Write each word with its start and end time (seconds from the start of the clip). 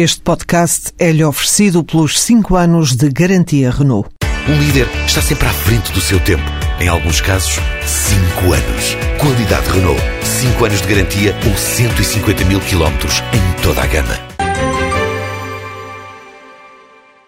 Este 0.00 0.20
podcast 0.20 0.92
é-lhe 0.96 1.24
oferecido 1.24 1.82
pelos 1.82 2.20
5 2.20 2.54
anos 2.54 2.94
de 2.94 3.08
garantia 3.08 3.68
Renault. 3.68 4.08
Um 4.48 4.56
líder 4.56 4.86
está 5.04 5.20
sempre 5.20 5.48
à 5.48 5.52
frente 5.52 5.90
do 5.90 6.00
seu 6.00 6.20
tempo. 6.20 6.44
Em 6.78 6.86
alguns 6.86 7.20
casos, 7.20 7.58
5 7.84 8.52
anos. 8.52 8.96
Qualidade 9.20 9.68
Renault. 9.68 10.00
5 10.22 10.64
anos 10.64 10.82
de 10.82 10.86
garantia 10.86 11.34
ou 11.44 11.56
150 11.56 12.44
mil 12.44 12.60
quilómetros 12.60 13.24
em 13.32 13.60
toda 13.60 13.82
a 13.82 13.86
gama. 13.88 14.16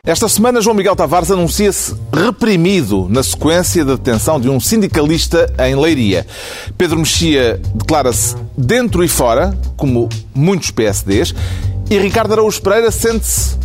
Esta 0.05 0.29
semana, 0.29 0.61
João 0.61 0.77
Miguel 0.77 0.95
Tavares 0.95 1.33
anuncia-se 1.33 1.97
reprimido 2.13 3.09
na 3.11 3.25
sequência 3.25 3.85
da 3.85 3.97
detenção 3.97 4.41
de 4.41 4.49
um 4.49 4.61
sindicalista 4.61 5.53
em 5.59 5.75
Leiria. 5.75 6.25
Pedro 6.79 7.01
Mexia 7.01 7.61
declara-se 7.75 8.37
dentro 8.57 9.03
e 9.03 9.09
fora, 9.09 9.59
como 9.77 10.09
muitos 10.33 10.71
PSDs, 10.71 11.35
e 11.91 11.99
Ricardo 11.99 12.33
Araújo 12.35 12.63
Pereira 12.63 12.93
sente-se 12.93 13.59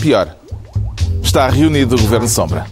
pior. 0.00 0.36
Está 1.22 1.48
reunido 1.48 1.94
o 1.94 2.00
Governo 2.00 2.28
Sombra. 2.28 2.66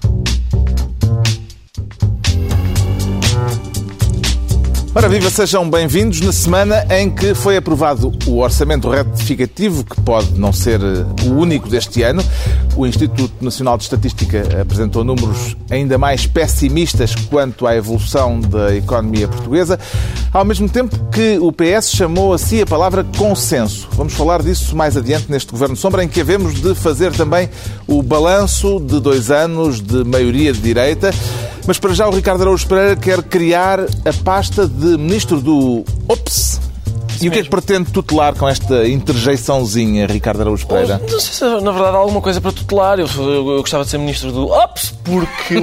Ora, 4.97 5.11
viva, 5.11 5.29
sejam 5.29 5.69
bem-vindos 5.69 6.23
na 6.23 6.33
semana 6.33 6.87
em 6.89 7.11
que 7.11 7.35
foi 7.35 7.59
aprovado 7.59 8.11
o 8.27 8.39
orçamento 8.39 8.89
retificativo, 8.89 9.85
que 9.85 10.01
pode 10.01 10.41
não 10.41 10.55
ser 10.55 10.81
o 10.81 11.35
único 11.35 11.69
deste 11.69 12.03
ano. 12.03 12.25
O 12.75 12.87
Instituto 12.87 13.45
Nacional 13.45 13.77
de 13.77 13.83
Estatística 13.83 14.43
apresentou 14.59 15.05
números 15.05 15.55
ainda 15.71 15.99
mais 15.99 16.27
pessimistas 16.27 17.15
quanto 17.15 17.67
à 17.67 17.77
evolução 17.77 18.41
da 18.41 18.75
economia 18.75 19.29
portuguesa, 19.29 19.79
ao 20.33 20.47
mesmo 20.47 20.67
tempo 20.67 20.99
que 21.13 21.39
o 21.41 21.53
PS 21.53 21.91
chamou 21.91 22.33
a 22.33 22.39
si 22.39 22.63
a 22.63 22.67
palavra 22.67 23.05
consenso. 23.19 23.87
Vamos 23.93 24.15
falar 24.15 24.43
disso 24.43 24.75
mais 24.75 24.97
adiante 24.97 25.31
neste 25.31 25.53
Governo 25.53 25.77
Sombra, 25.77 26.05
em 26.05 26.09
que 26.09 26.23
havemos 26.23 26.55
de 26.55 26.75
fazer 26.75 27.13
também 27.13 27.51
o 27.87 28.03
balanço 28.03 28.81
de 28.81 28.99
dois 28.99 29.31
anos 29.31 29.79
de 29.79 30.05
maioria 30.05 30.55
de 30.55 30.61
direita. 30.61 31.11
Mas 31.67 31.79
para 31.79 31.93
já 31.93 32.07
o 32.07 32.11
Ricardo 32.11 32.43
Araújo 32.43 32.67
Pereira 32.67 32.95
quer 32.95 33.23
criar 33.23 33.81
a 33.81 34.13
pasta 34.25 34.69
de 34.69 34.97
ministro 34.97 35.41
do 35.41 35.85
Ops. 36.09 36.61
E 37.21 37.29
o 37.29 37.33
que 37.33 37.39
é 37.41 37.43
que 37.43 37.49
pretende 37.49 37.91
tutelar 37.91 38.35
com 38.35 38.47
esta 38.47 38.87
interjeiçãozinha, 38.87 40.07
Ricardo 40.07 40.43
Araújo 40.43 40.67
Pereira? 40.67 40.99
Não 40.99 41.21
sei 41.21 41.33
se 41.33 41.45
na 41.45 41.73
verdade 41.73 41.97
há 41.97 41.99
alguma 41.99 42.21
coisa 42.21 42.41
para 42.41 42.53
tutelar. 42.53 43.01
Eu, 43.01 43.07
eu, 43.17 43.51
eu 43.51 43.61
gostava 43.61 43.85
de 43.85 43.91
ser 43.91 43.99
ministro 43.99 44.31
do 44.31 44.49
Ops 44.49 44.95
porque 45.03 45.57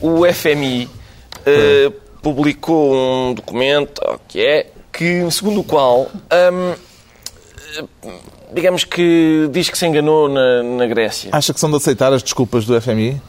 o, 0.00 0.20
o 0.24 0.32
FMI 0.32 0.88
uh, 0.88 1.90
publicou 2.20 2.94
um 2.94 3.34
documento 3.34 4.02
que 4.28 4.40
é 4.40 4.66
que 4.92 5.30
segundo 5.30 5.60
o 5.60 5.64
qual 5.64 6.10
um, 6.10 6.74
digamos 8.52 8.84
que 8.84 9.48
diz 9.52 9.70
que 9.70 9.78
se 9.78 9.86
enganou 9.86 10.28
na, 10.28 10.62
na 10.62 10.86
Grécia. 10.86 11.30
Acha 11.32 11.54
que 11.54 11.60
são 11.60 11.70
de 11.70 11.76
aceitar 11.76 12.12
as 12.12 12.22
desculpas 12.22 12.64
do 12.64 12.80
FMI? 12.80 13.20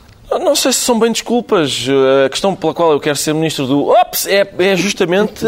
Não 0.47 0.55
sei 0.55 0.71
se 0.71 0.79
são 0.79 0.97
bem 0.97 1.11
desculpas. 1.11 1.85
A 2.25 2.29
questão 2.29 2.55
pela 2.55 2.73
qual 2.73 2.93
eu 2.93 3.01
quero 3.01 3.17
ser 3.17 3.33
ministro 3.33 3.67
do 3.67 3.89
OPS 3.89 4.27
é, 4.27 4.49
é 4.59 4.75
justamente 4.77 5.43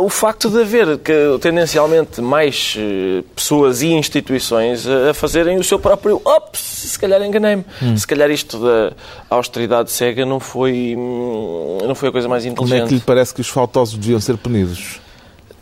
o 0.00 0.08
facto 0.08 0.50
de 0.50 0.60
haver 0.60 0.98
que, 0.98 1.12
tendencialmente 1.40 2.20
mais 2.20 2.74
eh, 2.76 3.22
pessoas 3.36 3.80
e 3.80 3.92
instituições 3.92 4.88
a 4.88 5.14
fazerem 5.14 5.56
o 5.56 5.62
seu 5.62 5.78
próprio 5.78 6.20
OPS. 6.24 6.58
Se 6.58 6.98
calhar 6.98 7.22
enganei-me. 7.22 7.64
Hum. 7.80 7.96
Se 7.96 8.04
calhar 8.04 8.28
isto 8.28 8.58
da 8.58 8.92
austeridade 9.30 9.92
cega 9.92 10.26
não 10.26 10.40
foi, 10.40 10.96
hum, 10.98 11.78
não 11.86 11.94
foi 11.94 12.08
a 12.08 12.12
coisa 12.12 12.28
mais 12.28 12.44
inteligente. 12.44 12.76
Como 12.76 12.86
é 12.86 12.88
que 12.88 12.94
lhe 12.94 13.00
parece 13.00 13.32
que 13.32 13.40
os 13.40 13.48
faltosos 13.48 13.96
deviam 13.96 14.18
ser 14.18 14.36
punidos? 14.36 14.98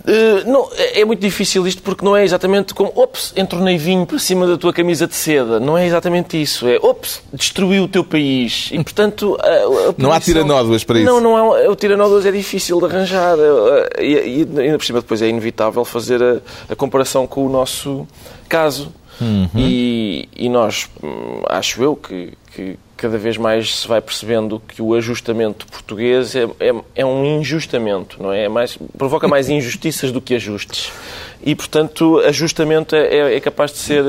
Uh, 0.08 0.50
não, 0.50 0.70
é, 0.74 1.00
é 1.00 1.04
muito 1.04 1.20
difícil 1.20 1.66
isto 1.66 1.82
porque 1.82 2.02
não 2.02 2.16
é 2.16 2.24
exatamente 2.24 2.72
como 2.72 2.90
ops, 2.94 3.34
entornei 3.36 3.76
vinho 3.76 4.06
para 4.06 4.18
cima 4.18 4.46
da 4.46 4.56
tua 4.56 4.72
camisa 4.72 5.06
de 5.06 5.14
seda. 5.14 5.60
Não 5.60 5.76
é 5.76 5.86
exatamente 5.86 6.40
isso. 6.40 6.66
É 6.66 6.76
ops, 6.76 7.22
destruiu 7.30 7.84
o 7.84 7.88
teu 7.88 8.02
país. 8.02 8.70
E 8.72 8.82
portanto. 8.82 9.36
A, 9.38 9.44
a 9.44 9.92
punição... 9.92 9.94
Não 9.98 10.12
há 10.12 10.18
tiranóduas 10.18 10.82
para 10.82 11.00
isso. 11.00 11.06
Não, 11.06 11.20
não 11.20 11.36
há. 11.36 11.70
O 11.70 11.76
tiranóduas 11.76 12.24
é 12.24 12.32
difícil 12.32 12.78
de 12.78 12.86
arranjar. 12.86 13.36
E, 13.98 14.04
e 14.04 14.60
ainda 14.60 14.78
por 14.78 14.84
cima 14.84 15.00
depois 15.00 15.20
é 15.20 15.28
inevitável 15.28 15.84
fazer 15.84 16.22
a, 16.22 16.38
a 16.70 16.74
comparação 16.74 17.26
com 17.26 17.44
o 17.44 17.48
nosso 17.50 18.08
caso. 18.48 18.90
Uhum. 19.20 19.48
E, 19.56 20.28
e, 20.34 20.48
nós, 20.48 20.88
hum, 21.02 21.42
acho 21.48 21.82
eu, 21.82 21.96
que, 21.96 22.32
que, 22.54 22.78
cada 22.98 23.16
vez 23.16 23.36
mais 23.36 23.76
se 23.76 23.88
vai 23.88 24.00
percebendo 24.00 24.60
que 24.66 24.82
o 24.82 24.92
ajustamento 24.92 25.66
português 25.68 26.34
é, 26.34 26.44
é, 26.58 26.74
é 26.96 27.06
um 27.06 27.24
injustamento, 27.24 28.20
não 28.20 28.32
é? 28.32 28.44
é 28.44 28.48
mais, 28.48 28.76
provoca 28.98 29.28
mais 29.28 29.48
injustiças 29.48 30.10
do 30.10 30.20
que 30.20 30.34
ajustes. 30.34 30.92
E, 31.42 31.54
portanto, 31.54 32.18
ajustamento 32.26 32.96
é, 32.96 33.06
é, 33.06 33.36
é 33.36 33.40
capaz 33.40 33.70
de 33.70 33.78
ser 33.78 34.04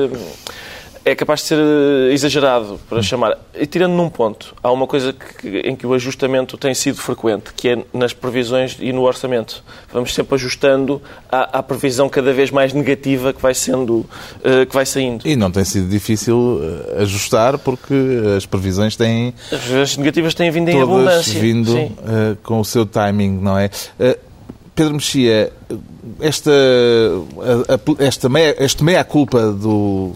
é 1.04 1.14
capaz 1.14 1.40
de 1.40 1.46
ser 1.46 1.58
eh, 1.58 2.12
exagerado 2.12 2.78
para 2.88 3.02
chamar. 3.02 3.36
E 3.58 3.66
tirando 3.66 3.92
num 3.92 4.08
ponto, 4.08 4.54
há 4.62 4.70
uma 4.70 4.86
coisa 4.86 5.12
que, 5.12 5.60
em 5.60 5.74
que 5.74 5.86
o 5.86 5.94
ajustamento 5.94 6.56
tem 6.56 6.74
sido 6.74 6.98
frequente, 6.98 7.52
que 7.54 7.68
é 7.68 7.78
nas 7.92 8.12
previsões 8.12 8.76
e 8.78 8.92
no 8.92 9.02
orçamento. 9.02 9.64
Vamos 9.92 10.14
sempre 10.14 10.34
ajustando 10.34 11.00
à, 11.30 11.58
à 11.58 11.62
previsão 11.62 12.08
cada 12.08 12.32
vez 12.32 12.50
mais 12.50 12.72
negativa 12.72 13.32
que 13.32 13.40
vai 13.40 13.54
sendo, 13.54 13.98
uh, 14.00 14.66
que 14.68 14.74
vai 14.74 14.84
saindo. 14.84 15.26
E 15.26 15.36
não 15.36 15.50
tem 15.50 15.64
sido 15.64 15.88
difícil 15.88 16.60
eh, 16.62 17.02
ajustar 17.02 17.58
porque 17.58 17.94
as 18.36 18.44
previsões 18.46 18.96
têm... 18.96 19.34
As 19.50 19.96
negativas 19.96 20.34
têm 20.34 20.50
vindo 20.50 20.68
em 20.68 20.80
abundância. 20.80 21.40
vindo 21.40 21.74
uh, 21.74 22.36
com 22.42 22.60
o 22.60 22.64
seu 22.64 22.84
timing, 22.84 23.38
não 23.40 23.58
é? 23.58 23.70
Uh, 23.98 24.29
Pedro 24.74 24.94
Mexia, 24.94 25.52
esta, 26.20 26.50
esta 27.98 28.28
meia, 28.28 28.54
este 28.58 28.82
meia-culpa 28.82 29.52
do 29.52 30.12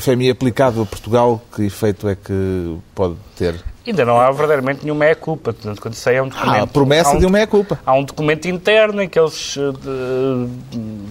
FMI 0.00 0.30
aplicado 0.30 0.82
a 0.82 0.86
Portugal, 0.86 1.42
que 1.54 1.64
efeito 1.64 2.08
é 2.08 2.14
que 2.14 2.76
pode 2.94 3.16
ter? 3.36 3.56
Ainda 3.86 4.04
não 4.04 4.18
há 4.18 4.30
verdadeiramente 4.30 4.82
nenhuma 4.82 5.00
meia-culpa. 5.00 5.52
Portanto, 5.52 5.80
quando 5.80 5.94
sai 5.94 6.16
é 6.16 6.22
um 6.22 6.28
documento... 6.28 6.56
Há 6.56 6.62
a 6.62 6.66
promessa 6.66 7.10
um, 7.10 7.18
de 7.18 7.26
uma 7.26 7.32
meia-culpa. 7.32 7.78
Há 7.84 7.94
um 7.94 8.04
documento 8.04 8.48
interno 8.48 9.02
em 9.02 9.08
que 9.08 9.18
eles 9.18 9.56
uh, 9.56 10.48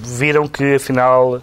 viram 0.03 0.47
que, 0.47 0.75
afinal, 0.75 1.41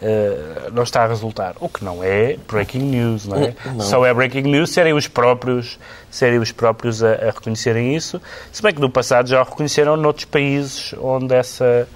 Uh, 0.00 0.70
não 0.72 0.82
está 0.82 1.04
a 1.04 1.06
resultar. 1.06 1.54
O 1.60 1.68
que 1.68 1.84
não 1.84 2.02
é 2.02 2.38
breaking 2.48 2.78
news, 2.78 3.26
não 3.26 3.36
é? 3.36 3.54
Não. 3.66 3.80
Só 3.80 4.04
é 4.06 4.14
breaking 4.14 4.42
news 4.42 4.70
serem 4.70 4.94
os 4.94 5.06
próprios, 5.06 5.78
serem 6.10 6.38
os 6.38 6.50
próprios 6.50 7.02
a, 7.02 7.12
a, 7.12 7.26
reconhecerem 7.26 7.94
isso. 7.94 8.20
Se 8.50 8.62
bem 8.62 8.72
que 8.72 8.80
no 8.80 8.88
passado 8.88 9.28
já 9.28 9.42
o 9.42 9.44
reconheceram 9.44 9.96
noutros 9.98 10.24
países 10.24 10.94
onde 10.98 11.34
essa 11.34 11.86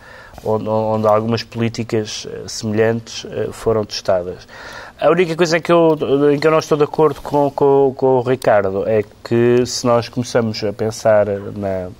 onde, 0.45 0.69
onde 0.69 1.07
algumas 1.07 1.43
políticas 1.43 2.27
eh, 2.31 2.49
semelhantes 2.49 3.25
uh, 3.25 3.53
foram 3.53 3.85
testadas. 3.85 4.47
A 5.01 5.11
única 5.11 5.37
coisa 5.37 5.59
em 5.59 5.61
que 5.61 5.73
eu, 5.73 5.99
em 6.33 6.39
que 6.39 6.47
eu 6.47 6.51
não 6.51 6.59
estou 6.59 6.79
de 6.79 6.85
acordo 6.85 7.21
com, 7.21 7.51
com, 7.51 7.95
com 7.97 8.07
o 8.19 8.23
Ricardo 8.23 8.89
é 8.89 9.05
que 9.23 9.65
se 9.67 9.87
nós 9.87 10.09
começamos 10.09 10.63
a 10.63 10.73
pensar 10.73 11.27
na 11.27 11.91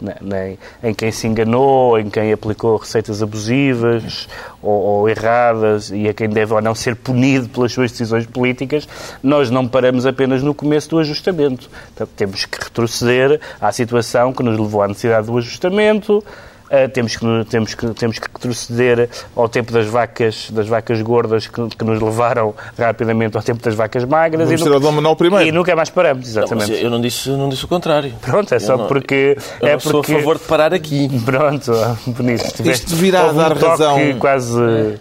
nem, 0.00 0.58
em 0.82 0.94
quem 0.94 1.10
se 1.10 1.26
enganou, 1.26 1.98
em 1.98 2.10
quem 2.10 2.32
aplicou 2.32 2.76
receitas 2.76 3.22
abusivas 3.22 4.28
ou, 4.62 4.72
ou, 4.72 5.08
erradas 5.08 5.90
e 5.90 6.08
a 6.08 6.14
quem 6.14 6.28
deve 6.28 6.52
ou 6.52 6.60
não 6.60 6.74
ser 6.74 6.94
punido 6.94 7.48
pelas 7.48 7.72
suas 7.72 7.90
decisões 7.90 8.26
políticas, 8.26 8.86
nós 9.22 9.50
não 9.50 9.66
paramos 9.66 10.04
apenas 10.04 10.42
no 10.42 10.54
começo 10.54 10.90
do 10.90 10.98
ajustamento. 10.98 11.70
Então, 11.94 12.06
temos 12.14 12.44
que 12.44 12.62
retroceder 12.62 13.40
à 13.60 13.72
situação 13.72 14.32
que 14.32 14.42
nos 14.42 14.58
levou 14.58 14.82
à 14.82 14.88
necessidade 14.88 15.26
do 15.26 15.38
ajustamento, 15.38 16.22
Uh, 16.66 16.88
temos, 16.92 17.16
que, 17.16 17.44
temos, 17.48 17.74
que, 17.74 17.86
temos 17.94 18.18
que 18.18 18.26
retroceder 18.26 19.08
ao 19.36 19.48
tempo 19.48 19.72
das 19.72 19.86
vacas, 19.86 20.50
das 20.50 20.66
vacas 20.66 21.00
gordas 21.00 21.46
que, 21.46 21.68
que 21.68 21.84
nos 21.84 22.00
levaram 22.00 22.54
rapidamente 22.76 23.36
ao 23.36 23.42
tempo 23.42 23.62
das 23.62 23.74
vacas 23.74 24.04
magras. 24.04 24.50
e, 24.50 24.56
nunca, 24.56 24.90
Manuel 24.90 25.16
I. 25.42 25.48
e 25.48 25.52
nunca 25.52 25.76
mais 25.76 25.90
paramos, 25.90 26.26
exatamente. 26.28 26.72
Não, 26.72 26.78
eu 26.78 26.90
não 26.90 27.00
disse, 27.00 27.30
não 27.30 27.48
disse 27.48 27.64
o 27.64 27.68
contrário. 27.68 28.12
Pronto, 28.20 28.52
é 28.52 28.58
só 28.58 28.76
não, 28.76 28.88
porque... 28.88 29.36
Eu 29.60 29.68
é 29.68 29.72
não 29.74 29.80
sou 29.80 29.92
porque... 29.92 30.12
a 30.12 30.16
favor 30.16 30.38
de 30.38 30.44
parar 30.44 30.74
aqui. 30.74 31.08
Pronto, 31.24 31.72
bonito. 32.06 32.68
Isto 32.68 32.96
virá 32.96 33.30
a 33.30 33.32
dar 33.32 33.56
um 33.56 33.60
razão... 33.60 33.98
quase... 34.18 34.98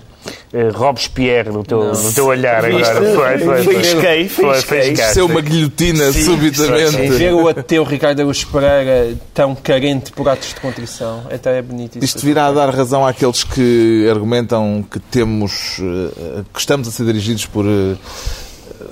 Uh, 0.54 0.72
Robespierre 0.76 1.50
no 1.52 1.64
teu, 1.64 1.94
no 1.94 2.14
teu 2.14 2.26
olhar 2.28 2.64
Viste? 2.64 2.90
agora. 2.90 3.14
Foi, 3.16 3.38
foi, 3.38 3.64
foi. 3.64 3.76
Fisquei, 3.84 4.30
Foi, 4.30 4.56
fisquei. 4.56 4.96
Ser 4.96 5.22
uma 5.22 5.42
guilhotina 5.42 6.12
Sim, 6.12 6.24
subitamente. 6.24 6.92
sim, 6.92 7.10
Ver 7.10 7.34
o 7.34 7.48
ateu 7.48 7.84
Ricardo 7.84 8.20
Augusto 8.22 8.48
Pereira 8.48 9.16
tão 9.34 9.54
carente 9.56 10.12
por 10.12 10.28
atos 10.30 10.50
de 10.50 10.60
contrição. 10.62 11.24
Até 11.32 11.58
é 11.60 11.62
bonito 11.62 11.98
isso. 11.98 12.06
Isto 12.06 12.26
virá 12.26 12.48
a 12.48 12.52
dar 12.52 12.70
razão 12.74 13.06
àqueles 13.06 13.44
que 13.44 14.08
argumentam 14.10 14.86
que 14.90 15.00
temos, 15.00 15.78
eh, 15.80 16.44
que 16.54 16.60
estamos 16.60 16.88
a 16.88 16.92
ser 16.92 17.06
dirigidos 17.06 17.46
por 17.46 17.66
eh, 17.66 17.96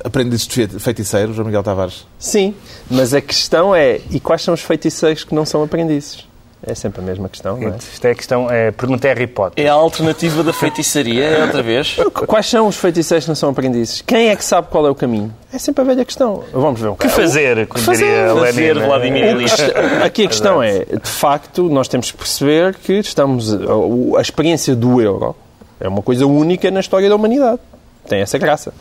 aprendizes 0.04 0.48
de 0.48 0.68
feiticeiros, 0.80 1.36
João 1.36 1.46
Miguel 1.46 1.64
Tavares? 1.64 2.06
Sim, 2.20 2.54
mas 2.90 3.14
a 3.14 3.22
questão 3.22 3.74
é, 3.76 4.02
e 4.12 4.20
quais 4.20 4.42
são 4.42 4.54
os 4.54 4.62
feiticeiros 4.62 5.24
que 5.24 5.34
não 5.34 5.46
são 5.46 5.64
aprendizes? 5.64 6.26
É 6.66 6.74
sempre 6.74 7.02
a 7.02 7.04
mesma 7.04 7.28
questão, 7.28 7.58
não 7.58 7.74
é? 7.74 7.78
Isto 7.78 8.06
é 8.06 8.12
a 8.12 8.16
questão, 8.16 8.50
é, 8.50 8.72
pergunta 8.72 9.08
é 9.08 9.14
Harry 9.14 9.28
Potter. 9.28 9.66
É 9.66 9.68
a 9.68 9.74
alternativa 9.74 10.44
da 10.44 10.54
feitiçaria, 10.54 11.26
é 11.26 11.44
outra 11.44 11.62
vez. 11.62 11.98
Quais 12.26 12.46
são 12.48 12.68
os 12.68 12.78
feiticeiros 12.78 13.26
que 13.26 13.30
não 13.30 13.36
são 13.36 13.50
aprendizes? 13.50 14.02
Quem 14.02 14.30
é 14.30 14.36
que 14.36 14.46
sabe 14.46 14.70
qual 14.70 14.88
é 14.88 14.90
o 14.90 14.96
caminho? 14.96 15.34
É 15.52 15.58
sempre 15.58 15.82
a 15.82 15.86
velha 15.86 16.06
questão. 16.06 16.44
Vamos 16.54 16.80
ver 16.80 16.88
o 16.88 16.96
que 16.96 17.10
fazer, 17.10 17.68
como 17.68 17.84
fazer? 17.84 18.06
diria 18.06 18.34
Fazer, 18.34 18.74
Lenin. 18.74 18.88
Vladimir 18.88 19.26
Ilyich. 19.32 19.62
Aqui 20.04 20.26
a 20.26 20.28
questão 20.28 20.64
é, 20.64 20.86
de 20.86 21.10
facto, 21.10 21.70
nós 21.70 21.88
temos 21.88 22.12
que 22.12 22.18
perceber 22.18 22.76
que 22.76 22.94
estamos 22.94 23.54
a 24.18 24.22
experiência 24.22 24.76
do 24.76 25.02
euro 25.02 25.36
é 25.84 25.88
uma 25.88 26.02
coisa 26.02 26.26
única 26.26 26.72
na 26.72 26.80
história 26.80 27.10
da 27.10 27.16
humanidade. 27.16 27.60
Tem 28.08 28.22
essa 28.22 28.38
graça. 28.38 28.74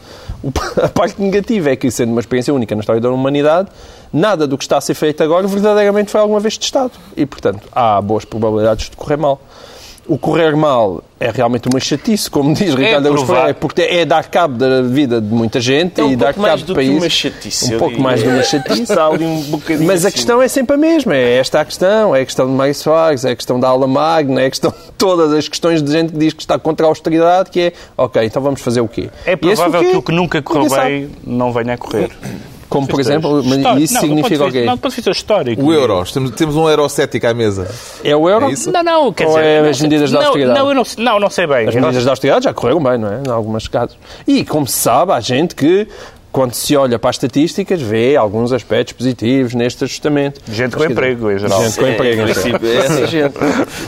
A 0.81 0.89
parte 0.89 1.21
negativa 1.21 1.71
é 1.71 1.77
que, 1.77 1.91
sendo 1.91 2.13
uma 2.13 2.21
experiência 2.21 2.55
única 2.55 2.75
na 2.75 2.81
história 2.81 3.01
da 3.01 3.11
humanidade, 3.11 3.69
nada 4.13 4.47
do 4.47 4.59
que 4.59 4.65
está 4.65 4.79
a 4.79 4.81
ser 4.81 4.95
feito 4.95 5.23
agora 5.23 5.47
verdadeiramente 5.47 6.11
foi 6.11 6.21
alguma 6.21 6.41
vez 6.41 6.57
testado. 6.59 6.93
E, 7.17 7.25
portanto, 7.27 7.61
há 7.73 8.01
boas 8.01 8.25
probabilidades 8.25 8.91
de 8.91 8.97
correr 8.97 9.17
mal. 9.17 9.41
O 10.05 10.19
correr 10.19 10.57
mal 10.57 11.01
é 11.21 11.31
realmente 11.31 11.69
uma 11.69 11.79
chatice, 11.79 12.29
como 12.29 12.53
diz 12.53 12.75
Ricardo 12.75 13.07
Augusto 13.07 13.25
provar- 13.27 13.41
Pereira, 13.43 13.59
porque 13.61 13.83
é 13.83 14.05
dar 14.05 14.29
cabo 14.29 14.59
da 14.59 14.83
vida 14.83 15.21
de 15.21 15.33
muita 15.33 15.61
gente 15.61 16.01
É 16.01 16.05
um 16.05 16.11
e 16.11 16.17
dar 16.17 16.35
cabo 16.35 16.65
do 16.65 16.75
país. 16.75 16.91
uma 16.91 17.09
chatice. 17.09 17.67
Um 17.67 17.79
pouco 17.79 17.91
diria. 17.91 18.03
mais 18.03 18.21
de 18.21 18.29
uma 18.29 18.43
chatice. 18.43 18.93
Um 18.93 19.85
Mas 19.87 20.05
a 20.05 20.09
assim. 20.09 20.17
questão 20.17 20.43
é 20.43 20.49
sempre 20.49 20.75
a 20.75 20.77
mesma. 20.77 21.15
É 21.15 21.37
esta 21.39 21.61
a 21.61 21.65
questão. 21.65 22.17
É 22.17 22.23
a 22.23 22.25
questão 22.25 22.47
de 22.49 22.53
Mário 22.53 22.75
Soares, 22.75 23.25
é 23.25 23.31
a 23.31 23.37
questão 23.37 23.61
da 23.61 23.69
aula 23.69 23.87
magna, 23.87 24.43
é 24.43 24.47
a 24.47 24.51
questão 24.51 24.73
de 24.73 24.77
todas 24.99 25.33
as 25.33 25.47
questões 25.47 25.81
de 25.81 25.93
gente 25.93 26.13
que 26.13 26.19
diz 26.19 26.33
que 26.33 26.43
está 26.43 26.59
contra 26.59 26.85
a 26.85 26.89
austeridade, 26.89 27.49
que 27.51 27.61
é, 27.61 27.73
ok, 27.97 28.25
então 28.25 28.43
vamos 28.43 28.61
fazer 28.61 28.81
o 28.81 28.89
quê? 28.89 29.09
É 29.25 29.37
provável 29.37 29.81
quê? 29.83 29.91
que 29.93 29.97
o 29.99 30.03
que 30.03 30.13
nunca 30.13 30.43
correu 30.43 30.69
bem 30.69 31.11
não 31.25 31.53
venha 31.53 31.75
a 31.75 31.79
correr. 31.79 32.11
Como, 32.73 32.87
por 32.87 33.01
exemplo, 33.01 33.43
mas 33.45 33.57
Histórico. 33.59 33.79
isso 33.85 33.95
Não, 33.95 34.01
significa 34.01 34.45
o 34.47 34.51
quê? 34.53 34.65
Não, 34.65 34.75
do 34.75 34.81
ponto 34.81 34.91
de 34.91 34.97
vista 34.97 35.11
histórico. 35.11 35.63
O 35.63 35.73
euro. 35.73 36.05
Temos, 36.13 36.31
temos 36.33 36.57
um 36.57 36.69
eurocético 36.69 37.27
à 37.27 37.35
mesa. 37.35 37.71
É 38.03 38.17
o 38.17 38.29
euro? 38.29 38.47
É 38.47 38.53
isso? 38.53 38.73
Não, 38.73 38.83
não, 38.83 39.13
quer 39.13 39.27
Ou 39.27 39.35
dizer... 39.35 39.45
é 39.47 39.63
não 39.63 39.69
as 39.69 39.77
sei- 39.77 39.89
medidas 39.89 40.11
da 40.11 40.19
não, 40.19 40.27
austeridade? 40.27 40.59
Não, 40.59 40.69
eu 40.69 40.75
não, 40.75 40.85
sei- 40.85 41.05
não, 41.05 41.21
não 41.21 41.31
sei 41.31 41.47
bem. 41.47 41.69
As 41.69 41.75
medidas 41.75 42.03
de 42.03 42.09
austeridade 42.09 42.45
já 42.45 42.55
correram 42.55 42.83
bem, 42.83 42.99
não 42.99 43.13
é? 43.13 43.21
Em 43.27 43.31
alguns 43.31 43.69
casos. 43.69 43.97
E, 44.27 44.45
como 44.45 44.67
se 44.67 44.79
sabe, 44.79 45.13
há 45.13 45.21
gente 45.21 45.55
que, 45.55 45.87
quando 46.33 46.55
se 46.55 46.75
olha 46.75 46.99
para 46.99 47.11
as 47.11 47.17
estatísticas, 47.17 47.81
vê 47.81 48.17
alguns 48.17 48.53
aspectos 48.53 48.95
positivos 48.95 49.55
neste 49.55 49.85
ajustamento. 49.85 50.41
Gente 50.51 50.75
com 50.75 50.85
emprego, 50.85 51.31
em 51.31 51.39
geral. 51.39 51.63
Gente 51.63 51.79
com 51.79 51.87
emprego, 51.87 52.23
Em 52.23 52.25
princípio, 52.25 52.69
é 52.69 52.77
essa 52.77 53.07
gente. 53.07 53.35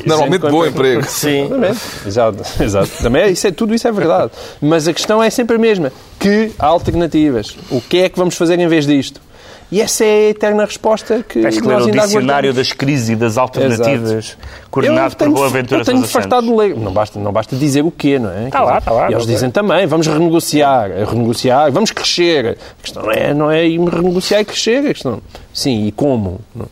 Normalmente 0.06 0.40
bom 0.42 0.66
emprego. 0.66 1.00
emprego. 1.00 1.04
Sim. 1.08 1.44
Exatamente. 1.44 1.80
Exato. 2.06 2.62
Exato. 2.62 2.90
Também 3.02 3.22
é- 3.22 3.30
isso 3.30 3.46
é, 3.46 3.50
tudo 3.50 3.74
isso 3.74 3.88
é 3.88 3.92
verdade. 3.92 4.30
Mas 4.60 4.86
a 4.86 4.92
questão 4.92 5.22
é 5.22 5.30
sempre 5.30 5.56
a 5.56 5.58
mesma. 5.58 5.90
Que 6.20 6.50
há 6.58 6.66
alternativas. 6.66 7.56
O 7.70 7.80
que 7.80 7.98
é 7.98 8.08
que 8.08 8.18
vamos 8.18 8.36
fazer 8.36 8.58
em 8.58 8.68
vez 8.68 8.86
disto? 8.86 9.20
E 9.72 9.80
essa 9.80 10.04
é 10.04 10.26
a 10.26 10.30
eterna 10.30 10.64
resposta 10.64 11.24
que 11.26 11.40
Tens 11.40 11.60
que 11.60 11.66
ler 11.66 11.74
nós 11.74 11.84
o 11.84 11.86
ainda 11.88 12.02
dicionário 12.02 12.50
aguardamos. 12.50 12.56
das 12.56 12.72
crises 12.72 13.08
e 13.08 13.16
das 13.16 13.36
alternativas, 13.36 14.36
coordenado 14.70 15.06
Eu 15.06 15.10
por 15.10 15.24
tenho- 15.24 15.32
Boaventura 15.34 15.80
Eu 15.80 15.84
tenho 15.84 16.02
fartado 16.04 16.46
de 16.46 16.52
ler. 16.52 16.76
Não 16.76 16.92
basta, 16.92 17.18
não 17.18 17.32
basta 17.32 17.56
dizer 17.56 17.82
o 17.84 17.90
quê, 17.90 18.18
não 18.18 18.30
é? 18.30 18.48
Tá 18.50 18.58
Quer 18.58 18.64
lá, 18.64 18.72
dizer, 18.78 18.84
tá 18.84 18.92
lá, 18.92 19.10
E 19.10 19.14
eles 19.14 19.26
dizem 19.26 19.50
também, 19.50 19.86
vamos 19.86 20.06
renegociar, 20.06 20.90
renegociar, 21.10 21.72
vamos 21.72 21.90
crescer. 21.90 22.56
A 22.78 22.82
questão 22.82 23.02
não 23.02 23.10
é, 23.12 23.34
não 23.34 23.50
é 23.50 23.66
ir 23.66 23.80
renegociar 23.80 24.40
e 24.42 24.44
crescer. 24.44 24.78
A 24.86 24.92
questão, 24.94 25.20
sim, 25.52 25.86
e 25.86 25.92
como? 25.92 26.40
Não. 26.54 26.66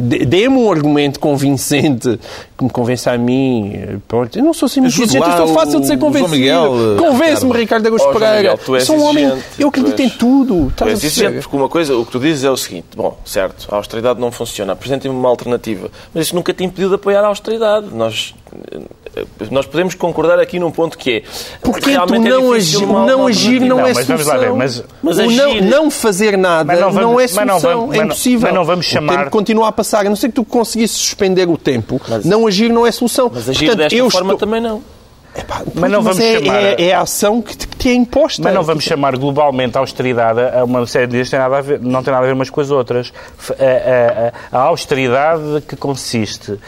Dê- 0.00 0.24
Dê-me 0.24 0.56
um 0.56 0.70
argumento 0.70 1.18
convincente 1.20 2.18
que 2.56 2.64
me 2.64 2.70
convença 2.70 3.10
a 3.12 3.18
mim. 3.18 4.00
Pronto, 4.08 4.38
eu 4.38 4.44
não 4.44 4.52
sou 4.54 4.66
assim 4.66 4.80
muito 4.80 4.92
exigente, 4.94 5.28
eu 5.28 5.36
sou 5.36 5.48
fácil 5.48 5.80
de 5.80 5.86
ser 5.86 5.98
convencido. 5.98 6.34
Eh, 6.34 6.96
Convence-me, 6.98 7.52
Ricardo 7.52 7.86
Augusto 7.86 8.08
Oh, 8.08 8.12
Pereira. 8.12 8.36
Miguel, 8.52 8.58
tu 8.58 8.80
sou 8.80 8.96
um 8.96 9.02
homem, 9.04 9.32
eu 9.58 9.68
acredito 9.68 9.96
tu 9.96 10.02
em 10.02 10.08
tudo. 10.08 10.54
Tu 10.66 10.68
Estás 10.70 10.88
a 10.88 10.92
és 10.92 11.04
exigente 11.04 11.40
porque 11.42 11.56
uma 11.56 11.68
coisa, 11.68 11.96
o 11.96 12.04
que 12.06 12.12
tu 12.12 12.20
dizes 12.20 12.44
é 12.44 12.50
o 12.50 12.56
seguinte: 12.56 12.86
bom, 12.96 13.18
certo, 13.24 13.68
a 13.70 13.76
austeridade 13.76 14.20
não 14.20 14.30
funciona, 14.32 14.72
apresentem-me 14.72 15.16
uma 15.16 15.28
alternativa. 15.28 15.90
Mas 16.14 16.26
isso 16.26 16.34
nunca 16.34 16.52
te 16.54 16.64
impediu 16.64 16.88
de 16.88 16.94
apoiar 16.94 17.22
a 17.22 17.26
austeridade. 17.26 17.86
Nós, 17.92 18.34
eh, 18.72 18.80
nós 19.50 19.66
podemos 19.66 19.94
concordar 19.94 20.38
aqui 20.40 20.58
num 20.58 20.70
ponto 20.70 20.96
que 20.96 21.10
é. 21.10 21.22
Portanto, 21.60 21.86
realmente 21.86 22.26
é 22.26 22.30
não, 22.30 22.52
difícil 22.52 22.78
agir, 22.78 22.84
uma- 22.90 23.06
não 23.06 23.18
uma 23.20 23.28
agir 23.28 23.60
não, 23.60 23.68
Não, 23.68 23.86
é 23.86 23.92
mas 23.94 24.06
vamos 24.06 24.26
lá 24.26 24.32
solução. 24.34 24.52
ver, 24.52 24.58
mas- 24.58 24.84
mas 25.02 25.18
o 25.18 25.30
não, 25.30 25.50
agir- 25.50 25.62
não 25.64 25.90
fazer 25.90 26.38
nada 26.38 26.64
Mas 26.64 26.80
não 26.80 26.86
não, 26.92 26.94
vamos- 26.94 27.22
é 27.32 27.34
mas 27.34 27.46
não 27.46 27.60
solução. 27.60 27.70
vamos- 27.80 27.84
é 27.84 27.88
mas 27.88 27.98
não- 27.98 28.04
impossível. 28.06 28.40
mas 28.48 28.54
não 28.54 28.64
vamos 28.64 28.86
O 28.86 28.88
chamar- 28.88 29.18
tempo 29.18 29.30
continua 29.30 29.68
a 29.68 29.72
passar. 29.72 30.06
A 30.06 30.08
não 30.08 30.16
ser 30.16 30.28
que 30.28 30.34
tu 30.34 30.44
conseguisses 30.44 30.96
suspender 30.96 31.48
o 31.48 31.58
tempo, 31.58 32.00
não 32.24 32.46
agir 32.46 32.70
não 32.70 32.86
é 32.86 32.92
solução. 32.92 33.30
Mas 33.32 33.48
agir 33.48 33.66
Portanto, 33.66 33.78
desta 33.78 33.94
eu 33.98 34.10
forma 34.10 34.32
estou- 34.32 34.48
também 34.48 34.60
não. 34.60 34.82
Epá, 35.34 35.62
Mas 35.74 35.90
não 35.90 36.02
vamos 36.02 36.20
é, 36.20 36.40
chamar- 36.40 36.62
é, 36.62 36.82
é 36.88 36.92
a 36.94 37.00
ação 37.00 37.40
que 37.40 37.56
te, 37.56 37.66
que 37.66 37.74
te 37.74 37.88
é 37.88 37.94
imposta. 37.94 38.42
Mas 38.42 38.52
não 38.52 38.62
vamos 38.62 38.84
chamar 38.84 39.16
globalmente 39.16 39.78
a 39.78 39.80
austeridade 39.80 40.38
a 40.40 40.62
uma 40.62 40.86
série 40.86 41.06
de 41.06 41.24
tem 41.30 41.38
nada 41.38 41.56
a 41.56 41.60
ver, 41.62 41.80
não 41.80 42.02
tem 42.02 42.12
nada 42.12 42.22
a 42.22 42.26
ver 42.26 42.34
umas 42.34 42.50
com 42.50 42.60
as 42.60 42.70
outras. 42.70 43.10
A- 43.58 44.52
a- 44.54 44.58
a 44.58 44.62
austeridade 44.64 45.62
que 45.66 45.74
consiste 45.74 46.58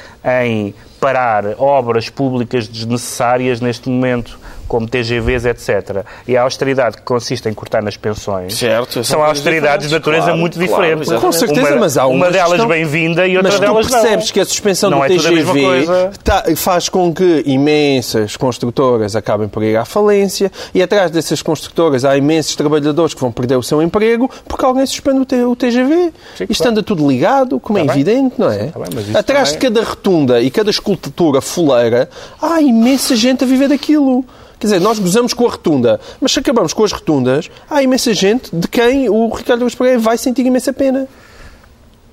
em 0.43 0.75
parar 1.04 1.56
obras 1.58 2.08
públicas 2.08 2.66
desnecessárias 2.66 3.60
neste 3.60 3.90
momento, 3.90 4.38
como 4.69 4.88
TGVs, 4.88 5.46
etc. 5.46 6.05
E 6.26 6.37
a 6.37 6.43
austeridade 6.43 6.96
que 6.96 7.02
consiste 7.02 7.49
em 7.49 7.55
cortar 7.55 7.82
nas 7.82 7.96
pensões 7.96 8.55
Certo, 8.56 9.02
são 9.05 9.22
austeridades 9.22 9.88
de 9.88 9.94
natureza 9.94 10.25
claro, 10.26 10.38
muito 10.38 10.55
claro, 10.58 10.69
diferentes. 10.72 11.08
exatamente. 11.08 11.25
Com 11.25 11.32
certeza, 11.32 11.70
uma, 11.72 11.81
mas 11.81 11.96
há 11.99 12.06
uma 12.06 12.31
delas 12.31 12.52
estão- 12.52 12.69
bem-vinda 12.69 13.26
e 13.26 13.37
outra 13.37 13.52
Mas 13.52 13.61
tu 13.61 13.66
delas 13.66 13.87
não. 13.88 14.00
percebes 14.00 14.31
que 14.31 14.40
a 14.40 14.44
suspensão 14.44 14.90
Não 14.90 14.99
do 14.99 15.05
é 15.05 15.08
TGV 15.08 16.11
tá- 16.22 16.44
faz 16.56 16.88
com 16.88 17.12
que 17.12 17.43
imensas 17.46 18.37
construtoras 18.37 19.16
acabem 19.16 19.49
por 19.49 19.62
ir 19.62 19.76
à 19.76 19.84
falência 19.84 20.50
e 20.75 20.82
atrás 20.82 21.11
dessas 21.11 21.43
construtoras 21.43 22.05
há 22.05 22.16
imensos 22.16 22.55
trabalhadores 22.56 23.14
que 23.14 23.20
vão 23.20 23.32
perder 23.32 23.56
o 23.56 23.62
seu 23.62 23.82
emprego 23.82 24.31
porque 24.46 24.64
alguém 24.64 24.87
suspende 24.87 25.20
o, 25.20 25.25
T- 25.25 25.44
o 25.44 25.56
TGV. 25.56 26.12
Isto 26.49 26.69
anda 26.69 26.82
tudo 26.82 27.08
ligado, 27.08 27.58
como 27.61 27.78
é 27.78 27.84
Tá 27.84 27.93
bem. 27.93 28.02
evidente, 28.02 28.34
não 28.38 28.50
é? 28.50 28.66
Tá 28.66 28.78
bem, 28.78 28.88
mas 28.94 29.14
atrás 29.16 29.52
também- 29.52 29.70
de 29.70 29.76
cada 29.78 29.88
rotunda 29.88 30.40
e 30.40 30.50
cada 30.50 30.70
escultura 30.70 31.40
fuleira 31.40 32.08
há 32.40 32.61
imensa 32.61 33.14
gente 33.16 33.44
a 33.44 33.46
viver 33.46 33.69
daquilo. 33.69 34.25
Quer 34.64 34.69
dizer, 34.69 34.81
nós 34.81 34.99
gozamos 34.99 35.34
com 35.34 35.46
a 35.46 35.50
rotunda, 35.50 36.00
mas 36.19 36.32
se 36.32 36.38
acabamos 36.38 36.72
com 36.72 36.82
as 36.84 36.90
rotundas, 36.90 37.50
há 37.69 37.82
imensa 37.82 38.14
gente 38.14 38.49
de 38.50 38.66
quem 38.66 39.11
o 39.11 39.28
Ricardo 39.28 39.61
Augusto 39.61 39.76
Pereira 39.76 39.99
vai 39.99 40.16
sentir 40.16 40.46
imensa 40.46 40.72
pena. 40.72 41.06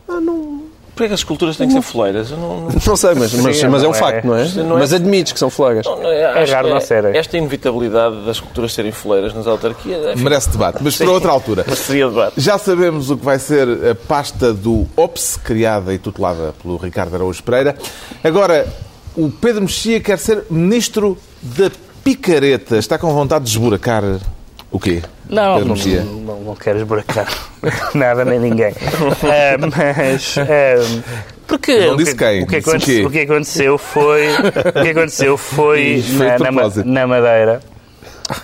Ah, 0.05 0.19
não... 0.19 0.63
Porquê 0.93 1.07
que 1.07 1.13
as 1.13 1.23
culturas 1.23 1.55
têm 1.55 1.69
que 1.69 1.73
ser 1.73 1.81
foleiras? 1.81 2.29
Eu 2.29 2.35
não, 2.35 2.61
não- 2.63 2.69
Não 2.85 2.97
sei, 2.97 3.15
mas, 3.15 3.33
mas, 3.35 3.55
Sim, 3.57 3.67
mas 3.69 3.83
é 3.85 3.87
um 3.87 3.91
é- 3.91 3.93
facto, 3.93 4.25
não 4.25 4.35
é? 4.35 4.45
não 4.49 4.75
é- 4.75 4.79
Mas 4.81 4.91
admites 4.91 5.31
que 5.31 5.39
são 5.39 5.49
flagas. 5.49 5.85
não 5.85 6.03
é, 6.11 6.25
acho 6.43 6.51
raro 6.51 6.67
não. 6.67 6.77
Esta 7.13 7.37
inevitabilidade 7.37 8.25
das 8.25 8.41
culturas 8.41 8.73
serem 8.73 8.91
foleiras 8.91 9.33
nas 9.33 9.47
autarquias 9.47 10.07
é, 10.07 10.15
Merece 10.17 10.49
debate, 10.49 10.79
mas 10.81 10.97
para 10.97 11.09
outra 11.09 11.31
altura. 11.31 11.63
mas 11.65 11.79
seria 11.79 12.09
debate. 12.09 12.33
Já 12.35 12.57
sabemos 12.57 13.09
o 13.09 13.15
que 13.15 13.23
vai 13.23 13.39
ser 13.39 13.65
a 13.91 13.95
pasta 13.95 14.53
do 14.53 14.85
OPS, 14.97 15.37
criada 15.37 15.93
e 15.93 15.97
tutelada 15.97 16.53
pelo 16.61 16.75
Ricardo 16.75 17.15
Araújo 17.15 17.41
Pereira. 17.41 17.77
Agora, 18.21 18.67
o 19.15 19.29
Pedro 19.31 19.61
Mexia 19.61 20.01
quer 20.01 20.19
ser 20.19 20.43
ministro 20.51 21.17
da 21.41 21.71
picareta. 22.03 22.77
Está 22.77 22.97
com 22.97 23.13
vontade 23.13 23.45
de 23.45 23.51
esburacar 23.51 24.03
o 24.71 24.79
quê? 24.79 25.01
Não, 25.29 25.59
não, 25.61 25.75
não, 25.75 26.39
não 26.41 26.55
quero 26.55 26.79
esburacar 26.79 27.27
nada 27.95 28.25
nem 28.25 28.39
ninguém. 28.39 28.73
Ah, 29.23 29.57
mas. 29.59 30.35
ah, 30.37 31.11
porque 31.47 31.85
Não 31.85 31.93
o 31.93 31.97
disse 31.97 32.11
que, 32.15 32.17
quem, 32.17 32.43
o, 32.43 32.47
que 32.47 32.57
disse 32.57 32.69
o 32.69 32.71
aconte- 32.71 32.85
quê? 32.85 33.05
o 33.05 33.09
que 33.09 33.19
aconteceu 33.19 33.77
foi. 33.77 34.27
O 34.35 34.81
que 34.83 34.89
aconteceu 34.89 35.37
foi 35.37 36.03
na, 36.13 36.39
na, 36.39 36.51
na 36.85 37.07
Madeira. 37.07 37.61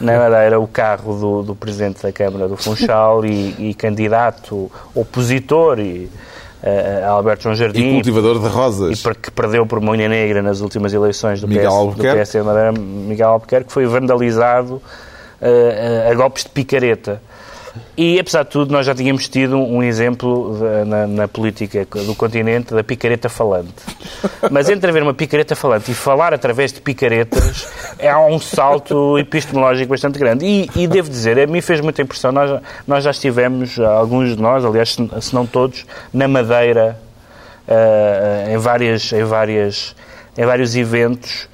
Na 0.01 0.17
Madeira, 0.19 0.59
o 0.59 0.67
carro 0.67 1.17
do, 1.17 1.43
do 1.43 1.55
Presidente 1.55 2.03
da 2.03 2.11
Câmara 2.11 2.47
do 2.49 2.57
Funchal 2.57 3.25
e, 3.25 3.69
e 3.69 3.73
candidato 3.73 4.69
opositor 4.93 5.79
e, 5.79 6.09
Alberto 7.07 7.43
João 7.43 7.53
E 7.53 7.57
Jardim 7.57 7.93
cultivador 7.93 8.39
de 8.39 8.45
e 8.45 8.49
rosas. 8.49 9.01
per- 9.03 9.15
que 9.15 9.29
perdeu 9.31 9.65
por 9.65 9.79
Moinha 9.79 10.09
Negra 10.09 10.41
nas 10.41 10.59
últimas 10.61 10.93
eleições 10.93 11.39
do, 11.41 11.47
Miguel 11.47 11.63
PS, 11.69 11.73
do 11.73 11.75
Albuquerque. 11.77 12.31
De 12.31 12.41
Madeira, 12.43 12.71
Miguel 12.71 13.29
Albuquerque, 13.29 13.71
foi 13.71 13.85
vandalizado 13.85 14.81
eh, 15.41 16.09
a 16.11 16.15
golpes 16.15 16.43
de 16.43 16.49
picareta. 16.49 17.21
E, 17.97 18.19
apesar 18.19 18.43
de 18.43 18.49
tudo, 18.49 18.71
nós 18.71 18.85
já 18.85 18.93
tínhamos 18.93 19.27
tido 19.27 19.57
um 19.57 19.81
exemplo 19.83 20.57
na, 20.85 21.07
na 21.07 21.27
política 21.27 21.85
do 21.85 22.15
continente 22.15 22.73
da 22.73 22.83
picareta 22.83 23.29
falante. 23.29 23.73
Mas 24.51 24.69
entre 24.69 24.89
haver 24.89 25.03
uma 25.03 25.13
picareta 25.13 25.55
falante 25.55 25.91
e 25.91 25.93
falar 25.93 26.33
através 26.33 26.71
de 26.71 26.81
picaretas, 26.81 27.67
há 28.01 28.19
um 28.25 28.39
salto 28.39 29.17
epistemológico 29.17 29.89
bastante 29.89 30.19
grande. 30.19 30.45
E, 30.45 30.69
e 30.75 30.87
devo 30.87 31.09
dizer, 31.09 31.39
a 31.39 31.47
mim 31.47 31.61
fez 31.61 31.81
muita 31.81 32.01
impressão. 32.01 32.31
Nós, 32.31 32.61
nós 32.87 33.03
já 33.03 33.11
estivemos, 33.11 33.79
alguns 33.79 34.35
de 34.35 34.41
nós, 34.41 34.63
aliás, 34.63 34.95
se 35.21 35.33
não 35.33 35.45
todos, 35.45 35.85
na 36.13 36.27
Madeira, 36.27 36.99
eh, 37.67 38.51
em, 38.53 38.57
várias, 38.57 39.11
em, 39.11 39.23
várias, 39.23 39.95
em 40.37 40.45
vários 40.45 40.75
eventos 40.75 41.49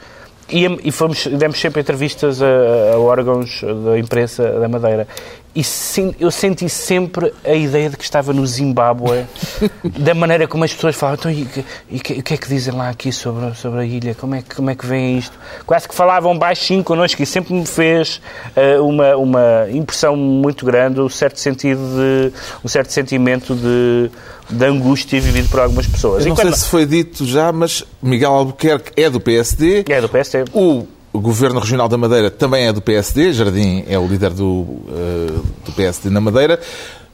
e 0.49 0.91
fomos, 0.91 1.25
demos 1.25 1.59
sempre 1.59 1.81
entrevistas 1.81 2.41
a, 2.41 2.93
a 2.93 2.99
órgãos 2.99 3.61
da 3.85 3.97
imprensa 3.97 4.59
da 4.59 4.67
Madeira. 4.67 5.07
E 5.55 5.63
sim, 5.63 6.15
eu 6.19 6.31
senti 6.31 6.67
sempre 6.67 7.31
a 7.45 7.53
ideia 7.53 7.87
de 7.87 7.95
que 7.95 8.03
estava 8.03 8.33
no 8.33 8.45
Zimbábue, 8.47 9.23
da 9.99 10.15
maneira 10.15 10.47
como 10.47 10.63
as 10.63 10.73
pessoas 10.73 10.95
falavam. 10.95 11.29
Então, 11.31 11.31
e, 11.31 11.95
e 11.95 11.99
que- 11.99 12.13
o 12.13 12.23
que 12.23 12.33
é 12.33 12.37
que 12.37 12.47
dizem 12.49 12.73
lá 12.73 12.89
aqui 12.89 13.11
sobre, 13.11 13.53
sobre 13.55 13.81
a 13.81 13.85
ilha? 13.85 14.15
Como 14.15 14.33
é, 14.33 14.41
que, 14.41 14.55
como 14.55 14.71
é 14.71 14.75
que 14.75 14.83
veem 14.83 15.19
isto? 15.19 15.37
Quase 15.63 15.87
que 15.87 15.93
falavam 15.93 16.35
baixinho 16.37 16.83
connosco 16.83 17.21
e 17.21 17.25
sempre 17.27 17.53
me 17.53 17.67
fez 17.67 18.19
eh, 18.55 18.79
uma, 18.79 19.15
uma 19.15 19.67
impressão 19.71 20.15
muito 20.15 20.65
grande, 20.65 20.99
um 20.99 21.07
certo 21.09 21.39
sentido 21.39 21.79
de, 21.81 22.33
um 22.65 22.67
certo 22.67 22.91
sentimento 22.91 23.53
de, 23.55 24.09
de 24.49 24.65
angústia 24.65 25.21
vivido 25.21 25.49
por 25.49 25.59
algumas 25.59 25.85
pessoas. 25.85 26.23
Eu 26.25 26.29
não 26.29 26.35
quando- 26.35 26.47
sei 26.49 26.57
se 26.63 26.67
foi 26.67 26.85
dito 26.87 27.27
já, 27.27 27.51
mas 27.51 27.83
Miguel 28.01 28.31
Albuquerque 28.31 28.91
é 28.99 29.07
do 29.07 29.19
PSD. 29.19 29.85
É 29.87 30.01
do 30.01 30.09
PST. 30.09 30.45
O 30.51 30.87
Governo 31.19 31.59
Regional 31.59 31.87
da 31.87 31.97
Madeira 31.97 32.31
também 32.31 32.65
é 32.65 32.73
do 32.73 32.81
PSD. 32.81 33.33
Jardim 33.33 33.83
é 33.87 33.97
o 33.99 34.07
líder 34.07 34.31
do, 34.31 34.65
eh, 34.89 35.39
do 35.65 35.71
PSD 35.71 36.09
na 36.09 36.19
Madeira. 36.19 36.59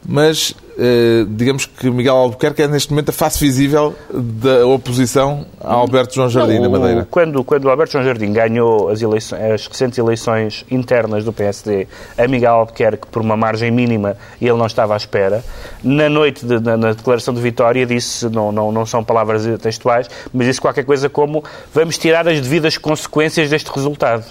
Mas 0.08 0.56
eh, 0.77 1.25
digamos 1.27 1.65
que 1.65 1.89
Miguel 1.91 2.15
Albuquerque 2.15 2.62
é 2.63 2.68
neste 2.68 2.89
momento 2.91 3.10
a 3.10 3.12
face 3.12 3.38
visível 3.39 3.94
da 4.12 4.65
oposição 4.65 5.46
a 5.62 5.74
Alberto 5.74 6.15
João 6.15 6.29
Jardim, 6.29 6.56
na 6.58 6.70
Não, 6.70 6.79
Madeira. 6.79 7.08
Quando, 7.12 7.44
quando 7.44 7.65
o 7.65 7.70
Alberto 7.70 7.91
João 7.94 8.03
Jardim 8.06 8.32
ganhou 8.32 8.89
as, 8.89 9.01
eleições, 9.01 9.39
as 9.41 9.68
recentes 9.68 10.00
eleições 10.00 10.65
internas 10.72 11.24
do 11.25 11.34
PSD 11.34 11.86
a 12.18 12.27
Miguel 12.27 12.53
Albuquerque 12.53 13.08
por 13.12 13.22
uma 13.22 13.36
margem 13.38 13.70
mínima 13.72 14.15
e 14.39 14.48
ele 14.48 14.58
não 14.58 14.65
estava 14.68 14.94
à 14.94 14.98
espera, 14.98 15.44
na 15.84 16.10
noite, 16.10 16.46
de- 16.46 16.60
na, 16.60 16.77
na 16.77 16.94
declaração 16.94 17.34
de 17.34 17.41
vitória, 17.41 17.86
disse, 17.86 18.27
não, 18.29 18.51
não, 18.51 18.72
não 18.72 18.86
são 18.86 19.03
palavras 19.03 19.44
textuais, 19.62 20.10
mas 20.34 20.48
disse 20.48 20.62
qualquer 20.62 20.86
coisa 20.86 21.10
como 21.10 21.44
vamos 21.74 21.98
tirar 21.98 22.27
as 22.27 22.39
devidas 22.39 22.77
consequências 22.77 23.50
deste 23.50 23.70
resultado. 23.70 24.24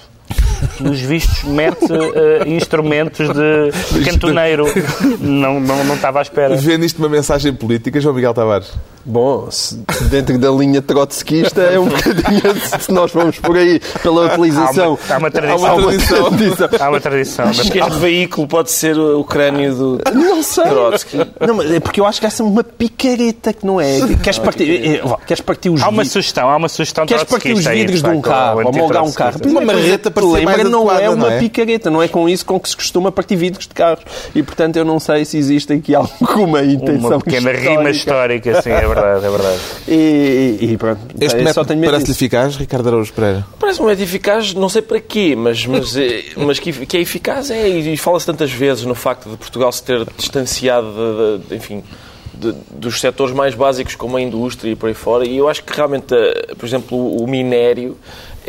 Pelos 0.77 1.01
vistos, 1.01 1.45
mete 1.45 1.87
eh, 1.93 2.49
instrumentos 2.49 3.29
de, 3.29 3.71
cantoneiro. 4.05 4.67
Não, 5.21 5.61
não, 5.61 5.85
não 5.85 5.95
estava 5.95 6.19
à 6.19 6.23
espera. 6.23 6.57
Vê 6.57 6.77
nisto 6.79 6.99
uma 6.99 7.09
mensagem 7.09 7.53
política, 7.53 8.01
João 8.01 8.15
Miguel 8.15 8.35
Tavares? 8.35 8.73
Bom, 9.05 9.51
se 9.51 9.77
dentro 10.11 10.39
da 10.39 10.51
linha 10.51 10.83
trotskista 10.83 11.63
é 11.63 11.79
um 11.79 11.87
bocadinho, 11.89 12.43
se 12.79 12.93
nós 12.93 13.11
vamos 13.11 13.39
por 13.39 13.57
aí 13.57 13.81
pela 14.03 14.27
utilização. 14.27 14.99
Há 15.09 15.17
uma, 15.17 15.17
há 15.17 15.19
uma 15.19 15.31
tradição. 15.31 15.67
Há 15.67 15.75
uma 15.75 15.83
tradição. 15.89 16.31
tradição. 16.31 16.69
Há 16.79 16.89
uma 16.91 17.01
tradição. 17.01 17.45
Acho 17.49 17.73
que 17.73 17.79
este 17.79 17.99
veículo 17.99 18.47
pode 18.47 18.71
ser 18.71 18.99
o 18.99 19.25
crânio 19.25 19.75
do 19.75 20.01
Não 20.13 20.43
sei. 20.43 20.65
Trotsky. 20.65 21.17
Não, 21.41 21.55
mas 21.55 21.71
é 21.71 21.81
porque 21.81 22.01
eu 22.01 22.07
acho 22.07 22.21
que 22.21 22.27
essa 22.27 22.43
é 22.43 22.47
uma 22.47 22.63
picareta 22.63 23.53
que 23.55 23.65
não 23.65 23.81
é. 23.81 23.99
Queres 24.23 24.39
partir, 24.39 25.01
vá, 25.03 25.17
queres 25.27 25.41
partir 25.41 25.71
os 25.71 25.81
Há 25.81 25.85
uma 25.89 26.03
vidros? 26.03 26.13
sugestão, 26.13 26.51
há 26.51 26.57
uma 26.57 26.69
sugestão 26.69 27.07
Queres 27.07 27.25
partir 27.25 27.53
os 27.55 27.65
vidros 27.65 28.03
de 28.03 28.09
um 28.11 28.21
carro, 28.21 28.63
ou 28.63 28.73
molgar 28.73 29.05
um 29.05 29.13
carro. 29.13 29.41
Uma 29.47 29.63
marreta 29.63 30.11
ser 30.23 30.45
mais 30.45 30.65
não 30.71 30.91
é 30.91 30.95
adequada, 30.97 31.15
uma 31.15 31.27
não 31.29 31.33
é? 31.33 31.39
picareta, 31.39 31.91
não 31.91 32.03
é 32.03 32.09
com 32.09 32.29
isso 32.29 32.45
com 32.45 32.59
que 32.61 32.69
se 32.69 32.77
costuma 32.77 33.11
partir 33.13 33.37
vidros 33.37 33.67
de 33.67 33.75
carros. 33.75 34.05
E 34.35 34.43
portanto 34.43 34.77
eu 34.77 34.85
não 34.85 34.99
sei 35.01 35.25
se 35.25 35.37
existe 35.39 35.73
aqui 35.73 35.95
alguma 35.97 36.63
intenção 36.63 37.11
Uma 37.11 37.19
pequena 37.21 37.53
rima 37.53 37.91
histórica, 37.91 38.61
sim, 38.63 38.71
é 38.71 38.87
verdade, 38.87 39.25
é 39.27 39.31
verdade. 39.31 39.59
E, 39.89 40.59
e, 40.61 40.73
e 40.73 40.77
pronto. 40.77 41.01
Este 41.21 41.43
método 41.43 41.75
parece-lhe 41.85 42.13
eficaz, 42.13 42.57
Ricardo 42.57 42.89
Araújo 42.89 43.13
Pereira? 43.13 43.47
Parece 43.59 43.81
um 43.83 43.87
método 43.87 44.03
eficaz, 44.05 44.55
não 44.55 44.69
sei 44.69 44.83
para 44.83 45.01
quê, 45.01 45.35
mas, 45.37 45.65
mas, 45.67 45.97
é- 45.97 46.23
mas 46.37 46.59
que, 46.59 46.73
que 46.87 46.97
é 46.97 47.01
eficaz 47.01 47.51
é, 47.51 47.69
e 47.69 47.97
fala-se 47.97 48.27
tantas 48.27 48.51
vezes 48.51 48.85
no 48.85 48.95
facto 48.95 49.29
de 49.31 49.37
Portugal 49.37 49.71
se 49.73 49.83
ter 49.83 50.07
distanciado, 50.17 50.89
de, 51.43 51.49
de- 51.49 51.55
enfim, 51.57 51.83
de- 52.35 52.55
dos 52.71 53.01
setores 53.01 53.35
mais 53.35 53.55
básicos 53.55 53.95
como 53.95 54.17
a 54.17 54.21
indústria 54.21 54.71
e 54.71 54.77
por 54.77 54.89
aí 54.89 54.95
fora, 54.95 55.27
e 55.27 55.37
eu 55.37 55.49
acho 55.49 55.63
que 55.65 55.73
realmente, 55.75 56.15
eh, 56.15 56.55
por 56.57 56.67
exemplo, 56.67 56.97
o, 56.97 57.25
o 57.25 57.27
minério 57.27 57.97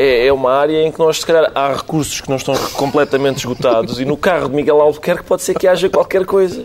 é, 0.01 0.27
é 0.27 0.33
uma 0.33 0.51
área 0.53 0.81
em 0.81 0.91
que 0.91 0.97
nós, 0.99 1.19
se 1.19 1.25
calhar, 1.25 1.51
há 1.53 1.73
recursos 1.73 2.21
que 2.21 2.29
não 2.29 2.37
estão 2.37 2.55
completamente 2.73 3.39
esgotados 3.39 3.99
e 3.99 4.05
no 4.05 4.15
carro 4.15 4.47
de 4.47 4.55
Miguel 4.55 4.79
Albuquerque 4.79 5.23
pode 5.23 5.41
ser 5.41 5.53
que 5.59 5.67
haja 5.67 5.89
qualquer 5.89 6.25
coisa. 6.25 6.63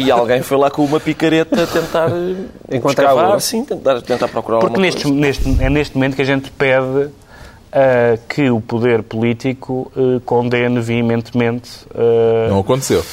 E 0.00 0.10
alguém 0.10 0.42
foi 0.42 0.56
lá 0.56 0.70
com 0.70 0.84
uma 0.84 0.98
picareta 0.98 1.66
tentar 1.66 2.10
eh, 2.10 2.76
Encontrar 2.76 3.10
escavar, 3.10 3.40
sim, 3.40 3.64
tentar, 3.64 4.02
tentar 4.02 4.26
procurar 4.28 4.58
Porque 4.58 4.72
alguma 4.72 4.84
neste, 4.86 5.02
coisa. 5.04 5.18
neste, 5.18 5.62
é 5.62 5.70
neste 5.70 5.94
momento 5.96 6.16
que 6.16 6.22
a 6.22 6.24
gente 6.24 6.50
pede 6.50 7.10
ah, 7.72 8.18
que 8.28 8.50
o 8.50 8.60
poder 8.60 9.02
político 9.04 9.92
ah, 9.96 10.20
condene 10.24 10.80
veementemente. 10.80 11.70
ah, 11.94 12.48
Não 12.48 12.58
aconteceu. 12.60 13.04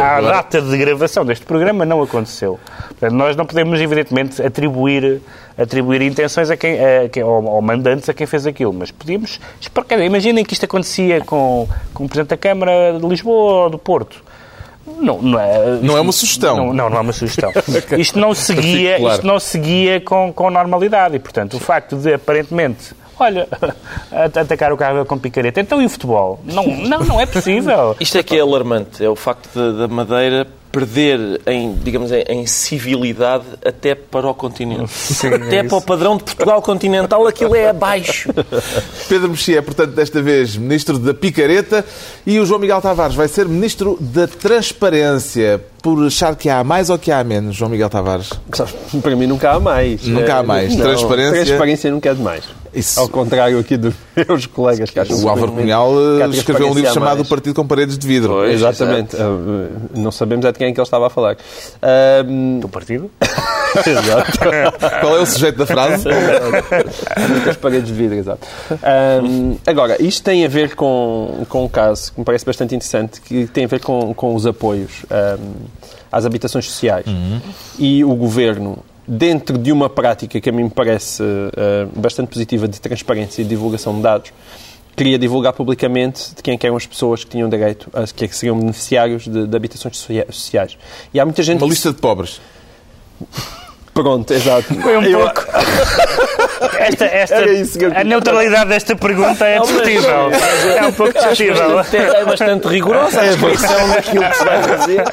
À 0.00 0.20
data 0.20 0.60
de 0.60 0.76
gravação 0.78 1.24
deste 1.24 1.44
programa 1.44 1.84
não 1.84 2.02
aconteceu. 2.02 2.58
Portanto, 2.88 3.12
nós 3.12 3.36
não 3.36 3.46
podemos, 3.46 3.80
evidentemente, 3.80 4.42
atribuir, 4.42 5.20
atribuir 5.58 6.02
intenções 6.02 6.50
a 6.50 6.56
quem, 6.56 6.78
a 6.78 7.08
quem, 7.08 7.22
ou, 7.22 7.44
ou 7.44 7.62
mandantes 7.62 8.08
a 8.08 8.14
quem 8.14 8.26
fez 8.26 8.46
aquilo, 8.46 8.72
mas 8.72 8.90
podíamos 8.90 9.40
Imaginem 10.04 10.44
que 10.44 10.54
isto 10.54 10.64
acontecia 10.64 11.20
com, 11.20 11.68
com 11.92 12.04
o 12.04 12.08
Presidente 12.08 12.30
da 12.30 12.36
Câmara 12.36 12.98
de 12.98 13.06
Lisboa 13.06 13.64
ou 13.64 13.70
do 13.70 13.78
Porto. 13.78 14.22
Não, 14.98 15.20
não, 15.20 15.38
é, 15.38 15.78
Não 15.82 15.96
é 15.96 16.00
uma 16.00 16.12
sugestão. 16.12 16.56
Não, 16.56 16.72
não, 16.72 16.90
não 16.90 16.96
é 16.98 17.00
uma 17.00 17.12
sugestão. 17.12 17.52
Isto 17.98 18.18
não 18.18 18.34
seguia, 18.34 18.98
isto 18.98 19.26
não 19.26 19.38
seguia 19.38 20.00
com, 20.00 20.32
com 20.32 20.50
normalidade 20.50 21.16
e, 21.16 21.18
portanto, 21.18 21.54
o 21.56 21.60
facto 21.60 21.96
de 21.96 22.14
aparentemente, 22.14 22.92
olha, 23.20 23.46
at- 24.10 24.36
atacar 24.36 24.72
o 24.72 24.76
carro 24.76 25.04
com 25.04 25.18
picareta, 25.18 25.60
então 25.60 25.80
e 25.80 25.86
o 25.86 25.90
futebol? 25.90 26.40
Não, 26.44 26.64
não, 26.66 27.00
não 27.00 27.20
é 27.20 27.26
possível. 27.26 27.96
Isto 28.00 28.18
é 28.18 28.22
que 28.22 28.36
é 28.36 28.40
alarmante, 28.40 29.04
é 29.04 29.08
o 29.08 29.16
facto 29.16 29.48
da 29.72 29.88
Madeira 29.88 30.46
perder 30.72 31.40
em, 31.48 31.74
digamos, 31.74 32.12
em, 32.12 32.22
em 32.28 32.46
civilidade 32.46 33.44
até 33.64 33.94
para 33.94 34.28
o 34.28 34.34
continente. 34.34 34.92
até 35.26 35.56
é 35.56 35.64
para 35.64 35.76
o 35.76 35.82
padrão 35.82 36.16
de 36.16 36.22
Portugal 36.22 36.62
continental, 36.62 37.26
aquilo 37.26 37.56
é 37.56 37.70
abaixo. 37.70 38.30
Pedro 39.08 39.30
Mexia 39.30 39.58
é, 39.58 39.62
portanto, 39.62 39.90
desta 39.90 40.22
vez 40.22 40.56
Ministro 40.56 40.96
da 40.98 41.12
Picareta 41.12 41.84
e 42.24 42.38
o 42.38 42.46
João 42.46 42.60
Miguel 42.60 42.80
Tavares 42.80 43.16
vai 43.16 43.26
ser 43.26 43.46
Ministro 43.46 43.96
da 44.00 44.28
Transparência. 44.28 45.60
Por 45.82 46.06
achar 46.06 46.36
que 46.36 46.48
há 46.48 46.62
mais 46.62 46.90
ou 46.90 46.98
que 46.98 47.10
há 47.10 47.24
menos, 47.24 47.56
João 47.56 47.70
Miguel 47.70 47.88
Tavares? 47.88 48.30
Para 49.02 49.16
mim 49.16 49.26
nunca 49.26 49.52
há 49.52 49.60
mais. 49.60 50.04
Nunca 50.06 50.36
há 50.36 50.40
Eh, 50.40 50.42
mais. 50.42 50.76
não, 50.76 50.84
Transparência- 50.84 51.44
Transparência 51.46 51.90
nunca 51.90 52.10
é 52.10 52.14
demais. 52.14 52.44
Isso. 52.72 53.00
Ao 53.00 53.08
contrário 53.08 53.58
aqui 53.58 53.76
dos 53.76 53.94
meus 54.28 54.46
colegas 54.46 54.90
que 54.90 55.00
acham 55.00 55.18
O 55.24 55.28
Álvaro 55.28 55.50
Cunhal 55.52 55.90
eh, 56.22 56.28
escreveu 56.28 56.68
um 56.70 56.74
livro 56.74 56.92
chamado 56.92 57.16
mais. 57.16 57.26
O 57.26 57.28
Partido 57.28 57.54
com 57.54 57.66
Paredes 57.66 57.98
de 57.98 58.06
Vidro. 58.06 58.34
Pois. 58.34 58.52
Exatamente. 58.54 59.16
Uh, 59.16 59.68
não 59.96 60.12
sabemos 60.12 60.44
é 60.44 60.52
de 60.52 60.58
quem 60.58 60.68
é 60.68 60.72
que 60.72 60.78
ele 60.78 60.84
estava 60.86 61.06
a 61.08 61.10
falar. 61.10 61.36
Um, 62.26 62.60
Do 62.60 62.68
partido? 62.68 63.10
exato. 63.86 64.38
Qual 65.00 65.16
é 65.16 65.20
o 65.20 65.26
sujeito 65.26 65.56
da 65.58 65.66
frase? 65.66 66.04
Muitas 67.28 67.56
paredes 67.56 67.88
de 67.88 67.92
vidro, 67.94 68.16
exato. 68.18 68.46
Um, 69.24 69.56
agora, 69.66 70.00
isto 70.00 70.22
tem 70.22 70.44
a 70.44 70.48
ver 70.48 70.74
com, 70.76 71.44
com 71.48 71.64
um 71.64 71.68
caso 71.68 72.12
que 72.12 72.18
me 72.20 72.24
parece 72.24 72.44
bastante 72.44 72.74
interessante, 72.74 73.20
que 73.20 73.46
tem 73.46 73.64
a 73.64 73.68
ver 73.68 73.80
com, 73.80 74.12
com 74.14 74.34
os 74.34 74.46
apoios 74.46 75.04
um, 75.10 75.69
às 76.10 76.24
habitações 76.26 76.66
sociais. 76.66 77.06
E 77.78 78.04
o 78.04 78.14
Governo, 78.14 78.78
dentro 79.06 79.56
de 79.58 79.72
uma 79.72 79.88
prática 79.88 80.40
que 80.40 80.48
a 80.48 80.52
mim 80.52 80.64
me 80.64 80.70
parece 80.70 81.22
uh, 81.22 81.98
bastante 82.00 82.28
positiva 82.28 82.66
de 82.68 82.80
transparência 82.80 83.42
e 83.42 83.44
divulgação 83.44 83.94
de 83.96 84.02
dados, 84.02 84.32
queria 84.96 85.18
divulgar 85.18 85.52
publicamente 85.52 86.34
de 86.34 86.42
quem 86.42 86.54
é 86.54 86.56
que 86.58 86.66
eram 86.66 86.76
as 86.76 86.84
pessoas 86.86 87.24
que 87.24 87.30
tinham 87.30 87.48
direito, 87.48 87.88
a, 87.94 88.04
que, 88.06 88.24
é 88.24 88.28
que 88.28 88.36
seriam 88.36 88.58
beneficiários 88.58 89.24
de, 89.26 89.46
de 89.46 89.56
habitações 89.56 89.96
socia- 89.96 90.26
sociais. 90.30 90.76
E 91.14 91.18
há 91.20 91.24
muita 91.24 91.42
gente 91.42 91.58
Uma 91.58 91.66
que 91.66 91.70
lista 91.70 91.92
de 91.92 91.98
pobres. 92.00 92.40
Pronto, 93.94 94.32
exato. 94.32 94.74
Foi 94.74 94.96
um 94.98 95.02
Eu- 95.02 95.18
pouco. 95.20 95.44
Esta, 96.92 97.04
esta, 97.12 97.34
Era 97.36 97.52
isso 97.52 97.78
que 97.78 97.84
eu 97.86 97.92
a 97.94 98.04
neutralidade 98.04 98.68
desta 98.70 98.96
pergunta 98.96 99.44
é 99.46 99.58
discutível. 99.60 100.30
É 100.76 100.86
um 100.86 100.92
pouco 100.92 101.12
discutível. 101.12 101.80
É 101.80 102.24
bastante 102.24 102.68
rigorosa 102.68 103.20
a 103.20 103.24
descrição 103.24 103.88
daquilo 103.88 104.24
que 104.24 104.36
se 104.36 104.44
vai 104.44 104.62
fazer. 104.62 105.04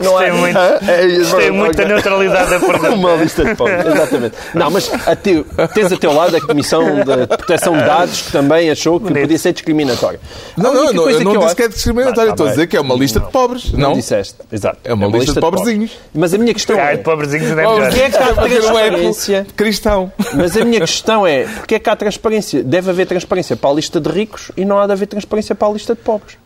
Não 0.00 0.38
muito. 0.38 0.58
É 0.90 1.06
isso, 1.06 1.30
Gostei 1.30 1.50
muito 1.50 1.76
da 1.76 1.84
neutralidade 1.84 2.50
da 2.50 2.60
pergunta. 2.60 2.90
Uma 2.90 3.14
lista 3.16 3.44
de 3.44 3.54
pontos, 3.54 3.86
exatamente. 3.86 4.36
Não, 4.54 4.70
mas 4.70 4.90
a 5.06 5.16
teu, 5.16 5.44
tens 5.74 5.92
a 5.92 5.96
teu 5.96 6.12
lado 6.12 6.36
a 6.36 6.40
Comissão 6.40 6.84
de 6.96 7.26
Proteção 7.26 7.76
de 7.76 7.84
Dados 7.84 8.22
que 8.22 8.32
também 8.32 8.70
achou 8.70 8.98
que 8.98 9.06
Bonito. 9.06 9.22
podia 9.22 9.38
ser 9.38 9.52
discriminatória. 9.52 10.20
Não, 10.56 10.70
A 10.70 10.74
não, 10.74 10.92
não, 10.92 11.10
eu 11.10 11.20
não 11.20 11.32
que 11.32 11.36
eu 11.36 11.40
disse 11.42 11.56
que 11.56 11.62
é 11.62 11.68
discriminatório. 11.68 12.30
Ah, 12.30 12.34
Estou 12.34 12.46
a 12.46 12.48
tá 12.48 12.54
dizer 12.54 12.66
que 12.66 12.76
é 12.76 12.80
uma 12.80 12.94
lista 12.94 13.20
de 13.20 13.30
pobres. 13.30 13.72
Não, 13.72 13.90
Não? 13.90 13.92
disseste, 13.94 14.36
exato. 14.52 14.78
É 14.84 14.92
uma 14.92 15.06
lista 15.08 15.32
de 15.34 15.40
pobrezinhos. 15.40 15.92
Mas 16.14 16.34
a 16.34 16.38
minha 16.38 16.54
questão 16.54 16.78
Ah, 16.78 16.92
é... 16.92 16.96
de 16.96 17.02
pobrezinhos 17.02 17.48
ainda 17.50 17.62
é 17.62 17.66
melhor. 17.66 17.88
É 17.88 17.90
que 17.90 18.10
Fazer 18.10 18.54
eco 18.56 18.60
transparência? 18.60 19.46
cristão. 19.56 20.12
Mas 20.34 20.56
a 20.56 20.64
minha 20.64 20.80
questão 20.80 20.97
é, 21.26 21.44
porquê 21.44 21.76
é 21.76 21.78
que 21.78 21.90
há 21.90 21.96
transparência? 21.96 22.62
Deve 22.62 22.90
haver 22.90 23.06
transparência 23.06 23.56
para 23.56 23.70
a 23.70 23.72
lista 23.72 24.00
de 24.00 24.08
ricos 24.10 24.50
e 24.56 24.64
não 24.64 24.78
há 24.78 24.86
de 24.86 24.92
haver 24.92 25.06
transparência 25.06 25.54
para 25.54 25.68
a 25.68 25.72
lista 25.72 25.94
de 25.94 26.00
pobres. 26.00 26.36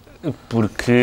Porque 0.48 1.02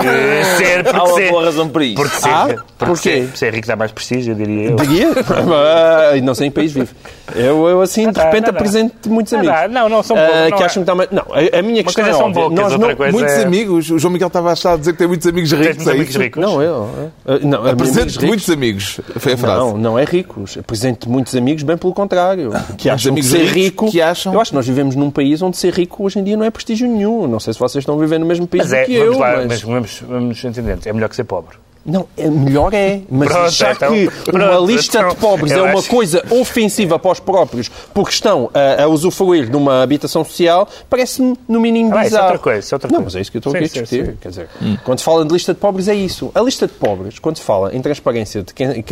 ser, 0.58 0.80
Há 0.80 0.84
porque 0.84 0.98
uma 0.98 1.14
ser, 1.16 1.30
boa 1.32 1.44
razão 1.46 1.68
para 1.70 1.84
isso. 1.84 1.96
porque 1.96 2.16
ser, 2.22 2.30
Ah? 2.30 2.46
porque 2.48 2.86
Porquê? 2.94 3.28
ser, 3.28 3.38
ser 3.38 3.54
rico 3.54 3.68
dá 3.68 3.76
mais 3.76 3.92
prestígio, 3.92 4.32
eu 4.32 4.36
diria 4.38 4.70
eu. 4.70 4.76
Diria? 4.78 5.08
Ah, 5.52 6.12
não 6.24 6.34
sei 6.34 6.48
em 6.48 6.52
que 6.52 6.56
país 6.56 6.72
vive. 6.72 6.90
Eu, 7.36 7.68
eu 7.68 7.82
assim, 7.82 8.08
de 8.08 8.14
dá, 8.14 8.24
repente, 8.26 8.46
não 8.46 8.54
dá. 8.54 8.58
apresento 8.60 9.10
muitos 9.10 9.34
Não 9.34 9.40
amigos. 9.40 9.58
dá, 9.60 9.68
não, 9.68 9.90
não, 9.90 10.02
são 10.04 10.18
Ah, 10.18 10.22
poucos, 10.26 10.42
não 10.50 10.58
que 10.58 10.64
é. 10.64 10.66
acham 10.66 10.84
que 10.86 10.94
mais... 10.94 11.10
Não, 11.12 11.24
a, 11.30 11.60
a 11.60 11.62
minha 11.62 11.84
questão 11.84 12.04
coisa 12.04 12.18
é 12.18 12.22
são 12.22 12.32
bocas, 12.32 12.58
Nós 12.60 12.72
outra 12.74 12.88
não... 12.88 12.96
coisa 12.96 13.12
Muitos 13.12 13.34
é- 13.36 13.44
amigos. 13.44 13.92
O 13.92 14.00
João 14.00 14.14
Miguel 14.14 14.28
estava 14.28 14.50
a 14.50 14.54
estar 14.54 14.74
a 14.74 14.78
dizer 14.78 14.94
que 14.94 14.98
tem 15.00 15.08
muitos 15.08 15.28
amigos 15.28 15.52
ricos. 15.52 15.68
muitos 15.68 15.88
É 15.88 15.92
amigos 15.92 16.16
ricos? 16.16 16.42
Não, 16.42 16.62
eu. 16.62 16.90
eu- 17.26 17.40
Não, 17.46 17.64
ricos. 17.64 18.18
muitos 18.24 18.50
amigos. 18.50 19.02
Foi 19.18 19.34
a 19.34 19.38
frase. 19.38 19.60
Não, 19.60 19.78
não 19.78 20.00
é 20.00 20.06
ricos. 20.06 20.58
Apresento 20.58 21.10
muitos 21.10 21.36
amigos, 21.36 21.64
bem 21.64 21.78
pelo 21.78 21.94
contrário. 21.94 22.52
Que 22.78 22.90
acham 22.90 23.14
que 23.14 23.22
ser 23.24 23.40
ricos 23.40 23.54
rico. 23.54 23.92
que 23.92 24.02
acham- 24.02 24.34
Eu 24.34 24.40
acho 24.42 24.52
que 24.52 24.56
nós 24.56 24.66
vivemos 24.68 24.96
num 24.96 25.12
país 25.12 25.42
onde 25.42 25.58
ser 25.58 25.74
rico 25.74 26.04
hoje 26.06 26.18
em 26.20 26.24
dia 26.24 26.38
não 26.38 26.46
é 26.46 26.50
prestígio 26.50 26.88
nenhum. 26.88 27.28
Não 27.28 27.40
sei 27.40 27.54
se 27.54 27.60
vocês 27.60 27.82
estão 27.82 27.96
a 27.96 28.00
viver 28.00 28.18
no 28.20 28.26
mesmo 28.26 28.48
país 28.48 28.72
é, 28.72 28.84
que 28.86 28.96
vamos 29.12 29.20
lá, 29.20 29.36
mas... 29.38 29.48
mas 29.48 29.62
vamos, 29.62 30.00
vamos 30.08 30.44
entender. 30.44 30.78
É 30.86 30.94
melhor 30.94 31.10
que 31.10 31.16
ser 31.16 31.24
pobre. 31.24 31.58
Não, 31.86 32.06
é, 32.18 32.30
melhor 32.30 32.74
é. 32.74 33.02
Mas 33.10 33.30
Pronto, 33.30 33.46
achar 33.48 33.72
então, 33.74 33.94
que 33.94 34.08
uma 34.08 34.48
pronto, 34.50 34.66
lista 34.68 34.98
então, 34.98 35.10
de 35.10 35.16
pobres 35.16 35.52
é 35.54 35.62
uma 35.62 35.80
acho- 35.80 35.90
coisa 35.90 36.24
ofensiva 36.30 37.00
para 37.00 37.12
os 37.12 37.20
próprios 37.22 37.70
porque 37.94 38.12
estão 38.12 38.52
a, 38.54 38.84
a 38.84 38.88
usufruir 38.88 39.50
de 39.50 39.56
uma 39.56 39.82
habitação 39.82 40.24
social 40.26 40.68
parece-me 40.90 41.36
no 41.48 41.60
mínimo 41.60 41.96
Ah, 41.96 42.06
isso 42.06 42.18
é 42.18 42.22
outra 42.22 42.38
coisa, 42.38 42.68
é 42.70 42.76
outra 42.76 42.88
não, 42.92 42.96
coisa. 42.98 43.06
mas 43.06 43.16
é 43.16 43.22
isso 43.22 43.32
que 43.32 43.38
eu 43.38 43.40
estou 43.40 43.54
Sim, 43.54 43.58
aqui 43.60 43.66
a 43.66 43.70
sim, 43.70 43.80
discutir. 43.82 44.06
sim. 44.08 44.18
Quer 44.22 44.30
dizer, 44.30 44.50
quando 44.84 45.00
se 45.00 45.06
fala 45.06 45.26
de 45.26 45.34
lista 45.34 45.54
de 45.54 45.60
pobres 45.60 45.88
é 45.88 45.96
isso. 45.96 46.30
A 46.36 46.42
lista 46.42 46.68
de 46.68 46.74
pobres, 46.74 47.18
quando 47.18 47.38
se 47.38 47.44
fala 47.44 47.74
em 47.74 47.82
transparência 47.82 48.44
de 48.44 48.54
quem- 48.54 48.84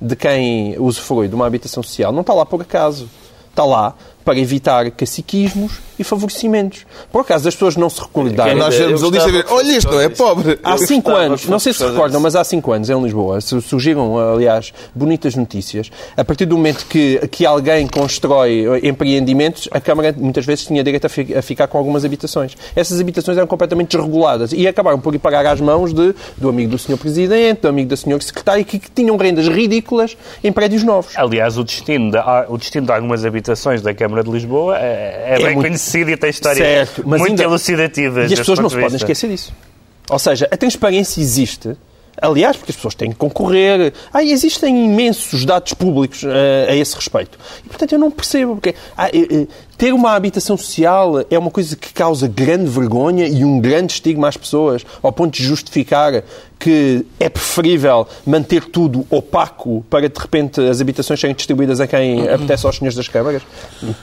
de 0.00 0.16
quem 0.16 0.76
usufrui 0.78 1.26
de 1.28 1.34
uma 1.34 1.44
habitação 1.46 1.82
social, 1.82 2.12
não 2.12 2.20
está 2.20 2.32
lá 2.32 2.46
por 2.46 2.62
acaso. 2.62 3.10
Está 3.50 3.64
lá 3.64 3.94
para 4.28 4.38
evitar 4.38 4.90
caciquismos 4.90 5.78
e 5.98 6.04
favorecimentos. 6.04 6.84
Por 7.10 7.22
acaso 7.22 7.48
as 7.48 7.54
pessoas 7.54 7.76
não 7.76 7.88
se 7.88 7.98
recordaram. 7.98 8.54
Nós 8.56 8.74
vemos 8.76 9.02
ali 9.02 9.08
e 9.16 9.18
gostava 9.18 9.30
saber, 9.30 9.44
que 9.44 9.52
olha, 9.54 9.72
isto 9.78 9.90
não 9.90 10.00
é 10.02 10.08
pobre. 10.10 10.58
Há 10.62 10.76
cinco 10.76 11.10
anos, 11.12 11.46
não 11.46 11.58
sei 11.58 11.72
se 11.72 11.82
recordam, 11.82 12.20
mas 12.20 12.36
há 12.36 12.44
cinco 12.44 12.70
anos 12.72 12.90
em 12.90 13.02
Lisboa 13.02 13.40
su- 13.40 13.62
surgiram, 13.62 14.18
aliás, 14.34 14.70
bonitas 14.94 15.34
notícias. 15.34 15.90
A 16.14 16.22
partir 16.22 16.44
do 16.44 16.56
momento 16.58 16.84
que, 16.90 17.18
que 17.28 17.46
alguém 17.46 17.86
constrói 17.86 18.66
empreendimentos, 18.82 19.66
a 19.72 19.80
Câmara 19.80 20.14
muitas 20.14 20.44
vezes 20.44 20.66
tinha 20.66 20.84
direito 20.84 21.06
a, 21.06 21.08
fi- 21.08 21.34
a 21.34 21.40
ficar 21.40 21.66
com 21.68 21.78
algumas 21.78 22.04
habitações. 22.04 22.54
Essas 22.76 23.00
habitações 23.00 23.38
eram 23.38 23.46
completamente 23.46 23.96
desreguladas 23.96 24.52
e 24.52 24.68
acabaram 24.68 25.00
por 25.00 25.14
ir 25.14 25.18
parar 25.18 25.46
às 25.46 25.58
mãos 25.60 25.94
de, 25.94 26.14
do 26.36 26.50
amigo 26.50 26.72
do 26.72 26.78
Sr. 26.78 26.98
Presidente, 26.98 27.62
do 27.62 27.68
amigo 27.68 27.88
da 27.88 27.96
Sr. 27.96 28.20
Secretária, 28.22 28.62
que, 28.62 28.78
que 28.78 28.90
tinham 28.90 29.16
rendas 29.16 29.48
ridículas 29.48 30.16
em 30.44 30.52
prédios 30.52 30.82
novos. 30.84 31.16
Aliás, 31.16 31.56
o 31.56 31.64
destino, 31.64 32.10
de, 32.10 32.18
o 32.48 32.58
destino 32.58 32.84
de 32.86 32.92
algumas 32.92 33.24
habitações 33.24 33.80
da 33.82 33.94
Câmara 33.94 34.17
de 34.22 34.30
Lisboa 34.30 34.78
é, 34.78 35.34
é 35.34 35.36
bem 35.36 35.54
muito- 35.54 35.66
conhecido 35.68 36.10
e 36.10 36.16
tem 36.16 36.30
histórias 36.30 36.58
Certo, 36.88 37.06
muito 37.08 37.26
ainda- 37.26 37.42
elucidativas. 37.44 38.30
E 38.30 38.34
as 38.34 38.40
pessoas 38.40 38.58
não 38.58 38.68
se 38.68 38.76
de 38.76 38.82
podem 38.82 38.96
esquecer 38.96 39.28
disso. 39.28 39.52
Ou 40.10 40.18
seja, 40.18 40.48
a 40.50 40.56
transparência 40.56 41.20
existe. 41.20 41.76
Aliás, 42.20 42.56
porque 42.56 42.72
as 42.72 42.76
pessoas 42.76 42.94
têm 42.94 43.10
que 43.10 43.16
concorrer. 43.16 43.92
Ah, 44.12 44.22
existem 44.22 44.84
imensos 44.84 45.44
dados 45.44 45.72
públicos 45.74 46.24
eh, 46.24 46.66
a 46.68 46.74
esse 46.74 46.94
respeito. 46.94 47.38
E, 47.64 47.68
portanto, 47.68 47.92
eu 47.92 47.98
não 47.98 48.10
percebo. 48.10 48.56
Porque, 48.56 48.74
ah, 48.96 49.08
eh, 49.08 49.46
ter 49.76 49.92
uma 49.92 50.12
habitação 50.12 50.56
social 50.56 51.24
é 51.30 51.38
uma 51.38 51.50
coisa 51.50 51.76
que 51.76 51.92
causa 51.92 52.26
grande 52.26 52.68
vergonha 52.68 53.26
e 53.26 53.44
um 53.44 53.60
grande 53.60 53.92
estigma 53.92 54.28
às 54.28 54.36
pessoas, 54.36 54.84
ao 55.02 55.12
ponto 55.12 55.34
de 55.34 55.44
justificar 55.44 56.24
que 56.58 57.06
é 57.20 57.28
preferível 57.28 58.06
manter 58.26 58.64
tudo 58.64 59.06
opaco 59.08 59.84
para, 59.88 60.08
de 60.08 60.18
repente, 60.18 60.60
as 60.60 60.80
habitações 60.80 61.20
serem 61.20 61.36
distribuídas 61.36 61.78
a 61.80 61.86
quem 61.86 62.28
apetece 62.28 62.66
aos 62.66 62.76
senhores 62.76 62.96
das 62.96 63.06
câmaras. 63.06 63.42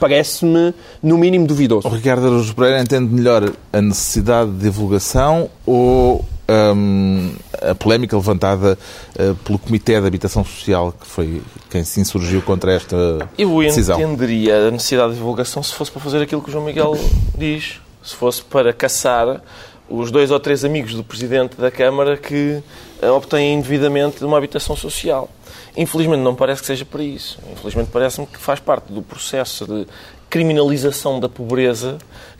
Parece-me, 0.00 0.72
no 1.02 1.18
mínimo, 1.18 1.46
duvidoso. 1.46 1.86
O 1.86 1.90
Ricardo 1.90 2.26
Araújo 2.26 2.54
Pereira 2.54 2.80
entende 2.80 3.12
melhor 3.12 3.52
a 3.70 3.80
necessidade 3.82 4.50
de 4.52 4.58
divulgação 4.58 5.50
ou 5.66 6.24
hum, 6.48 7.34
a 7.62 7.74
polémica 7.74 8.16
levantada 8.16 8.78
eh, 9.18 9.34
pelo 9.44 9.58
Comitê 9.58 10.00
de 10.00 10.06
Habitação 10.06 10.44
Social, 10.44 10.92
que 10.92 11.06
foi 11.06 11.42
quem 11.70 11.84
se 11.84 12.00
insurgiu 12.00 12.42
contra 12.42 12.72
esta 12.72 12.96
Eu 13.36 13.58
decisão. 13.60 13.98
entenderia 14.00 14.68
a 14.68 14.70
necessidade 14.70 15.10
de 15.10 15.16
divulgação 15.16 15.62
se 15.62 15.74
fosse 15.74 15.90
para 15.90 16.00
fazer 16.00 16.22
aquilo 16.22 16.42
que 16.42 16.48
o 16.48 16.52
João 16.52 16.64
Miguel 16.64 16.98
diz. 17.36 17.80
Se 18.02 18.14
fosse 18.14 18.42
para 18.42 18.72
caçar 18.72 19.42
os 19.88 20.10
dois 20.10 20.30
ou 20.30 20.38
três 20.40 20.64
amigos 20.64 20.94
do 20.94 21.02
Presidente 21.02 21.56
da 21.56 21.70
Câmara 21.70 22.16
que 22.16 22.62
eh, 23.00 23.10
obtêm 23.10 23.54
indevidamente 23.54 24.24
uma 24.24 24.36
habitação 24.38 24.76
social. 24.76 25.28
Infelizmente 25.76 26.20
não 26.20 26.34
parece 26.34 26.60
que 26.60 26.66
seja 26.66 26.84
para 26.84 27.02
isso. 27.02 27.38
Infelizmente 27.52 27.90
parece-me 27.92 28.26
que 28.26 28.38
faz 28.38 28.60
parte 28.60 28.92
do 28.92 29.02
processo 29.02 29.66
de 29.66 29.86
criminalização 30.30 31.20
da 31.20 31.28
pobreza 31.28 31.98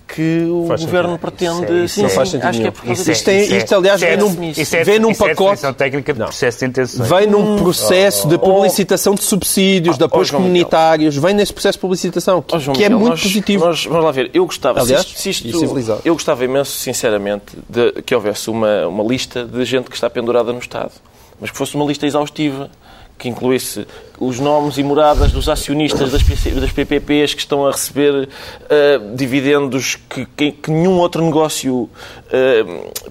que 0.09 0.47
o 0.49 0.67
Faz 0.69 0.83
Governo 0.85 1.09
sentido. 1.11 1.21
pretende... 1.21 1.85
Isso 1.85 1.95
sim, 1.97 2.01
é- 2.01 2.03
não 2.05 2.11
faz 2.11 2.29
sim, 2.29 2.33
sentido 2.41 2.49
acho 2.49 2.61
que 2.61 2.67
é 2.67 2.71
por 2.71 2.85
causa 2.85 3.01
Isso 3.03 3.11
é-. 3.11 3.13
Isto, 3.13 3.29
é- 3.31 3.43
isso 3.43 3.55
é- 3.55 3.59
isto, 3.59 3.75
aliás, 3.75 4.01
vem 4.01 4.17
num, 4.17 4.51
Isso 4.51 4.77
é, 4.77 4.85
vem 4.85 4.99
num 5.01 5.11
isso 5.11 5.25
é 5.27 5.29
pacote. 5.35 5.73
técnica 5.75 6.13
de 6.13 6.19
Não. 6.21 6.27
processo 6.27 6.59
de 6.61 6.65
intenções. 6.67 7.09
Vem 7.09 7.27
num 7.27 7.57
processo 7.57 8.29
de 8.29 8.39
publicitação 8.39 9.15
de 9.15 9.25
subsídios, 9.25 9.99
de 9.99 10.05
apoios 10.05 10.31
comunitários, 10.31 11.17
vem 11.17 11.35
nesse 11.35 11.53
processo 11.53 11.77
de 11.79 11.81
publicitação, 11.81 12.41
que, 12.41 12.57
que 12.73 12.85
é 12.85 12.89
muito 12.89 13.09
nós- 13.11 13.23
positivo. 13.23 13.65
nós- 13.67 13.85
vamos 13.85 14.05
lá 14.05 14.13
ver, 14.13 14.31
eu 14.33 14.47
gostava, 14.47 14.81
Aliás, 14.81 15.03
se 15.03 15.09
isto- 15.09 15.21
se 15.21 15.31
isto- 15.31 15.49
e 15.49 15.53
civilizado. 15.59 16.01
eu 16.05 16.15
gostava 16.15 16.45
imenso, 16.45 16.71
sinceramente, 16.79 17.57
de 17.69 17.93
que 18.03 18.15
houvesse 18.15 18.49
uma, 18.49 18.87
uma 18.87 19.03
lista 19.03 19.45
de 19.45 19.65
gente 19.65 19.91
que 19.91 19.97
está 19.97 20.09
pendurada 20.09 20.53
no 20.53 20.59
Estado, 20.61 20.93
mas 21.41 21.51
que 21.51 21.57
fosse 21.59 21.75
uma 21.75 21.85
lista 21.85 22.07
exaustiva, 22.07 22.71
que 23.19 23.29
incluísse 23.29 23.87
os 24.19 24.39
nomes 24.41 24.79
e 24.79 24.83
moradas 24.83 25.33
dos 25.33 25.49
acionistas 25.49 26.13
das, 26.13 26.23
das 26.23 26.73
PPPs 26.73 27.35
que 27.35 27.41
estão 27.41 27.67
a 27.67 27.71
receber 27.71 28.29
eh, 28.69 28.99
dividendos 29.15 29.97
que, 30.09 30.27
que- 30.37 30.53
que 30.53 30.71
nenhum 30.71 30.99
outro 30.99 31.25
negócio 31.25 31.89
eh, 32.31 32.65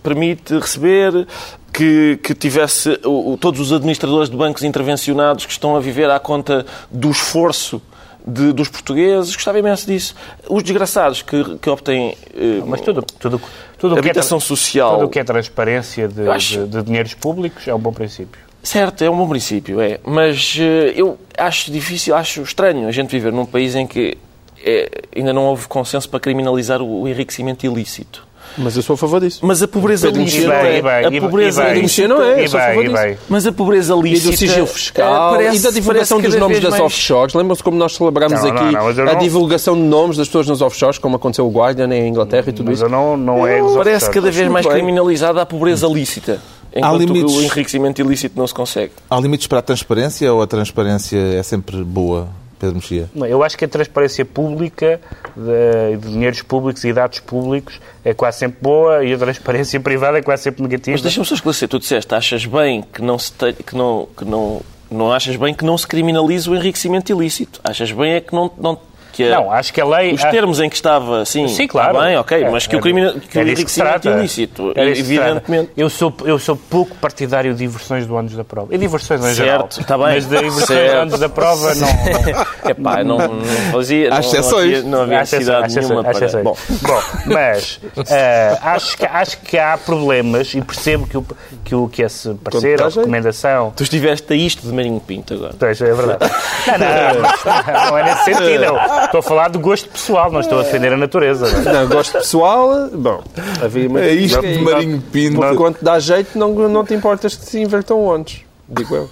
permite 0.04 0.54
receber, 0.60 1.28
que, 1.74 2.20
que 2.24 2.34
tivesse 2.34 3.00
o- 3.04 3.38
todos 3.40 3.60
os 3.60 3.72
administradores 3.74 4.30
de 4.30 4.38
bancos 4.38 4.64
intervencionados 4.64 5.46
que 5.46 5.52
estão 5.52 5.76
a 5.76 5.80
viver 5.80 6.10
à 6.10 6.20
conta 6.20 6.66
do 6.90 7.10
esforço 7.12 7.82
de- 8.26 8.52
dos 8.54 8.70
portugueses, 8.70 9.36
gostava 9.36 9.60
imenso 9.60 9.86
disso. 9.86 10.16
Os 10.50 10.64
desgraçados 10.64 11.22
que, 11.22 11.58
que 11.58 11.70
obtêm 11.70 12.18
eh, 12.34 12.62
Mas 12.66 12.82
tudo, 12.82 13.04
tudo, 13.20 13.40
tudo 13.78 13.92
o 13.92 13.96
que 13.96 14.08
é, 14.08 14.12
habitação 14.12 14.40
social. 14.40 14.96
tudo 14.96 15.06
o 15.06 15.10
que 15.10 15.20
é 15.20 15.24
transparência 15.24 16.08
de, 16.08 16.28
acho- 16.30 16.60
de- 16.66 16.78
de 16.78 16.84
dinheiros 16.84 17.14
públicos 17.14 17.68
é 17.68 17.74
um 17.76 17.80
bom 17.80 17.92
princípio. 17.94 18.45
Certo, 18.66 19.04
é 19.04 19.10
um 19.10 19.16
bom 19.16 19.28
princípio, 19.30 19.80
é. 19.80 20.00
Mas 20.04 20.58
eh, 20.60 20.94
eu 20.96 21.18
acho 21.38 21.72
difícil, 21.72 22.16
acho 22.16 22.42
estranho 22.42 22.88
a 22.88 22.92
gente 22.92 23.10
viver 23.12 23.32
num 23.32 23.46
país 23.46 23.76
em 23.76 23.86
que 23.86 24.18
eh, 24.66 24.90
ainda 25.16 25.32
não 25.32 25.44
houve 25.46 25.68
consenso 25.68 26.10
para 26.10 26.20
criminalizar 26.20 26.82
o, 26.82 27.04
o 27.04 27.08
enriquecimento 27.08 27.64
ilícito. 27.66 28.26
Mas 28.58 28.76
eu 28.78 28.82
sou 28.84 28.94
a 28.94 28.98
favor 28.98 29.20
disso. 29.20 29.40
Mas 29.44 29.62
a 29.62 29.68
pobreza 29.68 30.10
lícita... 30.10 30.48
Não 30.48 30.54
é. 30.54 30.80
E 30.80 31.06
a 31.06 31.10
e 31.10 31.20
pobreza 31.20 31.76
e. 31.76 31.82
Mexia 31.82 32.08
não 32.08 32.22
é, 32.24 32.40
E 32.40 32.44
eu 32.44 32.48
sou 32.48 32.60
a 32.60 32.64
favor 32.68 32.86
e 32.86 32.90
disso. 32.90 33.18
Mas 33.28 33.46
a 33.48 33.52
pobreza 33.52 33.94
E 33.96 34.02
lícita... 34.02 34.32
do 34.32 34.38
sigilo 34.38 34.64
eh, 34.64 34.68
fiscal, 34.68 35.32
parece- 35.34 35.58
e 35.58 35.60
da 35.62 35.72
divulgação 35.72 36.22
dos 36.22 36.36
nomes 36.36 36.60
das 36.62 36.70
mais- 36.72 36.84
offshores. 36.84 37.34
Lembram-se 37.36 37.62
como 37.64 37.78
nós 37.78 37.96
celebramos 37.96 38.42
Não, 38.42 38.48
não, 38.50 38.56
aqui 38.64 38.74
não, 38.74 38.90
eu 38.92 39.02
a 39.10 39.14
não- 39.14 39.20
divulgação 39.20 39.76
de 39.76 39.82
nomes 39.82 40.16
das 40.18 40.28
pessoas 40.28 40.48
nos 40.48 40.62
offshores, 40.62 40.98
como 40.98 41.18
aconteceu 41.18 41.46
o 41.46 41.52
Guardian 41.52 41.94
em 41.94 42.08
Inglaterra 42.08 42.46
e 42.50 42.54
tudo 42.54 42.68
Mas 42.70 42.80
isso? 42.80 42.88
não, 42.90 43.18
não 43.18 43.46
é 43.46 43.62
Parece 43.76 44.10
cada 44.10 44.32
vez 44.32 44.48
mais 44.50 44.66
bem. 44.66 44.76
criminalizada 44.76 45.42
a 45.42 45.46
pobreza 45.46 45.86
lícita. 45.88 46.40
Enquanto 46.76 47.00
limites. 47.14 47.34
o 47.34 47.42
enriquecimento 47.42 48.02
ilícito 48.02 48.38
não 48.38 48.46
se 48.46 48.54
consegue. 48.54 48.92
Há 49.10 49.20
limites 49.20 49.48
para 49.48 49.60
a 49.60 49.62
transparência 49.62 50.32
ou 50.34 50.42
a 50.42 50.48
transparência 50.48 51.18
é 51.18 51.42
sempre 51.42 51.84
boa, 51.84 52.28
Pedro 52.60 52.76
Mexia? 52.76 53.10
Não, 53.16 53.26
Eu 53.26 53.44
acho 53.44 53.58
que 53.58 53.64
a 53.64 53.68
transparência 53.68 54.26
pública 54.26 55.00
de, 55.36 55.98
de 55.98 56.10
dinheiros 56.12 56.42
públicos 56.42 56.84
e 56.84 56.92
dados 56.92 57.20
públicos 57.20 57.80
é 58.04 58.14
quase 58.14 58.40
sempre 58.40 58.58
boa 58.62 59.04
e 59.06 59.14
a 59.14 59.18
transparência 59.18 59.80
privada 59.82 60.18
é 60.18 60.22
quase 60.22 60.44
sempre 60.44 60.64
negativa. 60.64 60.92
Mas 60.96 61.02
deixa-me 61.02 61.26
só 61.26 61.36
esclarecer. 61.36 61.70
Tu 61.70 61.80
disseste, 61.80 62.14
achas 62.14 62.46
bem 62.46 62.84
que 62.94 63.02
não 63.02 63.18
se 63.18 63.32
te- 63.32 63.54
que 63.54 63.76
não, 63.76 64.08
que 64.18 64.26
não, 64.26 64.62
não 64.92 65.12
achas 65.14 65.36
bem 65.38 65.54
que 65.54 65.64
não 65.64 65.78
se 65.78 65.88
criminalize 65.88 66.50
o 66.50 66.56
enriquecimento 66.56 67.12
ilícito. 67.12 67.60
Achas 67.64 67.92
bem 67.92 68.14
é 68.14 68.22
que 68.22 68.34
não... 68.36 68.52
não 68.58 68.78
que 69.16 69.24
a- 69.32 69.36
Não, 69.40 69.52
acho 69.52 69.74
que 69.74 69.80
a 69.82 69.86
lei... 69.86 70.14
Os 70.14 70.24
a- 70.24 70.30
termos 70.30 70.60
em 70.60 70.70
que 70.70 70.76
estava, 70.76 71.24
sim, 71.26 71.48
Sim, 71.48 71.68
claro. 71.68 72.00
bem, 72.02 72.18
ok, 72.18 72.44
É, 72.44 72.50
mas 72.50 72.68
que 72.68 72.76
é 72.76 72.80
o, 72.80 72.82
crimina, 72.82 73.14
de- 73.14 73.22
que 73.22 73.38
o 73.38 73.42
é 73.42 73.44
se 73.46 73.52
enriquecimento 73.52 74.02
trata. 74.02 74.20
ilícito, 74.20 74.72
É 74.76 74.86
disso 74.86 75.02
que 75.02 75.08
se 75.08 75.16
trata. 75.16 75.30
evidentemente... 75.32 75.72
Eu 75.78 75.90
sou, 75.90 76.14
eu 76.26 76.38
sou 76.40 76.56
pouco 76.56 76.96
partidário 76.98 77.54
de 77.54 77.60
diversões 77.60 78.06
do 78.06 78.16
ânus 78.18 78.36
da 78.36 78.44
prova. 78.44 78.74
E 78.76 78.78
diversões 78.78 79.24
em 79.26 79.34
geral. 79.34 79.60
Certo, 79.62 79.82
está 79.82 79.98
bem. 79.98 80.08
Mas 80.08 80.26
de 80.28 80.38
diversões 80.38 80.66
Certo. 80.68 80.92
do 80.94 80.98
ânus 81.00 81.20
da 81.20 81.30
prova 81.30 81.76
não... 81.76 81.88
Epá, 82.70 83.04
não, 83.04 83.18
não 83.18 83.72
fazia... 83.72 84.08
Há 84.10 84.12
não- 84.12 84.20
exceções. 84.20 84.54
Não 84.54 84.60
havia, 84.60 84.84
não 84.84 85.02
havia 85.04 85.18
Há 85.18 85.20
necessidade 85.22 85.66
exceções, 85.68 85.90
nenhuma 85.90 86.02
há 86.02 86.04
para... 86.14 86.26
exceções. 86.26 86.44
Bom, 86.44 86.58
Bom, 86.82 87.02
mas 87.28 87.80
eh, 88.10 88.58
acho, 88.62 88.98
que, 88.98 89.06
acho 89.06 89.38
que 89.40 89.58
há 89.58 89.78
problemas 89.78 90.54
e 90.54 90.62
percebo 90.62 91.08
que, 91.08 91.18
o, 91.18 91.26
que, 91.64 91.76
o, 91.76 91.88
que 91.88 92.02
esse 92.02 92.34
parecer 92.36 92.82
aí. 92.82 92.90
recomendação 92.90 93.72
tu 93.76 93.84
estiveste 93.84 94.32
a 94.34 94.36
isto 94.36 94.66
de 94.68 94.74
Marinho 94.74 95.00
Pinto 95.00 95.34
agora. 95.34 95.54
Pois, 95.58 95.80
é 95.82 95.94
verdade. 95.94 96.32
Não, 96.68 97.22
não, 97.22 97.92
não 97.92 97.98
é 97.98 98.04
nesse 98.04 98.24
sentido. 98.26 98.76
Estou 99.06 99.20
a 99.20 99.24
falar 99.24 99.50
do 99.50 99.60
gosto 99.60 99.90
pessoal, 99.90 100.32
não 100.32 100.40
estou 100.42 100.60
a 100.60 100.64
defender 100.64 100.92
a 100.94 100.98
natureza. 100.98 101.50
não 101.52 101.72
é? 101.72 101.74
Não, 101.74 101.88
gosto 101.88 102.14
pessoal, 102.14 102.90
bom, 102.94 103.24
havia 103.64 103.88
uma... 103.88 104.02
É 104.02 104.12
isto 104.14 104.42
de 104.42 104.60
Marinho 104.60 105.02
Pinto. 105.12 105.40
Por 105.40 105.56
quanto 105.56 105.84
dá 105.84 105.98
jeito, 106.00 106.38
não, 106.38 106.54
não 106.70 106.84
te 106.86 106.94
importas 106.94 107.36
que 107.36 107.46
se 107.46 107.60
invertam 107.62 108.04
ondes, 108.06 108.42
digo 108.68 108.96
eu. 108.96 109.10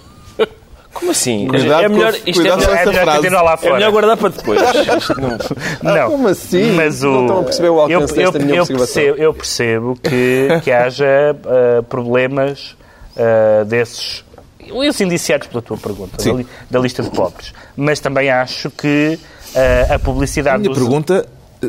Como 0.92 1.10
assim? 1.10 1.48
Cuidado 1.48 1.84
é 1.84 1.88
melhor, 1.88 2.12
com- 2.12 2.18
isto 2.30 2.40
é 2.40 2.44
melhor, 2.56 2.76
É 2.76 2.86
melhor 2.86 3.16
continuar 3.16 3.42
lá 3.42 3.58
é 3.60 3.64
melhor 3.64 3.78
fora. 3.80 3.90
guardar 3.90 4.16
para 4.16 4.28
depois. 4.28 4.60
Não- 5.82 5.94
Não. 5.94 6.10
Como 6.10 6.28
assim? 6.28 6.70
Mas 6.72 7.02
o... 7.02 7.06
Não 7.10 7.20
estão 7.22 7.40
a 7.40 7.42
perceber 7.42 7.68
o 7.70 7.80
alcance 7.80 8.12
eu, 8.12 8.16
desta 8.30 8.38
eu, 8.38 8.44
minha 8.44 8.56
eu 8.58 8.62
observação. 8.62 8.94
percebo, 9.02 9.22
eu 9.22 9.34
percebo 9.34 9.98
que, 10.00 10.48
que 10.62 10.70
haja 10.70 11.04
eh, 11.06 11.82
problemas 11.88 12.76
eh, 13.16 13.64
desses, 13.66 14.24
os 14.72 15.00
indiciados 15.00 15.48
pela 15.48 15.60
tua 15.62 15.76
pergunta, 15.76 16.16
da, 16.24 16.32
li- 16.32 16.46
da 16.70 16.78
lista 16.78 17.02
de 17.02 17.10
pobres. 17.10 17.52
Mas 17.76 17.98
também 17.98 18.30
acho 18.30 18.70
que 18.70 19.18
a 19.54 19.94
A 19.94 19.98
publicidade 19.98 20.58
minha 20.58 20.70
dos- 20.70 20.78
pergunta, 20.78 21.26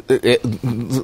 é- 0.10 0.34
é- 0.34 0.39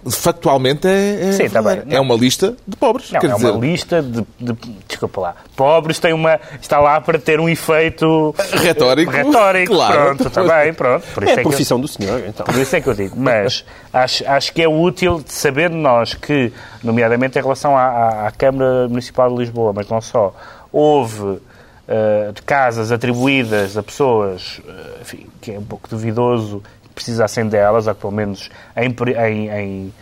factualmente, 0.10 0.88
é, 0.88 1.30
é, 1.30 1.32
Sim, 1.32 1.48
bem. 1.48 1.84
é 1.96 2.00
uma 2.00 2.15
lista 2.15 2.56
de 2.67 2.76
pobres. 2.76 3.12
Não, 3.12 3.20
quer 3.22 3.30
é 3.30 3.34
dizer, 3.34 3.50
uma 3.52 3.60
lista 3.65 4.02
de, 4.02 4.26
de- 4.39 4.82
Desculpa 4.88 5.22
lá. 5.22 5.36
Pobres 5.56 5.98
tem 6.00 6.13
uma. 6.13 6.39
Está 6.62 6.80
lá 6.80 7.00
para 7.00 7.17
ter 7.17 7.39
um 7.39 7.48
efeito. 7.50 8.36
Retórico. 8.54 9.12
Retórico. 9.12 9.74
Claro. 9.74 10.15
Pronto, 10.15 10.28
está 10.28 10.44
bem, 10.44 10.74
pronto. 10.74 11.06
Por 11.13 11.24
É 11.24 11.26
isso 11.28 11.30
a 11.30 11.34
é 11.34 11.36
que 11.36 11.39
eu- 11.48 11.50
profissão 11.52 11.80
do 11.80 11.88
senhor, 11.88 12.22
então. 12.28 12.46
Por 12.46 12.56
isso 12.56 12.76
é 12.76 12.82
que 12.82 12.88
eu 12.88 12.94
digo. 12.94 13.15
Mas 13.17 13.63
acho, 13.94 14.28
acho 14.30 14.54
que 14.54 14.62
é 14.62 14.67
útil 14.67 15.22
de 15.22 15.32
saber 15.32 15.70
nós 15.70 16.13
que, 16.13 16.52
nomeadamente 16.84 17.39
em 17.39 17.41
relação 17.41 17.76
à, 17.78 17.82
à- 17.84 18.28
à 18.28 18.32
Câmara 18.32 18.88
Municipal 18.89 19.30
de 19.32 19.38
Lisboa, 19.38 19.72
mas 19.74 19.88
não 19.88 20.02
só, 20.02 20.36
houve 20.72 21.39
eh, 21.88 22.32
de 22.34 22.41
casas 22.41 22.91
atribuídas 22.91 23.78
a 23.78 23.84
pessoas, 23.84 24.62
eh, 24.67 24.98
enfim, 25.02 25.28
que 25.41 25.52
é 25.52 25.60
um 25.60 25.63
pouco 25.63 25.89
duvidoso 25.89 26.63
precisassem 26.94 27.48
delas, 27.48 27.88
ou 27.88 27.96
que 27.96 28.02
pelo 28.02 28.13
menos 28.13 28.50
em, 28.76 28.94
em, 29.13 29.50
em, 29.50 29.94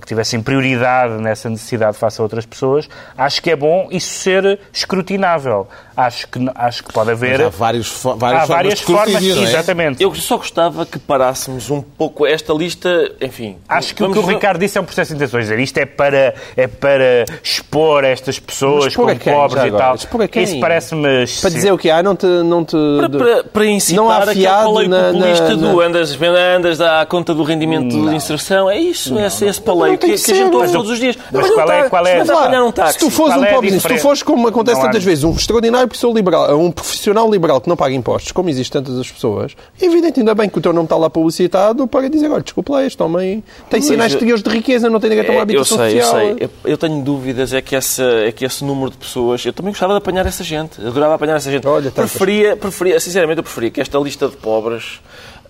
que 0.00 0.06
tivessem 0.06 0.42
prioridade 0.42 1.14
nessa 1.14 1.48
necessidade 1.48 1.96
face 1.96 2.20
a 2.20 2.22
outras 2.24 2.44
pessoas, 2.46 2.88
acho 3.16 3.42
que 3.42 3.50
é 3.50 3.56
bom 3.56 3.88
isso 3.90 4.12
ser 4.14 4.58
escrutinável. 4.72 5.66
Acho 5.94 6.26
que, 6.28 6.38
acho 6.54 6.84
que 6.84 6.92
pode 6.92 7.10
haver. 7.10 7.38
Mas 7.38 7.46
há 7.46 7.50
vários 7.50 7.88
fo- 7.88 8.14
várias 8.16 8.42
há 8.42 8.46
várias 8.46 8.80
formas 8.80 9.06
de 9.08 9.12
formas, 9.12 9.36
não 9.36 9.42
é? 9.42 9.48
exatamente. 9.48 10.02
Eu 10.02 10.14
só 10.14 10.36
gostava 10.38 10.86
que 10.86 10.98
parássemos 10.98 11.70
um 11.70 11.82
pouco 11.82 12.26
esta 12.26 12.52
lista, 12.54 13.12
enfim. 13.20 13.56
Acho 13.68 13.94
que 13.94 14.02
o 14.02 14.10
que 14.10 14.18
o 14.18 14.22
Ricardo 14.26 14.58
disse 14.58 14.78
é 14.78 14.80
um 14.80 14.84
processo 14.84 15.10
de 15.10 15.16
intenções. 15.16 15.50
Isto 15.50 15.78
é 15.78 15.84
para, 15.86 16.34
é 16.56 16.66
para 16.66 17.26
expor 17.42 18.04
estas 18.04 18.38
pessoas 18.38 18.86
expor 18.86 19.06
como 19.08 19.18
quem, 19.18 19.32
pobres 19.34 19.64
e 19.64 19.70
tal. 19.70 19.94
Expor 19.94 20.22
a 20.22 20.28
quem? 20.28 20.42
Isso 20.44 20.60
parece-me. 20.60 21.26
Para 21.40 21.50
dizer 21.50 21.72
o 21.72 21.78
que 21.78 21.90
há, 21.90 22.02
não 22.02 22.16
te... 22.16 22.26
Não 22.26 22.64
te 22.64 22.76
Para, 22.98 23.08
para, 23.10 23.44
para 23.44 23.66
incitar 23.66 24.02
Não 24.02 24.10
há 24.10 24.16
aquele 24.18 24.34
fiado 24.40 24.72
paleio 24.72 24.88
na- 24.88 25.02
populista 25.12 25.56
na- 25.56 25.70
do 25.72 25.80
andas, 25.80 26.18
andas 26.22 26.80
à 26.80 27.04
conta 27.04 27.34
do 27.34 27.42
rendimento 27.42 27.88
de 27.90 28.14
inserção. 28.16 28.70
É 28.70 28.78
isso, 28.78 29.18
é 29.18 29.26
esse, 29.26 29.44
esse 29.44 29.60
paleio 29.62 29.98
que, 29.98 30.06
que 30.14 30.22
que 30.22 30.32
a 30.32 30.34
gente 30.34 30.52
ouve 30.52 30.58
mas- 30.66 30.72
todos 30.72 30.90
os 30.90 30.98
dias. 30.98 31.16
mas 31.32 31.46
não 31.48 31.54
qual 31.54 31.70
é- 31.72 31.76
está- 31.78 31.90
qual 31.90 32.06
é- 32.06 32.20
apanhar 32.20 32.64
um 32.64 32.72
táxi. 32.72 32.92
Se 32.94 32.98
tu 33.00 33.10
fores 33.10 33.36
um 33.36 33.44
é 33.44 33.52
pobre, 33.54 33.80
se 33.80 33.88
tu 33.88 33.98
fores, 33.98 34.22
como 34.22 34.48
acontece 34.48 34.76
Não 34.78 34.82
há- 34.84 34.88
tantas 34.88 35.04
vezes, 35.04 35.24
um 35.24 35.32
extraordinário 35.32 35.88
professor 35.88 36.12
liberal, 36.14 36.58
um 36.58 36.70
profissional 36.70 37.30
liberal 37.30 37.60
que 37.60 37.68
não 37.68 37.76
paga 37.76 37.94
impostos, 37.94 38.32
como 38.32 38.48
existe 38.50 38.70
tantas 38.72 38.98
as 38.98 39.10
pessoas, 39.10 39.52
é 39.80 39.84
evidente, 39.86 40.20
ainda 40.20 40.34
bem 40.34 40.48
que 40.48 40.58
o 40.58 40.60
teu 40.60 40.72
nome 40.72 40.86
está 40.86 40.96
lá 40.96 41.08
publicitado 41.08 41.86
para 41.86 42.08
dizer, 42.08 42.30
olha, 42.30 42.42
desculpa 42.42 42.72
lá, 42.74 42.84
este 42.84 43.02
homem 43.02 43.42
tem 43.70 43.80
Mas 43.80 43.84
sinais 43.86 44.12
eu- 44.12 44.16
exteriores 44.16 44.42
de 44.42 44.50
riqueza, 44.50 44.90
não 44.90 45.00
tem 45.00 45.10
direito 45.10 45.28
a 45.30 45.32
uma 45.32 45.36
É, 45.36 45.38
eu 45.38 45.42
habitação 45.42 45.78
sei, 45.78 45.98
eu 45.98 46.02
social. 46.04 46.20
sei. 46.20 46.36
Eu, 46.40 46.50
eu 46.64 46.78
tenho 46.78 47.02
dúvidas, 47.02 47.52
é 47.52 47.60
que, 47.62 47.74
essa, 47.76 48.02
é 48.02 48.32
que 48.32 48.44
esse 48.44 48.64
número 48.64 48.90
de 48.90 48.96
pessoas. 48.96 49.44
Eu 49.46 49.52
também 49.52 49.72
gostava 49.72 49.92
de 49.94 49.98
apanhar 49.98 50.26
essa 50.26 50.42
gente. 50.44 50.80
Eu 50.80 50.88
adorava 50.88 51.14
apanhar 51.14 51.36
essa 51.36 51.50
gente. 51.50 51.66
Olha, 51.66 51.90
preferia, 51.90 52.56
preferia, 52.56 52.98
sinceramente, 53.00 53.38
eu 53.38 53.42
preferia 53.44 53.70
que 53.70 53.80
esta 53.80 53.98
lista 53.98 54.28
de 54.28 54.36
pobres. 54.36 55.00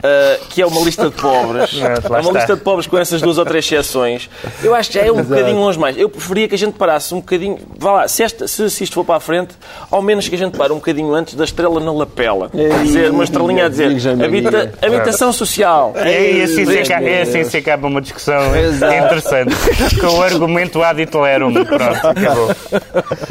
Ah, 0.02 0.38
que 0.50 0.60
é 0.62 0.66
uma 0.66 0.80
lista 0.80 1.04
de 1.08 1.16
pobres, 1.16 1.72
lá 1.80 1.88
é 1.88 2.08
uma 2.08 2.18
está. 2.20 2.32
lista 2.32 2.56
de 2.56 2.62
pobres 2.62 2.86
com 2.86 2.98
essas 2.98 3.20
duas 3.22 3.38
ou 3.38 3.44
três 3.44 3.64
exceções. 3.64 4.28
Eu 4.62 4.74
acho 4.74 4.90
que 4.90 4.98
já 4.98 5.04
é 5.06 5.12
um 5.12 5.22
bocadinho 5.22 5.56
longe 5.58 5.78
mais. 5.78 5.96
Eu 5.96 6.08
preferia 6.08 6.48
que 6.48 6.54
a 6.54 6.58
gente 6.58 6.74
parasse 6.74 7.14
um 7.14 7.18
bocadinho. 7.18 7.58
Vá 7.78 7.92
lá, 7.92 8.08
se, 8.08 8.22
esta- 8.22 8.46
se- 8.48 8.68
se 8.70 8.84
isto 8.84 8.94
for 8.94 9.04
para 9.04 9.16
a 9.16 9.20
frente, 9.20 9.54
ao 9.90 10.02
menos 10.02 10.28
que 10.28 10.34
a 10.34 10.38
gente 10.38 10.56
pare 10.56 10.72
um 10.72 10.76
bocadinho 10.76 11.12
antes 11.14 11.34
da 11.34 11.44
estrela 11.44 11.78
na 11.80 11.92
lapela. 11.92 12.50
Quer 12.50 12.82
dizer, 12.82 13.10
uma 13.10 13.24
estrelinha 13.24 13.66
a 13.66 13.68
dizer 13.68 13.90
habita, 14.22 14.72
habitação 14.82 15.32
social. 15.32 15.92
É, 15.96 16.32
e 16.32 16.42
assim 16.42 16.64
se 16.66 16.78
acaba, 16.78 17.06
é 17.08 17.22
assim 17.22 17.44
se 17.44 17.56
acaba 17.56 17.86
uma 17.86 18.00
discussão 18.00 18.56
Exato. 18.56 18.94
interessante. 18.94 19.54
Com 20.00 20.06
o 20.18 20.22
argumento 20.22 20.82
ad 20.82 21.00
iterum. 21.00 21.52
Pronto, 21.64 22.06
acabou. 22.08 22.50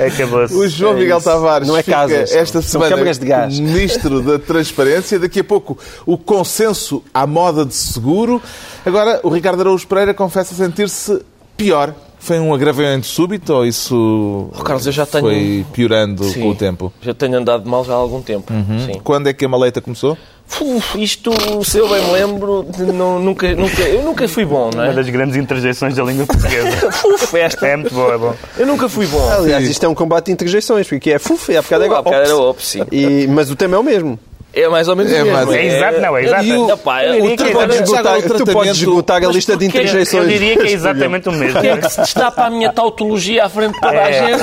Acabou-se. 0.06 0.54
O 0.54 0.68
João 0.68 0.94
Miguel 0.94 1.22
Tavares 1.22 1.68
Não 1.68 1.78
é 1.78 1.84
casas, 1.84 2.32
esta 2.34 2.62
são 2.62 2.82
semana 2.82 2.90
câmaras 2.96 3.20
de 3.20 3.26
gás. 3.26 3.60
Ministro 3.60 4.22
da 4.22 4.40
Transparência. 4.40 5.20
Daqui 5.20 5.40
a 5.40 5.44
pouco 5.44 5.78
o 6.06 6.18
consenso 6.66 7.04
à 7.14 7.26
moda 7.26 7.66
de 7.66 7.74
seguro. 7.74 8.42
Agora, 8.86 9.20
o 9.24 9.30
Ricardo 9.30 9.62
Araújo 9.62 9.88
Pereira 9.88 10.14
confessa 10.14 10.54
sentir-se 10.54 11.22
pior. 11.58 11.94
Foi 12.20 12.40
um 12.40 12.54
agravamento 12.54 13.08
súbito 13.08 13.52
ou 13.52 13.66
isso 13.66 14.48
Oh, 14.56 14.62
Carlos, 14.64 14.86
eu 14.86 14.92
já 14.92 15.08
tenho- 15.08 15.24
foi 15.24 15.66
piorando 15.74 16.24
Sim. 16.26 16.42
com 16.42 16.50
o 16.50 16.56
tempo? 16.56 16.94
Já 17.02 17.16
tenho 17.16 17.36
andado 17.40 17.68
mal 17.68 17.84
já 17.84 17.94
há 17.94 17.96
algum 17.96 18.22
tempo. 18.22 18.54
Sim. 18.86 19.02
Quando 19.04 19.28
é 19.28 19.34
que 19.34 19.44
a 19.44 19.50
maleita 19.50 19.82
começou? 19.82 20.16
Uf, 20.60 21.02
isto, 21.02 21.32
se 21.64 21.78
eu 21.80 21.88
bem 21.90 22.04
me 22.06 22.12
lembro, 22.12 22.64
não- 22.94 23.18
nunca, 23.20 23.56
nunca, 23.56 23.82
eu 23.84 24.04
nunca 24.04 24.28
fui 24.28 24.46
bom, 24.46 24.70
não 24.76 24.84
Uma 24.84 24.92
é? 24.92 24.94
das 24.94 25.10
grandes 25.10 25.36
interjeições 25.38 25.96
da 25.96 26.04
língua 26.04 26.28
portuguesa. 26.28 26.90
Uf, 27.08 27.36
esta. 27.40 27.66
É 27.66 27.76
muito 27.78 27.94
boa, 27.96 28.14
é 28.14 28.18
bom. 28.18 28.36
Eu 28.58 28.68
nunca 28.68 28.88
fui 28.88 29.08
bom. 29.08 29.28
Aliás, 29.32 29.68
isto 29.68 29.84
é 29.84 29.90
um 29.90 29.96
combate 29.96 30.26
de 30.28 30.34
interjeições, 30.34 30.88
porque 30.88 31.12
é 31.12 31.18
fuf, 31.20 31.52
é 31.52 31.58
a 31.58 31.62
bocado 31.64 31.84
é 31.84 31.88
igual. 31.88 32.04
bocado 32.04 32.24
era 32.24 32.38
ops, 32.38 32.68
sim. 32.68 32.82
E, 32.92 33.26
mas 33.28 33.50
o 33.50 33.56
tema 33.56 33.78
é 33.78 33.80
o 33.80 33.84
mesmo. 33.84 34.20
É 34.54 34.68
mais 34.68 34.88
ou 34.90 34.98
menos 34.98 35.14
É 35.14 35.22
o 35.22 35.26
mesmo. 35.26 35.46
mais- 35.46 35.50
É 35.52 35.66
exato, 35.78 36.02
não, 36.02 36.18
é 36.18 36.24
exato. 36.26 36.44
E 36.44 36.54
o- 36.58 36.70
Epá, 36.72 37.06
Eu 37.06 37.24
o 37.24 37.28
que 37.38 37.44
é 37.44 37.46
Tu 37.48 37.52
podes 37.54 37.76
esgotar, 37.80 38.18
o 38.18 38.22
tu 38.22 38.28
tratamento- 38.28 38.52
podes 38.54 38.78
esgotar 38.78 39.24
a 39.24 39.28
lista 39.28 39.56
de? 39.56 39.64
Eu 39.66 39.70
interjeições. 39.70 40.28
diria 40.28 40.58
que 40.58 40.68
é 40.68 40.72
exatamente 40.72 41.30
o 41.30 41.32
mesmo. 41.32 41.60
Quem 41.62 41.70
é 41.70 41.78
que 41.78 41.90
se 41.90 42.02
destapa 42.02 42.44
a 42.46 42.50
minha 42.50 42.72
tautologia 42.74 43.46
à 43.46 43.50
frente 43.50 43.74
de 43.76 43.80
toda 43.80 43.94
a 43.94 44.10
É. 44.12 44.36
o 44.36 44.38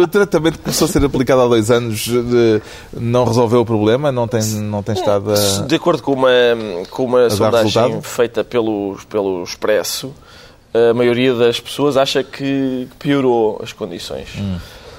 gente? 0.00 0.06
tratamento 0.10 0.56
que 0.56 0.64
começou 0.64 0.86
a 0.86 0.88
ser 0.88 1.04
aplicado 1.04 1.42
há 1.42 1.48
dois 1.48 1.70
anos 1.70 1.98
de- 2.00 2.62
não 2.94 3.24
resolveu 3.26 3.60
o 3.60 3.66
problema? 3.66 4.10
Não 4.10 4.26
tem, 4.26 4.40
não 4.42 4.82
tem 4.82 4.94
estado 4.94 5.32
a... 5.32 5.62
De 5.66 5.74
acordo 5.74 6.02
com 6.02 6.12
uma, 6.14 6.30
com 6.90 7.04
uma 7.04 7.28
sondagem 7.28 7.66
resultado? 7.66 8.02
feita 8.02 8.42
pelo, 8.42 8.96
pelo 9.10 9.42
Expresso, 9.44 10.14
a 10.72 10.94
maioria 10.94 11.34
das 11.34 11.60
pessoas 11.60 11.98
acha 11.98 12.22
que 12.24 12.88
piorou 12.98 13.60
as 13.62 13.74
condições. 13.74 14.28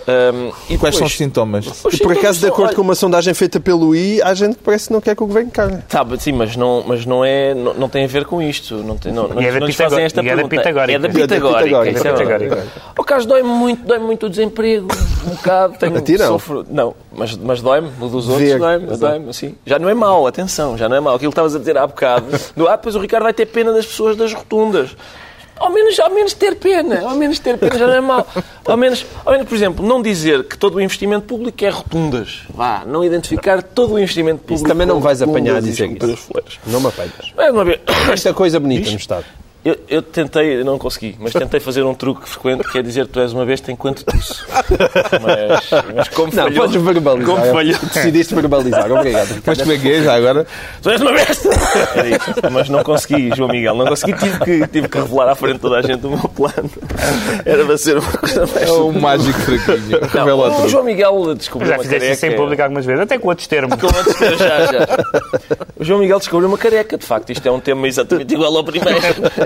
Um, 0.07 0.51
e 0.69 0.77
quais 0.77 0.95
são 0.95 1.05
os 1.05 1.11
depois- 1.11 1.13
sintomas? 1.13 1.65
Os 1.85 1.93
E 1.93 1.97
por 1.99 2.11
acaso, 2.11 2.33
de 2.39 2.45
sintomas 2.45 2.53
acordo 2.53 2.67
são- 2.69 2.75
com 2.75 2.81
uma 2.81 2.95
sondagem 2.95 3.33
feita 3.33 3.59
pelo 3.59 3.95
I, 3.95 4.21
há 4.21 4.33
gente 4.33 4.55
que 4.57 4.63
parece 4.63 4.87
que 4.87 4.93
não 4.93 4.99
quer 5.01 5.15
que 5.15 5.23
o 5.23 5.27
governo 5.27 5.49
caia. 5.51 5.83
Tá, 5.87 6.03
mas 6.03 6.21
sim, 6.21 6.31
mas 6.33 6.55
não, 6.57 6.83
mas 6.85 7.05
não 7.05 7.23
é, 7.23 7.53
não, 7.53 7.73
não 7.73 7.89
tem 7.89 8.03
a 8.03 8.07
ver 8.07 8.25
com 8.25 8.41
isto. 8.41 8.75
Não, 8.83 8.97
tem, 8.97 9.11
não, 9.13 9.27
não, 9.29 9.41
E 9.41 9.45
é 9.45 9.51
da 9.51 9.59
não 9.61 9.71
fazem 9.71 10.03
esta 10.03 10.19
é 10.19 10.23
da 10.23 10.29
pergunta. 10.29 10.49
pitagórica. 10.57 10.91
É 10.95 10.99
da 10.99 11.07
É 11.07 11.11
da 11.11 11.19
pitagórica. 11.19 11.77
é 11.89 11.93
da 11.93 11.99
pitagórica. 12.13 12.67
O 12.97 13.03
caso 13.03 13.27
dói-me 13.27 13.47
muito, 13.49 13.85
dói-me 13.85 14.05
muito 14.05 14.25
o 14.25 14.29
desemprego, 14.29 14.87
um 15.25 15.29
bocado. 15.35 15.77
Tenho, 15.79 15.95
A 15.97 16.01
ti 16.01 16.17
não? 16.17 16.27
Sofro, 16.27 16.65
não, 16.69 16.93
mas, 17.15 17.37
mas 17.37 17.61
dói-me, 17.61 17.89
o 17.99 18.07
dos 18.09 18.27
outros 18.27 18.57
dói-me, 18.59 18.97
dói-me, 18.97 19.29
assim. 19.29 19.55
Já 19.65 19.79
não 19.79 19.87
é 19.87 19.93
mau, 19.93 20.27
atenção, 20.27 20.77
já 20.77 20.89
não 20.89 20.97
é 20.97 20.99
mau. 20.99 21.15
Aquilo 21.15 21.31
que 21.31 21.33
estavas 21.33 21.55
a 21.55 21.59
dizer 21.59 21.77
há 21.77 21.87
bocado, 21.87 22.25
do, 22.57 22.67
ah, 22.67 22.77
pois 22.77 22.95
o 22.95 22.99
Ricardo 22.99 23.23
vai 23.23 23.33
ter 23.33 23.45
pena 23.45 23.71
das 23.71 23.85
pessoas 23.85 24.15
das 24.17 24.33
rotundas. 24.33 24.95
Ao 25.63 25.71
menos, 25.71 25.97
ao 25.97 26.09
menos 26.09 26.33
ter 26.33 26.55
pena, 26.55 27.01
ao 27.07 27.15
menos 27.15 27.39
ter 27.39 27.57
pena 27.57 27.77
já 27.77 27.87
não 27.87 27.93
é 27.93 28.01
mau. 28.01 28.27
Ao 28.65 28.75
menos, 28.75 29.05
ao 29.23 29.31
menos, 29.31 29.47
por 29.47 29.55
exemplo, 29.55 29.85
não 29.85 30.01
dizer 30.01 30.43
que 30.43 30.57
todo 30.57 30.75
o 30.75 30.81
investimento 30.81 31.25
público 31.25 31.63
é 31.63 31.69
rotundas. 31.69 32.41
Vá, 32.49 32.83
não 32.85 33.01
identificar 33.01 33.63
todo 33.63 33.93
o 33.93 33.99
investimento 33.99 34.39
público. 34.39 34.55
Isso 34.55 34.65
também 34.65 34.85
não 34.85 34.99
vais 34.99 35.21
apanhar 35.21 35.55
a 35.55 35.61
dizer 35.61 35.89
isso. 35.89 36.29
Não 36.67 36.81
me 36.81 36.87
apanhas. 36.87 37.31
Mais 37.37 37.49
uma 37.53 37.63
vez, 37.63 37.79
Esta 38.11 38.33
coisa 38.33 38.59
bonita 38.59 38.91
no 38.91 38.97
Estado. 38.97 39.23
Eu, 39.65 39.77
eu 39.87 40.01
tentei, 40.01 40.61
não 40.63 40.77
consegui, 40.77 41.15
mas 41.19 41.31
tentei 41.31 41.59
fazer 41.59 41.83
um 41.83 41.93
truque 41.93 42.27
frequente 42.27 42.69
que 42.69 42.77
é 42.77 42.81
dizer 42.81 43.07
tu 43.07 43.19
és 43.21 43.31
uma 43.31 43.45
besta 43.45 43.71
enquanto 43.71 44.03
tuço. 44.03 44.45
Mas, 45.21 45.69
mas 45.95 46.07
como 46.09 46.33
Não, 46.33 46.43
falhou, 46.43 46.65
podes 46.65 46.81
verbalizar. 46.81 47.25
Como 47.25 47.45
falhou. 47.53 47.79
Decidiste 47.93 48.35
verbalizar. 48.35 48.91
Obrigado. 48.91 49.41
Mas 49.45 49.57
como 49.59 49.71
é 49.71 49.77
que 49.77 49.91
é 49.91 50.03
já 50.03 50.15
agora? 50.15 50.45
Tu 50.81 50.89
és 50.89 51.01
uma 51.01 51.13
besta! 51.13 51.49
Era 51.95 52.09
isto. 52.09 52.33
Mas 52.51 52.69
não 52.69 52.83
consegui, 52.83 53.31
João 53.35 53.49
Miguel, 53.49 53.75
não 53.75 53.85
consegui. 53.85 54.13
Tive 54.13 54.39
que, 54.39 54.67
tive 54.67 54.87
que 54.89 54.97
revelar 54.97 55.29
à 55.29 55.35
frente 55.35 55.59
toda 55.59 55.77
a 55.77 55.81
gente 55.81 56.05
o 56.05 56.09
meu 56.09 56.27
plano. 56.29 56.69
Era 57.45 57.65
para 57.65 57.77
ser 57.77 57.97
uma 57.97 58.11
coisa 58.11 58.45
mais. 58.45 58.69
É 58.69 58.71
um 58.71 58.91
mágico 58.99 59.39
fraquinho. 59.39 59.99
Não, 60.25 60.39
o 60.39 60.51
tudo. 60.55 60.69
João 60.69 60.83
Miguel 60.83 61.35
descobriu 61.35 61.69
Já 61.69 61.77
uma 61.77 61.83
fizeste 61.83 61.99
careca. 62.05 62.13
isso 62.15 62.25
em 62.25 62.35
público 62.35 62.61
algumas 62.61 62.85
vezes, 62.85 63.01
até 63.01 63.17
com 63.17 63.29
outros 63.29 63.47
termos. 63.47 63.79
Com 63.79 63.87
outros 63.87 64.15
termos, 64.15 64.39
já, 64.39 64.65
já. 64.65 64.87
O 65.79 65.83
João 65.83 65.99
Miguel 65.99 66.19
descobriu 66.19 66.49
uma 66.49 66.57
careca, 66.57 66.97
de 66.97 67.05
facto. 67.05 67.29
Isto 67.31 67.47
é 67.47 67.51
um 67.51 67.59
tema 67.59 67.87
exatamente 67.87 68.33
igual 68.33 68.55
ao 68.55 68.63
primeiro. 68.63 68.99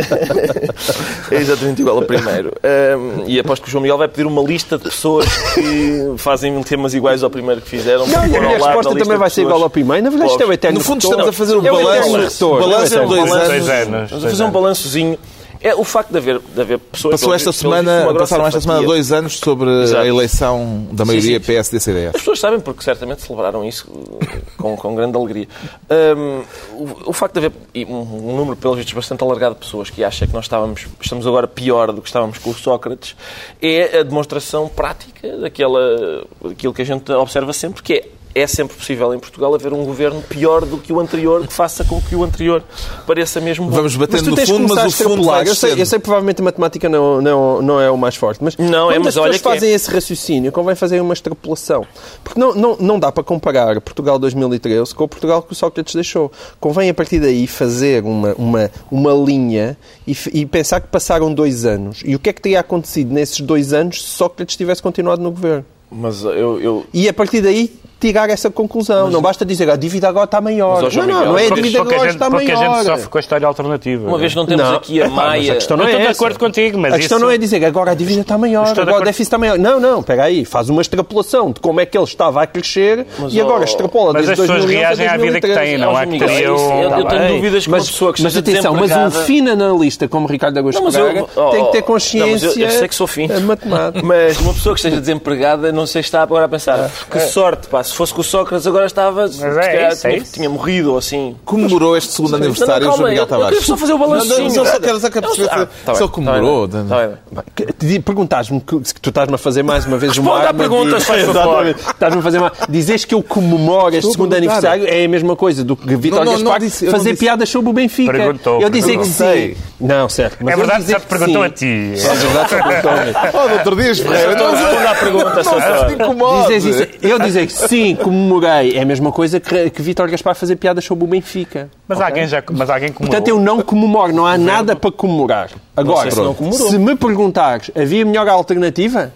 É 1.32 1.36
exatamente 1.36 1.82
igual 1.82 1.98
ao 1.98 2.04
primeiro. 2.04 2.54
Ahm, 2.64 3.24
e 3.28 3.40
aposto 3.40 3.64
que 3.64 3.70
o 3.70 3.72
João 3.72 3.82
Miguel 3.82 3.98
vai 3.98 4.08
pedir 4.08 4.26
uma 4.26 4.42
lista 4.42 4.78
de 4.78 4.86
pessoas 4.86 5.26
que 5.54 6.14
fazem 6.18 6.62
temas 6.64 6.94
iguais 6.94 7.24
ao 7.24 7.30
primeiro 7.30 7.62
que 7.62 7.70
fizeram. 7.70 8.08
Não, 8.08 8.26
e 8.26 8.36
a 8.36 8.40
minha 8.42 8.58
resposta 8.58 8.96
também 8.96 9.18
vai 9.18 9.30
ser 9.30 9.42
igual 9.42 9.62
ao 9.62 9.70
primeiro. 9.70 10.04
Na 10.04 10.10
verdade, 10.10 10.32
isto 10.32 10.44
é 10.44 10.46
o 10.46 10.54
eterno 10.54 10.80
No 10.80 10.84
fundo, 10.84 11.02
retorno. 11.08 11.30
estamos 11.30 11.36
a 11.36 11.38
fazer 11.38 11.58
um 11.58 11.66
É 11.66 11.72
o 11.72 11.84
balanço. 11.84 12.50
Balanço 12.58 12.98
É 12.98 13.06
dois 13.06 13.70
anos. 13.70 14.12
Fazer 14.12 14.44
um 14.44 14.52
balançozinho. 14.52 15.18
É 15.62 15.76
o 15.76 15.84
facto 15.84 16.12
de 16.12 16.18
haver, 16.18 16.40
de 16.40 16.62
haver 16.62 16.80
pessoas... 16.80 17.20
Passou 17.20 17.34
esta 17.34 17.52
visto, 17.52 17.62
semana, 17.62 18.14
passaram 18.18 18.46
esta 18.48 18.62
semana 18.62 18.80
fatia. 18.80 18.94
dois 18.94 19.12
anos 19.12 19.40
sobre 19.40 19.70
Exato. 19.84 20.02
a 20.02 20.08
eleição 20.08 20.88
da 20.92 21.06
maioria. 21.06 21.40
PSD-CDS. 21.40 22.16
As 22.16 22.22
pessoas 22.22 22.40
sabem 22.40 22.60
porque 22.60 22.84
certamente 22.84 23.22
celebraram 23.22 23.64
isso 23.64 23.90
uh, 23.90 24.20
com, 24.58 24.76
com 24.76 24.96
grande 24.96 25.18
alegria. 25.18 25.48
Um, 25.90 26.44
o, 26.74 27.10
o 27.10 27.14
facto 27.14 27.40
de 27.40 27.46
haver 27.46 27.52
um 27.88 28.36
número, 28.36 28.56
pelos 28.56 28.78
vistos, 28.78 28.94
bastante 28.94 29.24
alargado 29.24 29.56
de 29.56 29.62
pessoas 29.62 29.90
que 29.90 30.04
acha 30.04 30.28
que 30.28 30.34
nós 30.34 30.46
estávamos, 30.46 30.88
estamos 31.02 31.26
agora 31.26 31.48
pior 31.48 31.92
do 31.92 32.02
que 32.02 32.08
estávamos 32.08 32.38
com 32.38 32.50
o 32.50 32.54
Sócrates 32.54 33.16
é 33.62 34.00
a 34.00 34.04
demonstração 34.04 34.68
prática 34.68 35.38
daquela, 35.38 36.26
daquilo 36.42 36.74
que 36.74 36.82
a 36.82 36.86
gente 36.86 37.12
observa 37.12 37.54
sempre, 37.54 37.82
que 37.82 37.94
é 37.94 38.17
é 38.40 38.48
sempre 38.48 38.78
possível 38.78 39.14
em 39.14 39.20
Portugal 39.20 39.54
haver 39.54 39.74
um 39.74 39.84
governo 39.84 40.22
pior 40.22 40.66
do 40.66 40.78
que 40.78 40.94
o 40.94 41.00
anterior 41.00 41.46
que 41.46 41.54
faça 41.54 41.84
com 41.84 42.02
que 42.02 42.16
o 42.16 42.24
anterior 42.24 42.64
pareça 43.06 43.42
mesmo 43.42 43.66
bom. 43.66 43.76
Vamos 43.76 43.96
batendo 43.96 44.32
no 44.32 44.38
fundo, 44.38 44.68
começar 44.68 44.82
a 44.82 44.84
mas 44.86 44.94
o 44.94 44.98
fundo 44.98 45.14
extrapolar. 45.14 45.38
vai 45.44 45.48
Eu 45.48 45.56
sei, 45.56 45.82
eu 45.82 45.86
sei 45.86 46.00
que 46.00 46.04
provavelmente 46.04 46.42
a 46.42 46.44
matemática 46.44 46.90
não, 46.90 47.22
não, 47.22 47.62
não 47.62 47.82
é 47.82 47.90
o 47.90 47.98
mais 47.98 48.16
forte, 48.16 48.44
mas 48.44 48.56
Não, 48.58 48.92
é, 48.92 48.96
quando 48.96 49.06
mas 49.06 49.18
as 49.18 49.24
olha 49.24 49.34
pessoas 49.34 49.56
é. 49.56 49.60
fazem 49.60 49.74
esse 49.74 49.92
raciocínio, 49.92 50.52
convém 50.52 50.76
fazer 50.76 51.02
uma 51.02 51.14
extrapolação. 51.14 51.86
Porque 52.24 52.40
não, 52.40 52.54
não, 52.54 52.78
não 52.80 53.00
dá 53.00 53.12
para 53.12 53.24
comparar 53.24 53.80
Portugal 53.82 54.20
2013 54.20 54.94
com 54.94 55.04
o 55.04 55.08
Portugal 55.08 55.42
que 55.42 55.52
o 55.52 55.56
Sócrates 55.56 55.96
deixou. 55.96 56.32
Convém, 56.60 56.90
a 56.90 56.94
partir 56.94 57.20
daí, 57.20 57.48
fazer 57.48 58.04
uma, 58.04 58.34
uma, 58.38 58.72
uma 58.92 59.14
linha 59.14 59.78
e, 60.06 60.16
e 60.34 60.46
pensar 60.46 60.82
que 60.82 60.88
passaram 60.88 61.34
dois 61.34 61.66
anos. 61.66 62.02
E 62.06 62.16
o 62.16 62.20
que 62.20 62.30
é 62.30 62.34
que 62.34 62.42
teria 62.42 62.60
acontecido 62.60 63.12
nesses 63.14 63.40
dois 63.42 63.74
anos 63.74 64.04
se 64.04 64.10
Sócrates 64.10 64.56
tivesse 64.56 64.82
continuado 64.82 65.22
no 65.22 65.32
governo? 65.32 65.66
Mas 65.90 66.22
eu, 66.24 66.60
eu 66.60 66.86
E 66.94 67.08
a 67.08 67.14
partir 67.14 67.42
daí 67.42 67.80
tirar 68.00 68.30
essa 68.30 68.50
conclusão. 68.50 69.10
não 69.10 69.22
basta 69.22 69.46
dizer 69.46 69.70
a 69.70 69.76
dívida 69.76 70.08
agora 70.08 70.26
está 70.26 70.40
maior. 70.42 70.82
Mas, 70.84 70.96
não, 70.96 71.06
não, 71.08 71.26
não 71.26 71.38
é 71.38 71.46
a 71.46 71.48
Porque, 71.48 71.62
dívida 71.62 71.82
agora 71.82 72.00
gente, 72.00 72.10
está 72.12 72.30
porque 72.30 72.52
a 72.52 72.56
maior. 72.56 72.76
gente 72.78 72.86
sofre 72.86 73.08
com 73.10 73.18
a 73.18 73.22
história 73.22 73.48
alternativa. 73.48 74.08
Uma 74.08 74.18
vez 74.18 74.36
não 74.36 74.46
temos 74.46 74.64
Não. 74.66 74.76
aqui 74.76 75.02
a 75.02 75.06
mas 75.10 75.14
Maia. 75.16 75.52
a 75.52 75.56
questão 75.56 75.78
não 75.78 75.84
Eu 75.84 75.88
é 75.88 75.92
estou 75.92 76.02
de 76.06 76.12
essa. 76.12 76.24
acordo 76.24 76.40
contigo, 76.40 76.78
mas 76.78 76.94
a 76.94 76.98
questão 76.98 77.18
isso- 77.18 77.26
não 77.26 77.32
é 77.32 77.38
dizer 77.38 77.66
agora 77.66 77.92
a 77.92 77.94
dívida 77.96 78.22
está 78.22 78.38
maior, 78.38 78.68
Estou 78.68 78.82
agora 78.84 79.02
o 79.02 79.06
déficit 79.06 79.24
está 79.24 79.38
maior. 79.38 79.58
Não, 79.58 79.80
não, 79.80 80.00
espera 80.02 80.24
aí, 80.26 80.46
faz 80.46 80.70
uma 80.70 80.82
extrapolação 80.82 81.52
de 81.52 81.60
como 81.60 81.80
é 81.80 81.86
que 81.86 81.98
ele 81.98 82.04
estava 82.06 82.42
a 82.42 82.48
crescer 82.48 83.06
e 83.30 83.42
agora 83.42 83.64
extrapola 83.64 84.14
Mas 84.14 84.26
desde 84.26 84.34
as 84.34 84.40
pessoas 84.48 84.60
2011 84.66 84.76
a 84.76 84.80
reagem 84.88 85.08
à 85.08 85.18
vida 85.18 85.42
que 85.42 85.48
2013. 85.48 85.72
têm, 85.72 85.78
não 85.78 85.92
é 86.00 86.06
João 86.06 86.08
que 86.20 86.26
isso- 86.26 86.34
eu- 86.44 86.82
eu 86.84 86.90
Tá 87.04 87.10
tenho 87.10 87.28
dúvidas 87.36 87.64
que 87.64 87.70
uma 87.70 87.78
pessoa 87.78 88.14
que 88.14 88.22
mas 88.24 88.38
atenção, 88.38 88.74
mas 88.76 88.92
um 88.92 89.12
fino 89.24 89.52
analista 89.52 90.08
como 90.08 90.28
Ricardo 90.28 90.58
Augusto 90.58 90.78
Não, 90.80 90.86
mas 90.86 90.96
eu- 90.96 91.04
Braga 91.06 91.22
tem 91.24 91.26
que 91.26 91.32
ter 91.32 91.58
mas 91.68 91.76
eu- 91.76 91.84
consciência 91.84 92.48
eu 92.64 92.70
sei 92.72 92.88
que 92.88 92.96
sou 92.96 93.08
fino. 93.08 93.40
matemática. 93.42 94.06
Mas 94.06 94.40
uma 94.40 94.54
pessoa 94.54 94.76
que 94.76 94.80
esteja 94.80 95.00
desempregada, 95.00 95.72
não 95.72 95.86
sei 95.88 96.02
se 96.04 96.08
está 96.08 96.22
agora 96.22 96.46
a 96.46 96.50
pensar 96.50 96.90
que 97.10 97.20
sorte, 97.20 97.68
pá, 97.68 97.84
se 97.88 97.96
fosse 97.96 98.14
com 98.14 98.22
o 98.22 98.24
Sócrates 98.24 98.68
agora 98.68 98.86
estava, 98.86 99.28
se 99.28 99.44
é 99.44 99.50
calhar 99.50 99.92
isso, 99.94 100.08
é 100.08 100.10
tinha, 100.12 100.22
isso. 100.24 100.34
tinha 100.34 100.50
morrido 100.50 100.92
ou 100.92 100.98
assim. 100.98 101.36
Comemorou 101.46 101.96
este 101.98 102.12
segundo 102.14 102.36
aniversário 102.36 102.86
Não, 102.86 102.88
o 102.88 102.92
não, 102.92 102.98
João 102.98 103.10
Miguel 103.10 103.28
calma, 103.28 103.46
eu- 103.46 103.48
eu 103.48 103.52
Tavares. 103.52 103.60
queria 103.60 103.68
só 103.68 103.78
fazer 103.78 103.94
o 103.94 103.98
balanço. 103.98 104.28
Não, 104.28 104.40
não, 104.40 104.50
só 104.66 104.80
quero- 104.80 105.00
só 105.00 105.10
quero 105.10 105.26
perceber 105.28 105.50
Ah, 105.52 105.68
tá 105.86 105.94
bem, 105.94 106.02
ele 106.02 106.10
comemorou. 106.10 106.68
tá 106.68 106.78
bem, 106.78 106.88
tá. 107.36 107.44
Que- 107.56 108.00
Perguntaste-me 108.00 108.60
que, 108.62 108.80
que 108.80 109.02
tu 109.02 109.10
estás-me 109.10 109.36
a 109.36 109.38
fazer 109.38 109.64
mais 109.64 109.86
uma 109.86 109.98
vez 109.98 110.12
Responda 110.12 110.32
uma 110.32 110.44
à 110.44 110.48
arma 110.48 110.60
pergunta, 110.60 110.96
de- 110.96 111.02
se 111.02 111.08
faz 111.08 111.26
favor. 111.26 111.66
Estás-me 111.68 112.20
a 112.20 112.24
fazer 112.24 112.38
uma... 112.40 112.52
Dizes 112.70 113.06
que 113.06 113.14
eu 113.14 113.24
comemoro 113.24 113.96
este 113.96 114.08
a 114.08 114.12
segundo 114.12 114.34
aniversário 114.36 114.86
é 114.88 115.06
a 115.06 115.08
mesma 115.08 115.36
coisa 115.36 115.64
do 115.64 115.76
que 115.76 115.96
Vitor 115.96 116.24
Não, 116.24 116.34
não, 116.34 116.40
não 116.40 116.52
Gaspar 116.52 116.86
eu 116.88 116.92
fazer 116.92 117.16
piadas 117.18 117.50
sobre 117.50 117.70
o 117.70 117.74
Benfica. 117.74 118.12
Perguntou, 118.12 118.62
eu 118.62 118.70
dizer 118.70 118.98
que 118.98 119.06
sim. 119.06 119.56
Não, 119.80 120.08
certo. 120.10 120.38
mas 120.42 120.52
É 120.52 120.54
eu 120.54 120.58
verdade, 120.60 120.82
dizer 120.82 120.94
já 120.94 121.00
te 121.00 121.04
que 121.04 121.10
perguntou 121.10 121.44
a 121.44 121.50
ti. 121.50 121.66
É 121.96 122.16
verdade, 122.16 122.50
só 122.50 122.64
perguntou 122.64 122.92
a 122.92 123.06
mim. 123.06 123.14
Oh, 123.38 123.48
doutor 123.50 123.76
Dias 123.82 124.00
Ferreira, 124.00 124.32
Estou 124.32 124.48
a 124.48 124.52
responder 124.52 124.88
à 124.88 124.96
pergunta, 124.96 125.44
só. 125.44 126.48
Dizes 126.48 126.76
isso. 126.76 126.88
Eu 127.02 127.20
dizer 127.20 127.46
que 127.48 127.54
sim, 127.54 127.77
comemorei, 127.96 128.78
é 128.78 128.82
a 128.82 128.86
mesma 128.86 129.12
coisa 129.12 129.40
que, 129.40 129.70
que 129.70 129.82
Vítor 129.82 130.10
Gaspar 130.10 130.36
fazer 130.36 130.56
piadas 130.56 130.84
sobre 130.86 131.04
o 131.04 131.08
Benfica. 131.08 131.70
Mas 131.88 132.00
alguém 132.00 132.28
já... 132.28 132.44
Mas 132.52 132.70
alguém 132.70 132.92
comemorou. 132.92 133.20
Portanto, 133.20 133.28
eu 133.28 133.40
não 133.40 133.62
comemoro, 133.62 134.14
não 134.14 134.26
há 134.26 134.38
nada 134.38 134.76
para 134.76 134.92
comemorar. 134.92 135.50
Agora, 135.76 136.10
se 136.12 136.70
se 136.70 136.78
me 136.78 136.96
perguntares, 136.96 137.72
havia 137.76 138.06
melhor 138.06 138.28
alternativa? 138.28 139.12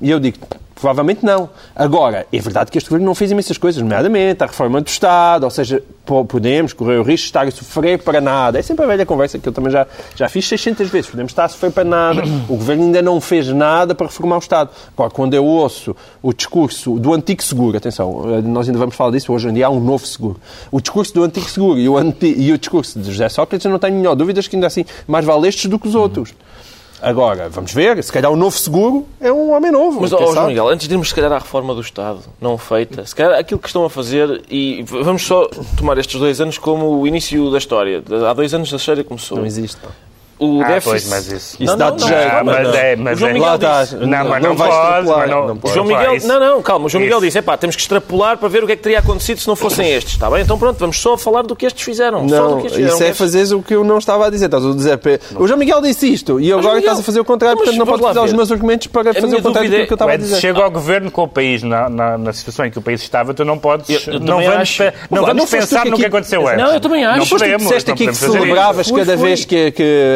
E 0.00 0.10
eu 0.10 0.18
digo, 0.18 0.38
provavelmente 0.82 1.24
não. 1.24 1.48
Agora, 1.76 2.26
é 2.32 2.38
verdade 2.40 2.70
que 2.70 2.76
este 2.76 2.90
governo 2.90 3.06
não 3.06 3.14
fez 3.14 3.30
imensas 3.30 3.56
coisas, 3.56 3.80
nomeadamente 3.80 4.42
a 4.42 4.46
reforma 4.46 4.80
do 4.80 4.88
Estado, 4.88 5.44
ou 5.44 5.50
seja, 5.50 5.80
po- 6.04 6.24
podemos 6.24 6.72
correr 6.72 6.96
o 6.98 7.02
risco 7.04 7.22
de 7.22 7.28
estar 7.28 7.46
a 7.46 7.50
sofrer 7.52 8.00
para 8.02 8.20
nada. 8.20 8.58
É 8.58 8.62
sempre 8.62 8.84
a 8.84 8.88
velha 8.88 9.06
conversa 9.06 9.38
que 9.38 9.48
eu 9.48 9.52
também 9.52 9.70
já, 9.70 9.86
já 10.16 10.28
fiz 10.28 10.46
600 10.48 10.90
vezes. 10.90 11.08
Podemos 11.08 11.30
estar 11.30 11.44
a 11.44 11.48
sofrer 11.48 11.70
para 11.70 11.84
nada. 11.84 12.22
O 12.48 12.56
governo 12.56 12.82
ainda 12.82 13.00
não 13.00 13.20
fez 13.20 13.46
nada 13.48 13.94
para 13.94 14.08
reformar 14.08 14.36
o 14.36 14.38
Estado. 14.40 14.70
Agora, 14.92 15.10
quando 15.10 15.34
eu 15.34 15.44
ouço 15.44 15.94
o 16.20 16.32
discurso 16.32 16.98
do 16.98 17.14
antigo 17.14 17.42
seguro, 17.44 17.76
atenção, 17.76 18.42
nós 18.42 18.66
ainda 18.68 18.78
vamos 18.80 18.96
falar 18.96 19.12
disso, 19.12 19.32
hoje 19.32 19.48
em 19.48 19.54
dia 19.54 19.68
há 19.68 19.70
um 19.70 19.78
novo 19.80 20.04
seguro. 20.04 20.40
O 20.72 20.80
discurso 20.80 21.14
do 21.14 21.22
antigo 21.22 21.48
seguro 21.48 21.78
e 21.78 21.88
o, 21.88 21.96
anti- 21.96 22.34
e 22.36 22.52
o 22.52 22.58
discurso 22.58 22.98
de 22.98 23.10
José 23.10 23.28
Sócrates, 23.28 23.64
eu 23.64 23.70
não 23.70 23.78
tenho 23.78 23.94
nenhuma 23.96 24.16
dúvida 24.16 24.42
que 24.42 24.56
ainda 24.56 24.66
assim 24.66 24.84
mais 25.06 25.24
vale 25.24 25.46
estes 25.48 25.66
do 25.70 25.78
que 25.78 25.86
os 25.86 25.94
outros. 25.94 26.34
Agora, 27.02 27.48
vamos 27.48 27.72
ver, 27.74 28.02
se 28.02 28.12
calhar 28.12 28.30
o 28.30 28.36
novo 28.36 28.56
seguro 28.56 29.06
é 29.20 29.32
um 29.32 29.52
homem 29.52 29.72
novo. 29.72 30.00
Mas, 30.00 30.12
ó, 30.12 30.32
João? 30.32 30.46
Miguel, 30.46 30.68
antes 30.68 30.86
de 30.86 30.94
irmos, 30.94 31.08
se 31.08 31.14
calhar, 31.14 31.32
à 31.32 31.38
reforma 31.38 31.74
do 31.74 31.80
Estado, 31.80 32.20
não 32.40 32.56
feita, 32.56 33.04
se 33.04 33.14
calhar 33.14 33.38
aquilo 33.38 33.58
que 33.58 33.66
estão 33.66 33.84
a 33.84 33.90
fazer, 33.90 34.42
e 34.48 34.84
vamos 34.86 35.22
só 35.26 35.48
tomar 35.76 35.98
estes 35.98 36.20
dois 36.20 36.40
anos 36.40 36.58
como 36.58 37.00
o 37.00 37.06
início 37.06 37.50
da 37.50 37.58
história. 37.58 38.02
Há 38.28 38.32
dois 38.32 38.54
anos 38.54 38.72
a 38.72 38.76
história 38.76 39.02
começou. 39.02 39.38
Não 39.38 39.46
existe. 39.46 39.78
pá. 39.78 39.88
O 40.38 40.60
Ah, 40.60 40.66
déficit... 40.66 40.84
pois, 40.90 41.08
mas 41.08 41.26
isso... 41.30 41.56
Isso 41.62 41.76
dá 41.76 41.90
de 41.90 42.02
jeito. 42.04 42.32
Ah, 42.32 42.42
mas 42.44 42.66
não. 42.68 42.74
é... 42.74 42.96
Mas 42.96 43.18
João 43.18 43.30
é- 43.30 43.34
Miguel 43.34 43.54
está. 43.54 43.82
disse. 43.84 43.96
Não, 43.96 44.28
mas 44.28 44.42
não 44.42 44.56
vais 44.56 44.74
pode, 44.74 44.86
extrapolar, 44.88 45.18
mas 45.20 45.30
não- 45.30 45.46
não 45.48 45.56
pode. 45.56 45.74
João 45.74 45.86
Pá, 45.86 45.98
Miguel, 45.98 46.14
isso- 46.16 46.26
não, 46.28 46.40
não, 46.40 46.62
calma. 46.62 46.86
O 46.86 46.88
João 46.88 47.02
Miguel 47.02 47.18
isso. 47.18 47.26
disse: 47.26 47.38
epá, 47.38 47.56
temos 47.56 47.76
que 47.76 47.82
extrapolar 47.82 48.36
para 48.38 48.48
ver 48.48 48.64
o 48.64 48.66
que 48.66 48.72
é 48.72 48.76
que 48.76 48.82
teria 48.82 48.98
acontecido 48.98 49.38
se 49.40 49.46
não 49.46 49.54
fossem 49.54 49.88
estes. 49.92 50.14
Está 50.14 50.28
bem? 50.30 50.42
Então 50.42 50.58
pronto, 50.58 50.78
vamos 50.78 50.98
só 51.00 51.16
falar 51.16 51.42
do 51.42 51.54
que 51.54 51.64
estes 51.66 51.82
fizeram. 51.84 52.26
do 52.26 52.34
Não, 52.34 52.56
estes 52.58 52.72
fizeram. 52.72 52.94
isso 52.94 53.04
é 53.04 53.14
fazeres 53.14 53.52
o 53.52 53.62
que 53.62 53.74
eu 53.74 53.84
não 53.84 53.98
estava 53.98 54.26
a 54.26 54.30
dizer. 54.30 54.46
Estás 54.46 54.64
a 54.66 54.72
dizer, 54.72 55.00
o 55.36 55.46
João 55.46 55.58
Miguel 55.58 55.80
disse 55.80 56.12
isto 56.12 56.40
e 56.40 56.52
agora 56.52 56.78
estás 56.78 56.98
a 56.98 57.02
fazer 57.02 57.20
o 57.20 57.24
contrário, 57.24 57.56
portanto 57.56 57.76
não 57.78 57.86
podes 57.86 58.06
usar 58.10 58.22
os 58.22 58.32
meus 58.32 58.50
argumentos 58.50 58.86
para 58.88 59.14
fazer 59.14 59.36
o 59.36 59.42
contrário 59.42 59.70
daquilo 59.70 59.86
que 59.86 59.92
eu 59.92 59.94
é- 59.94 59.94
estava 59.94 60.10
a 60.10 60.14
Quando 60.14 60.22
dizer. 60.22 60.40
chega 60.40 60.60
ao 60.62 60.70
governo 60.70 61.10
com 61.10 61.22
o 61.22 61.28
país 61.28 61.62
na, 61.62 61.88
situação 62.32 62.66
em 62.66 62.70
que 62.70 62.78
o 62.78 62.82
país 62.82 63.00
estava, 63.00 63.32
tu 63.32 63.44
não 63.44 63.58
podes. 63.58 64.06
Não 64.08 64.42
vamos, 64.42 64.78
não 65.10 65.34
não 65.34 65.46
pensar 65.46 65.86
no 65.86 65.96
que 65.96 66.06
aconteceu 66.06 66.46
antes. 66.48 66.58
Não, 66.64 66.72
eu 66.74 66.80
também 66.80 67.04
acho. 67.04 67.18
Não 67.18 67.26
podemos. 67.26 67.62
disseste 67.62 67.88
não 67.88 67.94
aqui 67.94 68.06
que 68.08 68.14
fazer 68.14 68.32
celebravas 68.32 68.90
cada 68.90 69.16
vez 69.16 69.44
que, 69.44 69.70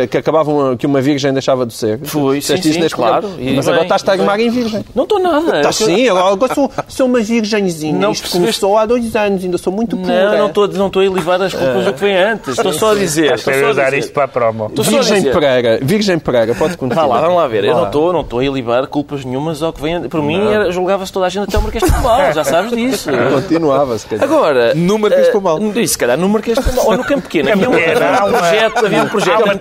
que, 0.06 0.16
acabavam, 0.18 0.76
que 0.76 0.86
uma 0.86 1.00
virgem 1.00 1.32
deixava 1.32 1.64
de 1.66 1.74
ser. 1.74 1.98
Fui, 2.04 2.40
sim, 2.40 2.56
sim, 2.56 2.78
neste 2.78 2.94
claro. 2.96 3.28
E 3.38 3.54
Mas 3.54 3.64
bem, 3.66 3.74
agora 3.74 3.86
e 3.86 4.04
bem. 4.04 4.20
armar 4.20 4.40
em 4.40 4.50
virgem. 4.50 4.84
Não 4.94 5.04
estou 5.04 5.18
nada. 5.18 5.56
Estás 5.58 5.80
É 5.80 5.84
eu- 5.84 5.88
sim, 5.88 6.08
agora 6.08 6.32
agora 6.34 6.54
sou, 6.54 6.70
sou 6.88 7.06
uma 7.06 7.20
virgenzinha. 7.20 7.92
Não 7.92 8.12
Isto 8.12 8.22
percebeste- 8.22 8.60
começou 8.60 8.78
há 8.78 8.86
dois 8.86 9.14
anos, 9.16 9.44
ainda 9.44 9.58
sou 9.58 9.72
muito 9.72 9.96
pura. 9.96 10.30
Não, 10.30 10.38
não 10.38 10.46
estou, 10.46 10.68
não 10.68 10.86
estou 10.88 11.02
a 11.02 11.04
elevar 11.04 11.40
as 11.42 11.52
culpas 11.54 11.84
do 11.84 11.92
que 11.92 12.00
vem 12.00 12.16
antes. 12.16 12.48
Estou 12.56 12.72
só 12.72 12.92
a 12.92 12.94
dizer. 12.94 13.34
Estou 13.34 13.52
só 13.54 13.66
a 13.66 13.70
usar 13.70 13.84
dizer. 13.86 13.98
isto 13.98 14.12
para 14.12 14.24
a 14.24 14.28
promo. 14.28 14.66
Estou 14.66 14.84
só 14.84 14.90
a 14.90 14.94
Virgem 14.94 15.16
dizer. 15.18 15.32
Pereira, 15.32 15.78
Virgem 15.82 16.18
Pereira, 16.18 16.54
pode 16.54 16.76
continuar. 16.76 17.06
Vá 17.06 17.14
lá, 17.14 17.20
vamos 17.20 17.36
lá 17.36 17.46
ver. 17.48 17.64
Eu 17.64 17.76
não 17.76 17.84
estou, 17.86 18.12
não 18.12 18.20
estou 18.20 18.38
a 18.40 18.44
elevar 18.44 18.86
culpas 18.86 19.24
nenhumas 19.24 19.62
ao 19.62 19.72
que 19.72 19.82
vem. 19.82 20.02
Por 20.08 20.22
mim, 20.22 20.40
julgava-se 20.70 21.12
toda 21.12 21.26
a 21.26 21.28
gente 21.28 21.44
até 21.44 21.58
o 21.58 21.62
Marquês 21.62 21.84
de 21.84 21.92
Pombal, 21.92 22.32
já 22.32 22.44
sabes 22.44 22.70
disso. 22.72 23.10
Continuava, 23.34 23.98
se 23.98 24.06
calhar. 24.06 24.24
Agora, 24.24 24.74
No 24.74 24.98
Marquês 24.98 25.22
de 25.24 25.28
eh, 25.28 25.32
Pombal. 25.32 25.58
Isso, 25.76 25.92
se 25.92 25.98
calhar 25.98 26.18
no 26.18 26.28
Marquês 26.28 26.56
de 26.58 26.64
Pombal, 26.64 26.86
ou 26.86 26.96
no 26.96 27.04
Campo 27.04 27.22
Pequeno. 27.22 27.52
Havia 27.52 27.68
um, 27.68 27.72
Pequeno, 27.72 28.00
projeto, 28.38 28.86
havia 28.86 29.02
um 29.02 29.08
projeto 29.08 29.40
há 29.40 29.44
uma 29.44 29.54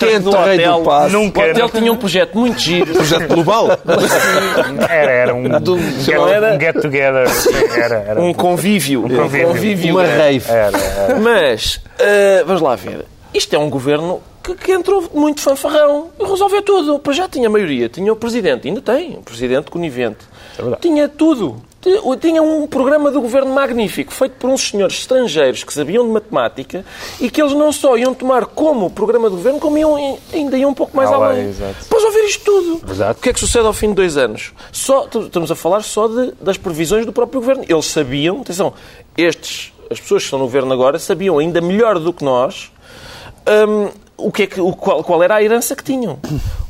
dentro 0.43 0.43
quente 0.43 0.55
do 0.55 0.57
rei 0.57 0.57
do 0.57 0.63
hotel. 0.71 0.83
passo. 0.83 1.13
Nunca, 1.13 1.39
O 1.41 1.49
hotel 1.51 1.69
tinha 1.69 1.91
um 1.91 1.95
projeto 1.95 2.37
muito 2.37 2.59
giro. 2.59 2.93
Projeto 2.93 3.27
global. 3.33 3.67
Era, 4.89 5.11
era 5.11 5.35
um, 5.35 5.43
Não 5.43 6.27
era- 6.29 6.53
um 6.55 6.59
get 6.59 6.75
together. 6.81 7.27
Era, 7.75 7.95
era. 8.07 8.21
Um 8.21 8.33
convívio. 8.33 9.05
Um 9.05 9.09
convívio. 9.09 9.91
Uma 9.95 10.05
rave. 10.05 10.49
Era, 10.49 10.77
era. 10.77 11.15
Mas, 11.19 11.81
eh, 11.99 12.43
vamos 12.45 12.61
lá 12.61 12.75
ver. 12.75 13.05
Isto 13.33 13.55
é 13.55 13.59
um 13.59 13.69
governo 13.69 14.21
que, 14.43 14.55
que 14.55 14.71
entrou 14.71 15.09
muito 15.13 15.41
fanfarrão 15.41 16.09
e 16.19 16.23
resolveu 16.25 16.61
tudo. 16.61 17.01
Já 17.13 17.27
tinha 17.27 17.49
maioria. 17.49 17.89
Tinha 17.89 18.11
o 18.13 18.15
presidente. 18.15 18.67
Ainda 18.67 18.81
tem. 18.81 19.13
O 19.17 19.21
presidente 19.23 19.69
conivente. 19.69 20.19
Tinha 20.81 21.07
tudo. 21.09 21.61
Ti- 21.81 21.91
Tinha 22.19 22.41
um 22.41 22.65
programa 22.65 23.11
do 23.11 23.21
governo 23.21 23.53
magnífico, 23.53 24.11
feito 24.11 24.33
por 24.39 24.49
uns 24.49 24.69
senhores 24.69 24.95
estrangeiros 24.97 25.63
que 25.63 25.71
sabiam 25.71 26.03
de 26.03 26.11
matemática 26.11 26.83
e 27.21 27.29
que 27.29 27.39
eles 27.39 27.53
não 27.53 27.71
só 27.71 27.95
iam 27.95 28.11
tomar 28.13 28.47
como 28.47 28.89
programa 28.89 29.29
do 29.29 29.35
governo, 29.35 29.59
como 29.59 29.77
iam, 29.77 30.17
ainda 30.33 30.57
iam 30.57 30.71
um 30.71 30.73
pouco 30.73 30.97
mais 30.97 31.11
Ah, 31.11 31.15
além. 31.15 31.51
Depois 31.83 32.03
ouvir 32.03 32.25
isto 32.25 32.43
tudo. 32.43 32.91
Exato. 32.91 33.19
O 33.19 33.21
que 33.21 33.29
é 33.29 33.33
que 33.33 33.39
sucede 33.39 33.67
ao 33.67 33.73
fim 33.73 33.89
de 33.89 33.93
dois 33.95 34.17
anos? 34.17 34.51
Só, 34.71 35.05
estamos 35.13 35.51
a 35.51 35.55
falar 35.55 35.83
só 35.83 36.07
de- 36.07 36.31
das 36.41 36.57
previsões 36.57 37.05
do 37.05 37.13
próprio 37.13 37.39
governo. 37.39 37.63
Eles 37.69 37.85
sabiam, 37.85 38.41
atenção, 38.41 38.73
estes, 39.15 39.71
as 39.91 39.99
pessoas 39.99 40.23
que 40.23 40.25
estão 40.25 40.39
no 40.39 40.45
governo 40.45 40.73
agora, 40.73 40.97
sabiam 40.97 41.37
ainda 41.37 41.61
melhor 41.61 41.99
do 41.99 42.11
que 42.11 42.23
nós 42.23 42.71
hum, 43.67 43.89
o 44.17 44.31
que 44.31 44.43
é 44.43 44.47
que, 44.47 44.59
o, 44.59 44.73
qual, 44.73 45.03
qual 45.03 45.21
era 45.21 45.35
a 45.35 45.43
herança 45.43 45.75
que 45.75 45.83
tinham. 45.83 46.17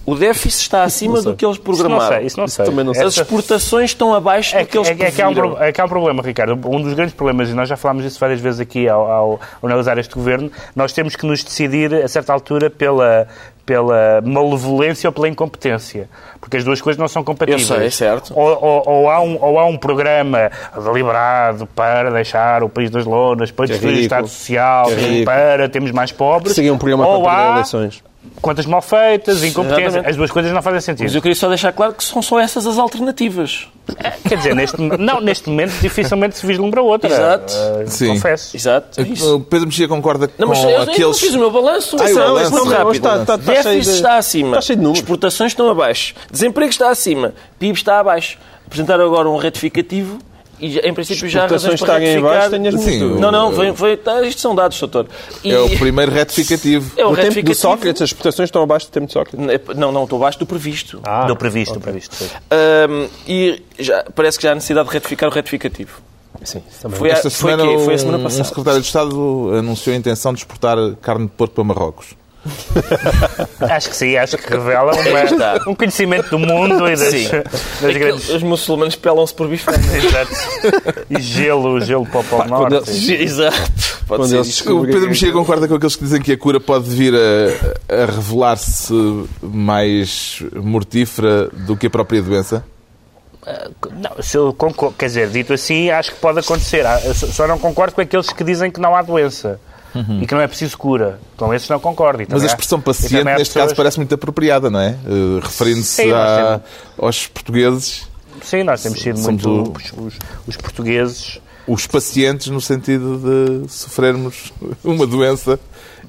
O 0.06 0.14
déficit 0.14 0.62
está 0.62 0.84
acima 0.84 1.20
do 1.22 1.36
que 1.36 1.44
eles 1.44 1.58
Isso 1.58 1.68
não 1.68 1.76
programaram. 1.76 2.16
sei, 2.18 2.26
isso 2.28 2.40
não 2.40 2.48
sei. 2.48 2.66
também 2.66 2.86
não 2.86 2.94
sei. 2.94 3.04
As 3.06 3.18
exportações 3.18 3.90
estão 3.90 4.14
abaixo 4.14 4.56
É 4.56 4.60
do 4.62 4.68
que 4.68 4.78
eles 4.78 4.88
é, 4.90 4.94
que- 4.96 5.04
é 5.04 5.12
que 5.12 5.22
há 5.22 5.30
um, 5.30 5.62
é 5.64 5.72
que 5.72 5.82
há 5.82 5.86
um 5.86 5.90
problema, 5.90 6.22
Ricardo. 6.22 6.54
Um 6.70 6.82
dos 6.82 6.94
grandes 6.94 7.16
problemas, 7.16 7.50
e 7.50 7.54
nós 7.54 7.68
já 7.68 7.76
falámos 7.76 8.04
disso 8.04 8.20
várias 8.20 8.40
vezes 8.40 8.60
aqui 8.60 8.88
ao, 8.88 9.10
ao- 9.12 9.40
analisar 9.64 9.98
este 9.98 10.14
governo, 10.14 10.52
nós 10.76 10.94
temos 10.94 11.16
que 11.16 11.26
nos 11.26 11.44
decidir, 11.44 11.92
a 11.96 12.08
certa 12.08 12.32
altura, 12.34 12.70
pela, 12.70 13.28
pela 13.66 14.22
malevolência 14.24 15.08
ou 15.08 15.12
pela 15.12 15.28
incompetência. 15.28 16.08
Porque 16.40 16.58
as 16.58 16.64
duas 16.64 16.80
coisas 16.80 17.00
não 17.00 17.08
são 17.08 17.24
compatíveis. 17.24 17.68
Eu 17.68 17.76
sei, 17.78 17.88
é 17.88 17.90
certo. 17.90 18.32
Ou, 18.38 18.64
ou- 18.64 18.84
ou 18.86 19.10
há 19.10 19.20
um, 19.22 19.38
ou 19.42 19.58
há 19.60 19.66
um 19.66 19.76
programa 19.76 20.52
deliberado 20.84 21.66
para 21.76 22.12
deixar 22.12 22.64
o 22.64 22.70
país 22.70 22.90
das 22.92 23.06
lonas, 23.06 23.50
para 23.50 23.66
é 23.66 23.68
destruir 23.70 23.98
o. 23.98 24.00
Estado 24.02 24.28
Social, 24.28 24.88
é 24.92 25.24
para 25.24 25.68
termos 25.68 25.92
mais 25.92 26.12
pobres. 26.12 26.54
Seria 26.54 26.72
um 26.74 26.78
programa 26.78 27.08
ou 27.08 27.24
para 27.24 27.48
há 27.48 27.52
eleições. 27.54 28.04
Contas 28.42 28.66
mal 28.66 28.82
feitas, 28.82 29.44
incompetência. 29.44 29.86
Exatamente. 29.86 30.10
As 30.10 30.16
duas 30.16 30.32
coisas 30.32 30.52
não 30.52 30.62
fazem 30.62 30.82
sentido. 30.82 31.04
Mas 31.06 31.16
eu 31.16 31.22
queria 31.22 31.36
só 31.36 31.48
deixar 31.50 31.72
claro 31.72 31.94
que 31.94 32.04
são 32.04 32.22
só 32.22 32.40
essas 32.40 32.66
as 32.68 32.78
alternativas. 32.78 33.68
Quer 34.28 34.38
dizer, 34.38 34.56
neste, 34.56 34.82
não, 34.82 35.22
neste 35.22 35.50
momento 35.50 35.72
dificilmente 35.80 36.38
se 36.38 36.46
vislumbra 36.46 36.82
outra. 36.82 37.10
Exato. 37.10 37.54
Eh, 37.82 37.86
Sim. 37.88 38.08
Confesso. 38.08 38.56
Exato. 38.58 39.00
é 39.02 39.04
isso. 39.04 39.36
O 39.36 39.40
Pedro 39.42 39.68
Mexia 39.68 39.88
concorda 39.88 40.30
Não, 40.38 40.48
mas 40.48 40.60
com 40.60 40.66
eu, 40.66 40.70
eu 40.72 40.86
não 40.86 40.94
aqueles... 40.94 41.20
fiz 41.20 41.34
o 41.34 41.40
meu 41.40 41.52
balanço. 41.52 41.96
Ah, 41.96 42.00
o 42.00 42.04
Atenção, 42.04 42.24
balanço. 42.34 42.52
muito 42.52 42.66
Não, 42.66 42.72
rápido. 42.78 42.96
está- 42.96 43.10
está- 43.22 43.36
está 43.36 43.38
Déficit 43.38 43.64
cheio 43.70 43.82
de- 43.84 43.90
está 43.92 44.18
acima. 44.18 44.48
está 44.50 44.62
cheio 44.62 44.78
de 44.78 44.84
números. 44.84 45.00
Exportações 45.04 45.52
estão 45.52 45.70
abaixo. 45.70 46.16
Desemprego 46.32 46.70
está 46.72 46.90
acima. 46.90 47.34
PIB 47.60 47.78
está 47.78 48.00
abaixo. 48.00 48.38
Apresentaram 48.66 49.06
agora 49.06 49.30
um 49.30 49.38
retificativo 49.38 50.18
e, 50.66 50.80
em 50.80 50.94
princípio, 50.94 51.28
já 51.30 51.44
há 51.44 51.48
razões 51.48 51.74
Exportações 51.76 51.80
para 51.82 51.88
estarem 51.88 52.08
em 52.08 52.12
retificar. 52.12 52.38
baixo, 52.38 52.50
tenho 52.52 52.68
as 52.68 52.74
minhas 52.76 53.14
Sim. 53.16 53.20
Não, 53.20 53.32
não, 53.32 53.52
vem, 53.52 53.76
foi, 53.76 53.98
tá, 53.98 54.22
isto 54.24 54.42
são 54.42 54.54
dados, 54.56 54.80
doutor. 54.80 55.08
E- 55.44 55.52
É 55.52 55.60
o 55.60 55.70
primeiro 55.78 56.12
retificativo. 56.12 56.92
é 56.98 57.06
o 57.06 57.10
No 57.10 57.16
tempo 57.16 57.16
do 57.16 57.22
retificativo. 57.36 57.56
Sócrates, 57.62 58.02
as 58.02 58.10
exportações 58.10 58.48
estão 58.48 58.64
abaixo 58.64 58.88
do 58.88 58.92
tempo 58.92 59.08
de 59.08 59.14
Sócrates. 59.14 59.48
Não, 59.76 59.92
não, 59.92 60.04
estou 60.04 60.18
abaixo 60.18 60.40
do 60.40 60.46
previsto. 60.46 61.00
Ah, 61.04 61.26
do 61.26 61.36
previsto, 61.36 61.80
previsto. 61.80 62.16
sim. 62.16 62.30
Ahm, 62.52 63.08
e 63.28 63.62
já, 63.80 64.04
parece 64.16 64.38
que 64.38 64.44
já 64.44 64.52
há 64.52 64.56
necessidade 64.56 64.88
de 64.88 64.94
retificar 64.94 65.30
o 65.30 65.32
retificativo. 65.32 66.02
Sim. 66.44 66.62
Foi, 66.92 67.10
a, 67.10 67.14
Esta 67.14 67.30
foi, 67.30 67.52
semana, 67.52 67.72
quê? 67.72 67.84
foi 67.86 67.94
a 67.94 67.98
semana 67.98 68.18
um- 68.18 68.22
um 68.22 68.24
passada. 68.24 68.44
secretário 68.44 68.82
de 68.82 68.86
Estado 68.88 69.52
anunciou 69.58 69.94
a 69.94 69.98
intenção 69.98 70.34
de 70.34 70.40
exportar 70.40 70.78
carne 71.02 71.26
de 71.28 71.32
porco 71.32 71.56
para 71.56 71.64
Marrocos. 71.64 72.08
Acho 73.60 73.90
que 73.90 73.96
sim, 73.98 74.16
acho 74.18 74.38
que 74.38 74.50
revela 74.50 74.94
uma- 74.96 75.24
está. 75.24 75.60
um 75.68 75.74
conhecimento 75.76 76.30
do 76.30 76.40
mundo 76.40 76.88
e 76.88 76.96
das, 76.96 77.10
Sim. 77.10 77.28
das 77.30 77.84
É 77.84 77.94
grandes. 78.00 78.30
Os 78.30 78.44
muçulmanos 78.44 78.96
pelam-se 78.96 79.34
por 79.34 79.48
bifes. 79.48 79.76
Exato. 79.94 80.32
E 81.10 81.20
gelo, 81.22 81.80
gelo 81.82 82.06
para 82.06 82.20
o 82.20 82.24
Polo 82.24 82.46
Norte. 82.46 83.14
Exato. 83.14 83.56
Pode 84.08 84.22
Quando 84.22 84.28
ser 84.30 84.36
eles. 84.38 84.62
O 84.68 84.82
Pedro 84.86 85.08
Mexia 85.08 85.32
concorda 85.32 85.68
com 85.68 85.76
aqueles 85.76 85.96
que 85.96 86.04
dizem 86.04 86.22
que 86.22 86.32
a 86.34 86.38
cura 86.38 86.60
pode 86.60 86.88
vir 86.90 87.14
a, 87.16 87.94
a 88.04 88.06
revelar-se 88.06 88.94
mais 89.42 90.44
mortífera 90.54 91.48
do 91.52 91.76
que 91.76 91.88
a 91.88 91.90
própria 91.90 92.22
doença? 92.22 92.64
Não, 93.94 94.22
se 94.24 94.38
eu 94.38 94.54
concordo, 94.54 94.96
quer 94.98 95.06
dizer, 95.06 95.30
dito 95.30 95.54
assim, 95.54 95.90
acho 95.90 96.12
que 96.12 96.18
pode 96.20 96.40
acontecer. 96.40 96.86
Ah, 96.86 97.00
só 97.14 97.48
não 97.48 97.58
concordo 97.60 97.94
com 97.96 98.02
aqueles 98.02 98.30
que 98.32 98.44
dizem 98.44 98.70
que 98.72 98.80
não 98.80 98.96
há 98.96 99.02
doença 99.02 99.60
e 100.22 100.28
que 100.28 100.34
não 100.34 100.42
é 100.42 100.48
preciso 100.48 100.78
cura. 100.78 101.20
Com 101.38 101.54
esses 101.54 101.68
não 101.70 101.80
concordo. 101.80 102.24
E 102.24 102.28
Mas 102.30 102.44
a 102.44 102.46
expressão 102.48 102.80
paciente, 102.82 103.24
neste 103.24 103.48
pessoas- 103.50 103.66
caso, 103.66 103.76
parece 103.76 103.98
muito 103.98 104.14
apropriada, 104.16 104.70
não 104.70 104.80
é? 104.80 104.90
Eh, 105.06 105.40
Referindo-se 105.42 106.12
a- 106.14 106.60
aos 106.98 107.28
portugueses, 107.28 108.08
Sim, 108.44 108.64
nós 108.64 108.82
temos 108.84 109.00
sido 109.02 109.20
muito. 109.20 109.50
o- 109.50 109.74
Os, 109.76 109.94
os- 110.14 110.20
os 110.48 110.58
portugueses. 110.58 111.40
os 111.68 111.88
pacientes, 111.88 112.48
no 112.48 112.60
sentido 112.62 113.18
de 113.64 113.72
sofrermos 113.72 114.52
uma 114.84 115.08
doença 115.08 115.60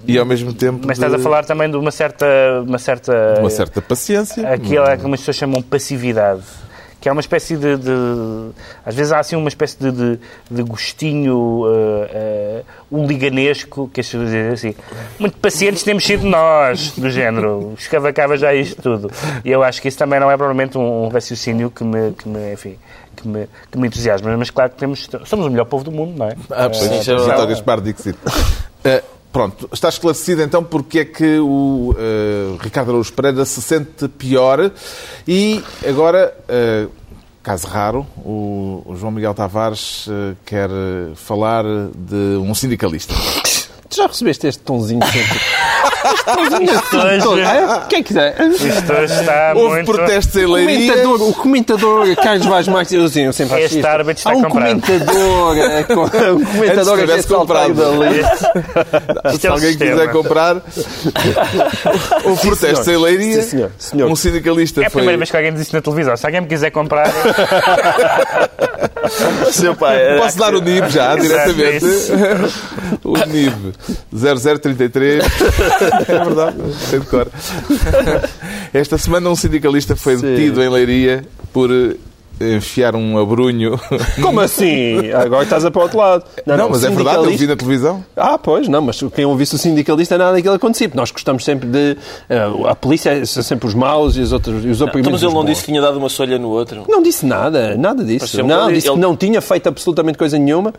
e, 0.06 0.18
ao 0.18 0.24
mesmo 0.26 0.52
tempo, 0.52 0.80
Mas 0.86 0.98
estás 0.98 1.12
de 1.12 1.18
a 1.18 1.22
falar 1.22 1.44
também 1.44 1.70
de 1.70 1.76
uma 1.76 1.90
certa. 1.90 2.26
Uma 2.66 2.78
certa, 2.78 3.36
uma 3.40 3.50
certa 3.50 3.80
paciência. 3.80 4.48
aquilo 4.52 4.84
é 4.84 4.96
que 4.96 5.04
umas 5.04 5.20
pessoas 5.20 5.36
chamam 5.36 5.62
passividade. 5.62 6.42
Que 7.06 7.10
é 7.10 7.12
uma 7.12 7.20
espécie 7.20 7.56
de, 7.56 7.76
de- 7.76 8.50
Às 8.84 8.96
vezes 8.96 9.12
há 9.12 9.20
assim 9.20 9.36
uma 9.36 9.46
espécie 9.48 9.78
de, 9.78 9.92
de, 9.92 10.18
de 10.50 10.62
gostinho 10.64 11.36
uh, 11.36 11.68
uh, 11.70 12.64
hooliganesco, 12.90 13.88
que 13.94 14.00
as 14.00 14.08
pessoas 14.08 14.24
dizem 14.28 14.48
assim. 14.48 14.74
Muito 15.16 15.36
pacientes 15.38 15.84
temos 15.84 16.04
sido 16.04 16.26
nós, 16.26 16.90
do 16.98 17.08
género. 17.08 17.74
Escavacava 17.78 18.36
já 18.36 18.52
isto 18.52 18.82
tudo. 18.82 19.08
E 19.44 19.52
eu 19.52 19.62
acho 19.62 19.80
que 19.80 19.86
isso 19.86 19.96
também 19.96 20.18
não 20.18 20.28
é 20.28 20.36
provavelmente 20.36 20.76
um 20.76 21.06
raciocínio 21.06 21.70
que 21.70 21.84
me. 21.84 22.10
Que 22.10 22.28
me 22.28 22.52
enfim, 22.54 22.76
que 23.14 23.28
me, 23.28 23.48
que 23.70 23.78
me 23.78 23.86
entusiasma, 23.86 24.36
mas 24.36 24.50
claro 24.50 24.70
que 24.70 24.76
temos, 24.76 25.08
somos 25.26 25.46
o 25.46 25.50
melhor 25.50 25.66
povo 25.66 25.84
do 25.84 25.92
mundo, 25.92 26.18
não 26.18 26.26
é? 26.26 26.34
Ah, 26.50 26.68
pois, 26.68 26.82
isso 26.82 27.10
é 27.12 27.14
Vitor 27.14 27.26
verdade. 27.28 27.48
Gaspar 27.50 27.80
Dixit. 27.82 28.18
Eh, 28.84 29.02
pronto, 29.36 29.68
está 29.70 29.90
esclarecido 29.90 30.40
então 30.40 30.64
porque 30.64 31.00
é 31.00 31.04
que 31.04 31.38
o 31.40 31.94
eh, 31.98 32.56
Ricardo 32.58 32.88
Araújo 32.88 33.12
Pereira 33.12 33.44
se 33.44 33.60
sente 33.60 34.08
pior 34.08 34.72
e 35.28 35.62
agora, 35.86 36.34
eh, 36.48 36.86
caso 37.42 37.66
raro, 37.66 38.06
o, 38.16 38.82
o 38.86 38.96
João 38.96 39.12
Miguel 39.12 39.34
Tavares 39.34 40.06
eh, 40.08 40.36
quer 40.42 40.70
falar 41.16 41.64
de 41.94 42.38
um 42.38 42.54
sindicalista. 42.54 43.12
Tu 43.90 43.96
já 43.96 44.06
recebeste 44.06 44.46
este 44.46 44.62
tonzinho 44.62 45.04
sempre? 45.04 45.38
Hoje, 46.06 47.42
Ah, 47.44 47.86
Quem 47.88 48.02
quiser. 48.02 48.36
isto 48.50 48.92
hoje 48.92 49.14
está 49.20 49.52
Houve 49.54 49.74
muito... 49.76 49.92
protestos 49.92 50.36
em 50.36 50.44
O 50.44 50.52
Leiria. 50.52 50.92
comentador, 50.92 51.28
o 51.28 51.34
comentador 51.34 52.16
Carlos 52.16 52.46
Vaz 52.46 52.68
Marques, 52.68 52.92
eu, 52.92 53.04
assim, 53.04 53.22
eu 53.22 53.32
sempre 53.32 53.54
acho 53.56 53.64
Este 53.64 53.76
isto. 53.78 53.86
árbitro 53.86 54.12
está 54.18 54.30
Há 54.30 54.34
um 54.36 54.42
comprado. 54.42 54.80
comentador, 54.80 55.56
com- 55.86 56.34
um 56.36 56.44
comentador 56.44 56.94
a 56.94 57.00
tivesse 57.00 57.28
ver 57.28 57.34
saltar 57.34 57.66
comprado. 57.68 57.74
dali. 57.74 58.20
Isto 59.34 59.40
Se 59.40 59.46
é 59.46 59.50
alguém 59.50 59.68
sistema. 59.70 59.90
quiser 59.92 60.12
comprar, 60.12 60.56
houve 62.24 62.40
protestos 62.46 62.88
em 62.88 62.96
Leiria. 62.96 63.42
Sim, 63.42 63.48
senhor. 63.48 63.70
Senhor. 63.78 64.10
Um 64.10 64.16
sindicalista 64.16 64.82
É 64.82 64.86
a 64.86 64.90
foi. 64.90 65.00
primeira 65.00 65.18
vez 65.18 65.30
que 65.30 65.36
alguém 65.36 65.52
diz 65.52 65.62
isto 65.62 65.72
na 65.74 65.82
televisão. 65.82 66.16
Se 66.16 66.26
alguém 66.26 66.40
me 66.40 66.46
quiser 66.46 66.70
comprar, 66.70 67.10
Seu 69.52 69.74
pai, 69.74 70.16
Posso 70.18 70.38
dar 70.38 70.54
o 70.54 70.60
NIB 70.60 70.88
já, 70.90 71.14
diretamente? 71.16 71.84
o 73.04 73.16
NIB 73.16 73.72
0033. 74.12 75.24
É 76.08 76.24
verdade, 76.24 76.56
sei 76.74 77.00
de 77.00 77.06
cor. 77.06 77.28
Esta 78.72 78.98
semana 78.98 79.28
um 79.30 79.36
sindicalista 79.36 79.96
foi 79.96 80.16
Sim. 80.16 80.22
detido 80.22 80.62
em 80.62 80.68
Leiria 80.68 81.24
por 81.52 81.70
eh, 81.70 81.96
enfiar 82.56 82.94
um 82.94 83.18
abrunho. 83.18 83.78
Como 84.20 84.40
assim? 84.40 85.10
Agora 85.12 85.44
estás 85.44 85.64
a 85.64 85.70
para 85.70 85.80
o 85.80 85.82
outro 85.84 85.98
lado. 85.98 86.24
Não, 86.44 86.66
o 86.66 86.70
mas 86.70 86.84
é 86.84 86.90
verdade, 86.90 87.24
eu 87.24 87.36
vi 87.36 87.46
na 87.46 87.56
televisão. 87.56 88.04
Ah, 88.16 88.36
pois, 88.38 88.68
não, 88.68 88.82
mas 88.82 89.00
quem 89.14 89.24
ouvisse 89.24 89.54
o 89.54 89.58
sindicalista 89.58 90.18
nada 90.18 90.32
daquilo 90.34 90.54
acontecia. 90.54 90.90
Nós 90.94 91.10
gostamos 91.10 91.44
sempre 91.44 91.68
de. 91.68 91.96
eh, 92.28 92.40
a 92.68 92.74
polícia 92.74 93.24
são 93.26 93.42
sempre 93.42 93.66
os 93.66 93.74
maus 93.74 94.16
e 94.16 94.20
os 94.20 94.32
outros 94.32 94.64
e 94.64 94.68
os 94.68 94.76
Então, 94.76 94.88
oprimidos. 94.88 95.12
mas 95.12 95.22
ele 95.22 95.32
não 95.34 95.42
bons. 95.42 95.50
disse 95.50 95.60
que 95.62 95.66
tinha 95.72 95.80
dado 95.80 95.98
uma 95.98 96.08
solha 96.08 96.38
no 96.38 96.48
outro. 96.48 96.84
Não 96.88 97.02
disse 97.02 97.24
nada, 97.24 97.76
nada 97.76 98.04
disso. 98.04 98.42
Não, 98.44 98.66
que 98.68 98.74
disse 98.74 98.88
ele- 98.88 98.94
que 98.94 99.00
não 99.00 99.16
tinha 99.16 99.40
feito 99.40 99.68
absolutamente 99.68 100.18
coisa 100.18 100.38
nenhuma. 100.38 100.74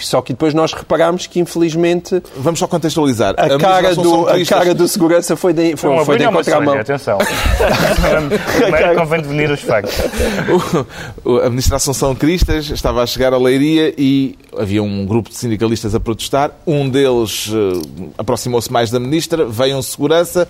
Só 0.00 0.20
que 0.22 0.32
depois 0.32 0.52
nós 0.54 0.72
reparámos 0.72 1.26
que, 1.26 1.40
infelizmente, 1.40 2.22
Vamos 2.36 2.58
só 2.60 2.66
contextualizar. 2.66 3.34
a, 3.38 3.58
cara 3.58 3.82
mesma 3.82 4.02
do, 4.02 4.08
são 4.10 4.28
a 4.28 4.44
cara 4.44 4.74
do 4.74 4.86
segurança 4.88 5.36
foi 5.36 5.52
de, 5.52 5.76
foi, 5.76 5.90
foi 6.04 6.18
de 6.18 6.24
bolha 6.24 6.26
ou 6.26 6.30
uma 6.30 6.40
encontrar 6.40 6.56
a 6.56 6.60
mão. 6.60 6.68
sonha? 6.72 6.80
Atenção. 6.82 7.18
Primeiro 8.60 8.94
convém 8.96 9.22
definir 9.22 9.50
os 9.50 9.60
factos. 9.60 9.94
O- 11.24 11.30
o- 11.32 11.38
a 11.40 11.48
Ministra 11.50 11.76
Assunção 11.76 12.14
Cristas 12.14 12.70
estava 12.70 13.02
a 13.02 13.06
chegar 13.06 13.32
a 13.32 13.38
Leiria 13.38 13.94
e 13.96 14.36
havia 14.56 14.82
um 14.82 15.06
grupo 15.06 15.28
de 15.30 15.36
sindicalistas 15.36 15.94
a 15.94 16.00
protestar. 16.00 16.50
Um 16.66 16.88
deles 16.88 17.50
eh, 17.52 18.10
aproximou-se 18.18 18.70
mais 18.72 18.90
da 18.90 18.98
Ministra, 19.00 19.44
veio 19.46 19.76
um 19.76 19.82
segurança. 19.82 20.48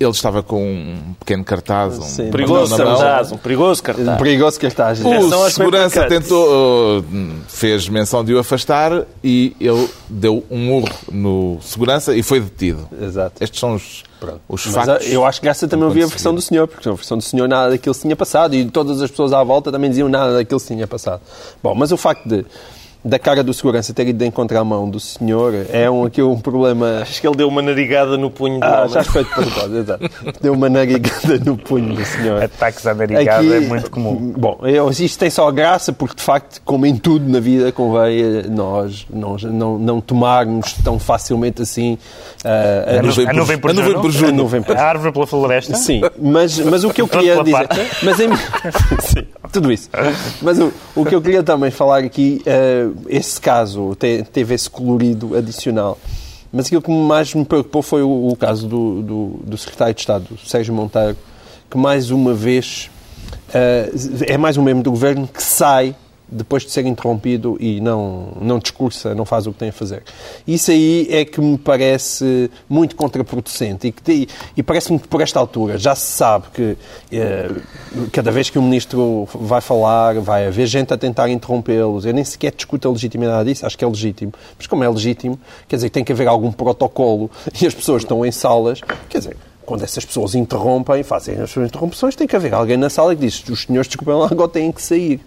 Ele 0.00 0.10
estava 0.10 0.42
com 0.42 0.64
um 0.64 1.14
pequeno 1.20 1.44
cartaz, 1.44 1.98
um 1.98 2.02
Sim. 2.02 2.30
Perigoso 2.30 2.74
cartaz, 2.74 3.32
um 3.32 3.36
perigoso 3.36 3.82
cartaz. 3.82 4.18
Perigoso 4.18 4.58
está 4.66 4.88
a 4.88 4.92
dizer. 4.94 5.06
O 5.06 5.44
as 5.44 5.52
segurança 5.52 6.06
tentou, 6.06 7.00
uh, 7.00 7.04
fez 7.46 7.86
menção 7.86 8.24
de 8.24 8.32
o 8.32 8.38
afastar 8.38 9.04
e 9.22 9.54
ele 9.60 9.86
deu 10.08 10.42
um 10.50 10.56
murro 10.56 10.88
no 11.12 11.58
segurança 11.60 12.16
e 12.16 12.22
foi 12.22 12.40
detido. 12.40 12.88
Exato. 12.98 13.44
Estes 13.44 13.60
são 13.60 13.74
os, 13.74 14.04
os 14.48 14.66
Mas 14.66 14.74
factos. 14.74 15.06
ah, 15.06 15.10
eu 15.10 15.24
acho 15.24 15.38
que 15.38 15.48
essa 15.48 15.68
também 15.68 15.84
ouvi 15.84 16.02
a 16.02 16.06
versão 16.06 16.34
do 16.34 16.40
senhor, 16.40 16.66
porque 16.66 16.88
a 16.88 16.92
versão 16.92 17.18
do 17.18 17.22
senhor 17.22 17.46
nada 17.46 17.70
daquilo 17.70 17.94
se 17.94 18.00
tinha 18.00 18.16
passado 18.16 18.54
e 18.54 18.64
todas 18.70 19.02
as 19.02 19.10
pessoas 19.10 19.34
à 19.34 19.44
volta 19.44 19.70
também 19.70 19.90
diziam 19.90 20.08
nada 20.08 20.32
daquilo 20.32 20.58
se 20.60 20.68
tinha 20.68 20.86
passado. 20.86 21.20
Bom, 21.62 21.74
mas 21.74 21.92
o 21.92 21.98
facto 21.98 22.26
de 22.26 22.46
da 23.04 23.18
cara 23.18 23.42
do 23.42 23.54
segurança 23.54 23.94
ter 23.94 24.06
ido 24.08 24.18
de 24.18 24.26
encontrar 24.26 24.60
a 24.60 24.64
mão 24.64 24.88
do 24.88 25.00
senhor 25.00 25.54
é 25.72 25.90
um, 25.90 26.04
aqui 26.04 26.22
um 26.22 26.38
problema. 26.38 26.98
Acho 27.02 27.20
que 27.20 27.26
ele 27.26 27.36
deu 27.36 27.48
uma 27.48 27.62
narigada 27.62 28.16
no 28.18 28.30
punho 28.30 28.60
do 28.60 28.64
Ah, 28.64 28.80
homem. 28.80 28.90
já 28.90 29.04
foi 29.04 29.24
de 29.24 29.30
propósito, 29.30 29.76
exato. 29.76 30.10
Deu 30.40 30.52
uma 30.52 30.68
narigada 30.68 31.38
no 31.44 31.56
punho 31.56 31.94
do 31.94 32.04
senhor. 32.04 32.42
Ataques 32.42 32.86
à 32.86 32.94
narigada 32.94 33.44
é 33.56 33.60
muito 33.60 33.90
comum. 33.90 34.34
Bom, 34.36 34.58
eu- 34.64 34.90
isto 34.90 35.18
tem 35.18 35.30
só 35.30 35.50
graça 35.50 35.92
porque, 35.92 36.16
de 36.16 36.22
facto, 36.22 36.60
como 36.64 36.84
em 36.84 36.96
tudo 36.96 37.26
na 37.30 37.40
vida, 37.40 37.72
convém 37.72 38.20
eh, 38.20 38.42
nós 38.50 39.06
não, 39.08 39.36
não, 39.36 39.78
não 39.78 40.00
tomarmos 40.00 40.74
tão 40.84 40.98
facilmente 40.98 41.62
assim 41.62 41.96
ah, 42.44 42.98
A 42.98 43.02
nuvem, 43.02 43.28
a 43.28 43.32
nuvem 43.32 43.58
por 43.58 43.70
a 43.70 43.74
nuvem 43.74 43.94
por 43.94 44.10
Juno. 44.10 44.28
A 44.28 44.32
nuvem 44.32 44.62
por 44.62 44.76
a 44.76 44.82
árvore 44.84 45.12
pela 45.12 45.26
floresta. 45.26 45.74
Sim, 45.76 46.02
mas, 46.20 46.58
mas 46.58 46.84
o 46.84 46.90
que 46.92 47.00
eu 47.00 47.08
queria 47.08 47.42
dizer. 47.42 47.66
Mas 48.02 48.20
em, 48.20 48.28
sim, 49.00 49.26
tudo 49.52 49.72
isso. 49.72 49.88
Mas 50.42 50.58
o, 50.58 50.72
o 50.94 51.04
que 51.04 51.14
eu 51.14 51.20
queria 51.20 51.42
também 51.42 51.70
falar 51.70 51.98
aqui, 52.04 52.40
eh, 52.46 52.88
esse 53.08 53.40
caso 53.40 53.94
te- 53.96 54.24
teve 54.32 54.54
esse 54.54 54.68
colorido 54.70 55.36
adicional. 55.36 55.98
Mas 56.52 56.66
aquilo 56.66 56.82
que 56.82 56.90
mais 56.90 57.32
me 57.34 57.44
preocupou 57.44 57.82
foi 57.82 58.02
o, 58.02 58.28
o 58.28 58.36
caso 58.36 58.66
do, 58.66 59.02
do, 59.02 59.26
do 59.44 59.56
secretário 59.58 59.94
de 59.94 60.00
Estado, 60.00 60.26
Sérgio 60.46 60.74
Monteiro, 60.74 61.16
que 61.70 61.78
mais 61.78 62.10
uma 62.10 62.34
vez 62.34 62.90
eh, 63.54 63.90
é 64.26 64.36
mais 64.38 64.56
um 64.56 64.62
membro 64.62 64.82
do 64.82 64.90
governo 64.90 65.28
que 65.28 65.42
sai 65.42 65.94
depois 66.30 66.62
de 66.62 66.70
ser 66.70 66.86
interrompido 66.86 67.56
e 67.58 67.80
não, 67.80 68.28
não 68.40 68.58
discursa, 68.58 69.14
não 69.14 69.24
faz 69.24 69.46
o 69.46 69.52
que 69.52 69.58
tem 69.58 69.70
a 69.70 69.72
fazer. 69.72 70.02
Isso 70.46 70.70
aí 70.70 71.08
é 71.10 71.24
que 71.24 71.40
me 71.40 71.58
parece 71.58 72.50
muito 72.68 72.94
contraproducente 72.94 73.88
e, 73.88 73.92
que 73.92 74.28
e 74.56 74.62
parece-me 74.62 74.98
que 74.98 75.08
por 75.08 75.20
esta 75.20 75.40
altura 75.40 75.76
já 75.78 75.94
se 75.94 76.12
sabe 76.12 76.46
que 76.54 76.76
eh, 77.12 77.50
cada 78.12 78.30
vez 78.30 78.50
que 78.50 78.58
o 78.58 78.62
ministro 78.62 79.28
vai 79.34 79.60
falar 79.60 80.20
vai 80.20 80.46
haver 80.46 80.66
gente 80.66 80.92
a 80.92 80.96
tentar 80.96 81.28
interrompê-los. 81.28 82.04
Eu 82.04 82.14
nem 82.14 82.24
sequer 82.24 82.52
discuto 82.52 82.88
a 82.88 82.92
legitimidade 82.92 83.48
disso, 83.48 83.66
acho 83.66 83.76
que 83.76 83.84
é 83.84 83.88
legítimo. 83.88 84.32
Mas 84.56 84.66
como 84.66 84.84
é 84.84 84.88
legítimo, 84.88 85.38
quer 85.68 85.76
dizer 85.76 85.90
tem 85.90 86.04
que 86.04 86.12
haver 86.12 86.28
algum 86.28 86.52
protocolo 86.52 87.30
e 87.60 87.66
as 87.66 87.74
pessoas 87.74 88.02
estão 88.02 88.24
em 88.24 88.30
salas, 88.30 88.80
quer 89.08 89.18
dizer, 89.18 89.36
quando 89.64 89.84
essas 89.84 90.04
pessoas 90.04 90.34
interrompem, 90.34 91.02
fazem 91.02 91.36
as 91.40 91.50
suas 91.50 91.68
interrupções, 91.68 92.16
tem 92.16 92.26
que 92.26 92.34
haver 92.34 92.52
alguém 92.54 92.76
na 92.76 92.90
sala 92.90 93.14
que 93.14 93.20
diz 93.20 93.48
os 93.48 93.62
senhores, 93.62 93.88
desculpem 93.88 94.14
lá, 94.14 94.26
agora 94.30 94.48
têm 94.48 94.72
que 94.72 94.82
sair. 94.82 95.20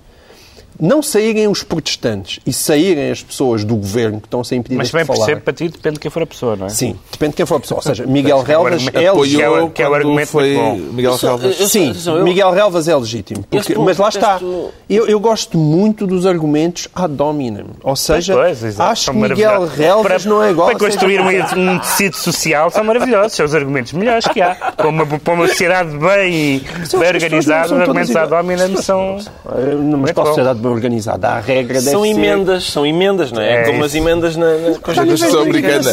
Não 0.80 1.02
saírem 1.02 1.48
os 1.48 1.64
protestantes 1.64 2.40
e 2.46 2.52
saírem 2.54 3.12
as 3.12 3.22
pessoas 3.22 3.64
do 3.64 3.76
governo 3.76 4.20
que 4.20 4.28
estão 4.28 4.42
a 4.42 4.44
ser 4.44 4.56
impedidas 4.56 4.78
Mas 4.78 4.88
de 4.88 4.94
bem 4.94 5.06
falar. 5.06 5.20
percebe 5.26 5.42
para 5.42 5.54
ti, 5.54 5.70
depende 5.70 5.94
de 5.96 6.00
quem 6.00 6.12
for 6.12 6.24
a 6.24 6.26
pessoa, 6.26 6.56
não 6.56 6.66
é? 6.66 6.70
Sim, 6.70 6.96
depende 7.12 7.32
de 7.32 7.38
quem 7.38 7.46
for 7.46 7.56
a 7.56 7.60
pessoa. 7.60 7.78
Ou 7.78 7.82
seja, 7.84 8.06
Miguel 8.06 8.40
é 8.42 8.44
Relvas 8.44 8.72
é 8.72 8.76
legítimo. 8.76 8.92
que 9.00 9.06
é 9.06 9.12
o- 9.50 9.70
que 9.70 9.82
é 9.82 9.86
o 9.88 9.90
quando 9.92 9.96
argumento 9.96 10.28
foi. 10.30 10.50
Miguel 10.92 11.16
Relvas. 11.16 11.56
Sim, 11.72 11.94
Miguel 12.24 12.52
Relvas 12.52 12.88
é 12.88 12.96
legítimo. 12.96 13.44
Porque- 13.50 13.76
mas 13.78 13.98
lá 13.98 14.10
está. 14.10 14.40
Eu, 14.90 15.08
eu 15.08 15.20
gosto 15.20 15.58
muito 15.58 16.06
dos 16.08 16.26
argumentos 16.26 16.88
ad 16.94 17.22
hominem. 17.22 17.66
Ou 17.84 17.96
seja, 17.96 18.34
Pois, 18.34 18.80
acho 18.80 19.12
que 19.12 19.18
Miguel. 19.18 19.68
Relvas 19.68 20.24
Para- 20.24 20.30
não 20.32 20.44
é 20.44 20.52
igual 20.52 20.70
Para 20.70 20.80
construir 20.80 21.20
um, 21.22 21.70
um 21.74 21.80
tecido 21.80 22.16
social 22.16 22.70
são 22.70 22.84
maravilhosos. 22.84 23.34
São 23.34 23.46
os 23.46 23.56
argumentos 23.56 23.94
melhores 23.94 24.28
que 24.28 24.42
há. 24.42 24.56
Para 24.56 24.88
uma, 24.90 25.06
para 25.06 25.34
uma 25.34 25.48
sociedade 25.48 25.90
bem, 25.98 26.62
Mas 26.80 26.92
bem 26.94 27.08
organizada, 27.10 27.66
os 27.74 27.80
argumentos 27.82 28.16
ad 28.16 28.34
hominem 28.34 28.78
são... 28.78 29.18
Mas 30.00 30.12
para 30.12 30.24
a 30.24 30.26
sociedade 30.28 30.60
bem 30.64 30.72
organizada, 30.72 31.28
há 31.30 31.40
regra 31.40 31.76
deve 31.80 31.92
São 31.92 32.02
ser- 32.04 32.10
emendas, 32.10 32.64
são 32.64 32.86
emendas, 32.86 33.32
não 33.32 33.42
é? 33.42 33.62
É 33.62 33.64
Como 33.66 33.84
as 33.84 33.94
emendas 33.94 34.36
na, 34.36 34.46
na 34.58 34.70
a 34.76 34.80
Constituição 34.80 35.42
americana. 35.42 35.92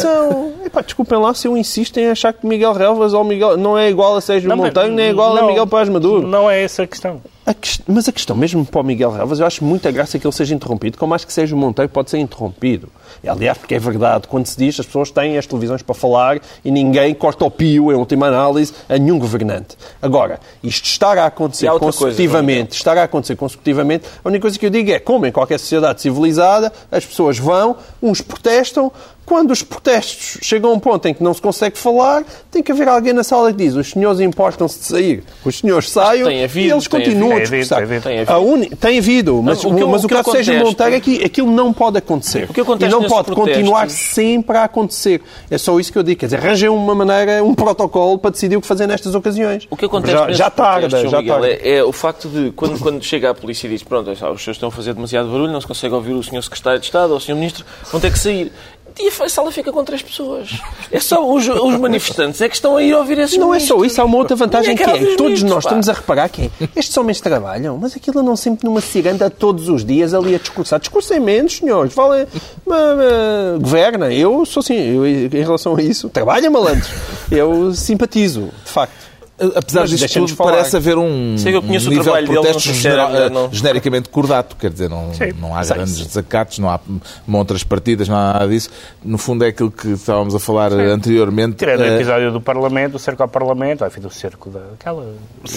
Epá, 0.65 0.81
desculpem 0.81 1.19
lá 1.19 1.33
se 1.33 1.47
eu 1.47 1.57
insisto 1.57 1.97
em 1.99 2.07
achar 2.09 2.31
que 2.33 2.45
Miguel 2.47 2.73
Relvas 2.73 3.13
ou 3.13 3.23
Miguel 3.23 3.57
não 3.57 3.77
é 3.77 3.89
igual 3.89 4.15
a 4.15 4.21
Sérgio 4.21 4.47
Não, 4.49 4.55
Monteiro, 4.57 4.89
nem 4.91 5.07
é 5.07 5.09
igual 5.09 5.35
a 5.37 5.41
não, 5.41 5.47
Miguel 5.47 5.67
Paz 5.67 5.89
Maduro. 5.89 6.25
Não 6.27 6.49
é 6.49 6.63
essa 6.63 6.83
a 6.83 6.87
questão. 6.87 7.21
A 7.51 7.53
quest- 7.53 7.81
Mas 7.85 8.07
a 8.07 8.13
questão, 8.13 8.33
mesmo 8.33 8.65
para 8.65 8.79
o 8.79 8.83
Miguel 8.83 9.11
Relvas, 9.11 9.39
eu 9.41 9.45
acho 9.45 9.61
muita 9.65 9.91
graça 9.91 10.17
que 10.17 10.25
ele 10.25 10.33
seja 10.33 10.55
interrompido, 10.55 10.97
como 10.97 11.13
acho 11.13 11.27
que 11.27 11.33
Sérgio 11.33 11.57
Monteiro 11.57 11.89
pode 11.89 12.09
ser 12.09 12.17
interrompido. 12.17 12.87
E, 13.21 13.27
aliás, 13.27 13.57
porque 13.57 13.75
é 13.75 13.79
verdade, 13.79 14.25
quando 14.29 14.45
se 14.45 14.57
diz, 14.57 14.79
as 14.79 14.85
pessoas 14.85 15.11
têm 15.11 15.37
as 15.37 15.45
televisões 15.45 15.81
para 15.81 15.93
falar 15.93 16.39
e 16.63 16.71
ninguém 16.71 17.13
corta 17.13 17.43
o 17.43 17.51
pio, 17.51 17.91
em 17.91 17.95
última 17.95 18.27
análise, 18.27 18.73
a 18.87 18.97
nenhum 18.97 19.19
governante. 19.19 19.75
Agora, 20.01 20.39
isto 20.63 20.85
estar 20.85 21.17
a 21.17 21.25
acontecer 21.25 21.65
E 21.65 21.69
outra 21.69 21.87
coisa, 21.87 21.97
consecutivamente, 21.97 22.75
estar 22.77 22.97
a 22.97 23.03
acontecer 23.03 23.35
consecutivamente, 23.35 24.05
a 24.23 24.29
única 24.29 24.43
coisa 24.43 24.57
que 24.57 24.65
eu 24.65 24.69
digo 24.69 24.89
é, 24.89 24.99
como 24.99 25.25
em 25.25 25.31
qualquer 25.31 25.59
sociedade 25.59 26.01
civilizada, 26.01 26.71
as 26.89 27.05
pessoas 27.05 27.37
vão, 27.37 27.75
uns 28.01 28.21
protestam, 28.21 28.89
quando 29.25 29.51
os 29.51 29.63
protestos 29.63 30.39
chegam 30.41 30.71
a 30.71 30.73
um 30.73 30.79
ponto 30.79 31.07
em 31.07 31.13
que 31.13 31.23
não 31.23 31.33
se 31.33 31.41
consegue 31.41 31.77
falar, 31.77 32.23
tem 32.49 32.61
que 32.61 32.71
haver 32.71 32.87
alguém 32.89 33.13
na 33.13 33.23
sala 33.23 33.51
que 33.51 33.57
diz 33.59 33.75
os 33.75 33.89
senhores 33.91 34.19
importam-se 34.19 34.79
de 34.79 34.85
sair. 34.85 35.23
Os 35.45 35.59
senhores 35.59 35.89
saiam 35.89 36.27
havido, 36.27 36.59
e 36.67 36.71
eles 36.71 36.87
continuam 36.87 37.37
a 37.37 37.39
discursar. 37.39 37.77
tem 37.77 37.83
havido, 37.85 38.03
tem 38.03 38.17
havido. 38.19 38.31
A 38.33 38.39
uni- 38.39 38.69
Tem 38.75 38.97
havido, 38.99 39.41
mas, 39.41 39.63
o 39.63 39.73
que 39.73 39.81
eu- 39.81 39.87
mas 39.87 40.03
o 40.03 40.05
o 40.05 40.07
que 40.09 40.13
eu 40.15 40.17
caso 40.23 40.31
seja 40.31 40.53
Monteiro 40.63 40.95
é 40.95 40.99
que 40.99 41.23
aquilo 41.23 41.49
não 41.51 41.71
pode 41.71 41.97
acontecer. 41.97 42.47
O 42.49 42.53
que 42.53 42.59
eu 42.59 42.65
contesto 42.65 42.95
e 42.97 42.99
não 43.01 43.07
pode 43.07 43.31
continuar 43.31 43.89
sempre 43.89 44.57
a 44.57 44.63
acontecer. 44.65 45.21
É 45.49 45.57
só 45.57 45.79
isso 45.79 45.91
que 45.93 45.97
eu 45.97 46.03
digo. 46.03 46.19
Quer 46.19 46.25
dizer, 46.25 46.37
arranjem 46.37 46.69
uma 46.69 46.93
maneira, 46.95 47.43
um 47.43 47.53
protocolo 47.55 48.17
para 48.17 48.31
decidir 48.31 48.57
o 48.57 48.61
que 48.61 48.67
fazer 48.67 48.87
nestas 48.87 49.15
ocasiões. 49.15 49.65
O 49.69 49.77
que 49.77 49.85
acontece 49.85 50.13
já, 50.13 50.31
já 50.31 50.49
tarda, 50.49 50.81
protestos, 50.89 51.11
já 51.11 51.17
Miguel, 51.19 51.33
tarda. 51.35 51.47
é, 51.47 51.75
é 51.77 51.83
o 51.83 51.91
facto 51.93 52.27
de, 52.27 52.51
quando, 52.51 52.79
quando 52.79 53.01
chega 53.03 53.29
a 53.29 53.33
polícia 53.33 53.67
e 53.67 53.69
diz 53.69 53.83
pronto, 53.83 54.11
os 54.11 54.17
senhores 54.19 54.47
estão 54.47 54.69
a 54.69 54.71
fazer 54.71 54.93
demasiado 54.93 55.29
barulho, 55.31 55.51
não 55.51 55.61
se 55.61 55.67
consegue 55.67 55.93
ouvir 55.93 56.13
o 56.13 56.23
senhor 56.23 56.41
secretário 56.41 56.79
de 56.79 56.85
Estado 56.85 57.11
ou 57.11 57.17
o 57.17 57.21
senhor 57.21 57.37
ministro, 57.37 57.63
vão 57.91 58.01
ter 58.01 58.11
que 58.11 58.19
sair. 58.19 58.51
E 58.99 59.07
a 59.23 59.29
sala 59.29 59.51
fica 59.51 59.71
com 59.71 59.83
três 59.83 60.01
pessoas. 60.01 60.49
É 60.91 60.99
só 60.99 61.25
os, 61.33 61.47
os 61.47 61.75
manifestantes 61.77 62.41
é 62.41 62.49
que 62.49 62.55
estão 62.55 62.77
a 62.77 62.83
ir 62.83 62.93
ouvir 62.93 63.17
esses 63.19 63.37
Não 63.37 63.53
é 63.53 63.59
só 63.59 63.83
isso, 63.83 64.01
há 64.01 64.05
uma 64.05 64.17
outra 64.17 64.35
vantagem 64.35 64.75
que 64.75 64.83
é 64.83 64.85
todos 64.85 65.01
ministros, 65.01 65.43
nós 65.43 65.63
pá. 65.63 65.69
estamos 65.69 65.89
a 65.89 65.93
reparar 65.93 66.29
que 66.29 66.43
é, 66.43 66.49
estes 66.75 66.95
homens 66.97 67.19
trabalham, 67.21 67.77
mas 67.77 67.95
aquilo 67.95 68.21
não 68.21 68.35
sempre 68.35 68.65
numa 68.67 68.81
ciranda 68.81 69.29
todos 69.29 69.69
os 69.69 69.83
dias 69.85 70.13
ali 70.13 70.35
a 70.35 70.37
discursar. 70.37 70.79
Discursem 70.79 71.19
menos, 71.19 71.57
senhores. 71.57 71.93
Vale, 71.93 72.27
ma- 72.65 72.95
ma- 72.95 73.57
governa. 73.59 74.13
Eu 74.13 74.45
sou 74.45 74.61
assim, 74.61 74.75
eu, 74.75 75.05
em 75.07 75.27
relação 75.29 75.75
a 75.75 75.81
isso, 75.81 76.09
trabalha 76.09 76.49
malandros. 76.51 76.89
Eu 77.31 77.73
simpatizo, 77.73 78.49
de 78.65 78.71
facto. 78.71 79.10
Apesar 79.55 79.81
Mas 79.81 79.89
disto 79.91 80.13
tudo, 80.13 80.35
falar. 80.35 80.51
parece 80.51 80.77
haver 80.77 80.97
um, 80.97 81.35
Sei 81.37 81.51
que 81.51 81.57
eu 81.57 81.61
conheço 81.61 81.85
um 81.85 81.87
o 81.87 81.89
nível 81.91 82.03
trabalho 82.03 82.27
de 82.27 82.31
dele, 82.33 82.43
protestos 82.43 82.75
sei 82.81 83.29
não- 83.31 83.49
genericamente 83.51 84.09
cordato. 84.09 84.55
Quer 84.55 84.69
dizer, 84.71 84.89
não, 84.89 85.11
não 85.39 85.55
há 85.55 85.63
grandes 85.63 86.05
desacatos, 86.05 86.59
não 86.59 86.69
há 86.69 86.79
montras 87.27 87.63
partidas, 87.63 88.07
não 88.07 88.15
há 88.15 88.33
nada 88.33 88.47
disso. 88.47 88.69
No 89.03 89.17
fundo 89.17 89.43
é 89.43 89.47
aquilo 89.47 89.71
que 89.71 89.89
estávamos 89.93 90.35
a 90.35 90.39
falar 90.39 90.71
anteriormente. 90.73 91.55
Tirando 91.57 91.79
o 91.81 91.83
Eh, 91.83 91.95
episódio 91.95 92.31
do 92.31 92.39
Parlamento, 92.41 92.95
o 92.95 92.99
cerco 92.99 93.23
ao 93.23 93.29
Parlamento, 93.29 93.83
enfim, 93.85 94.01
do 94.01 94.09
cerco 94.11 94.49
daquela 94.49 95.05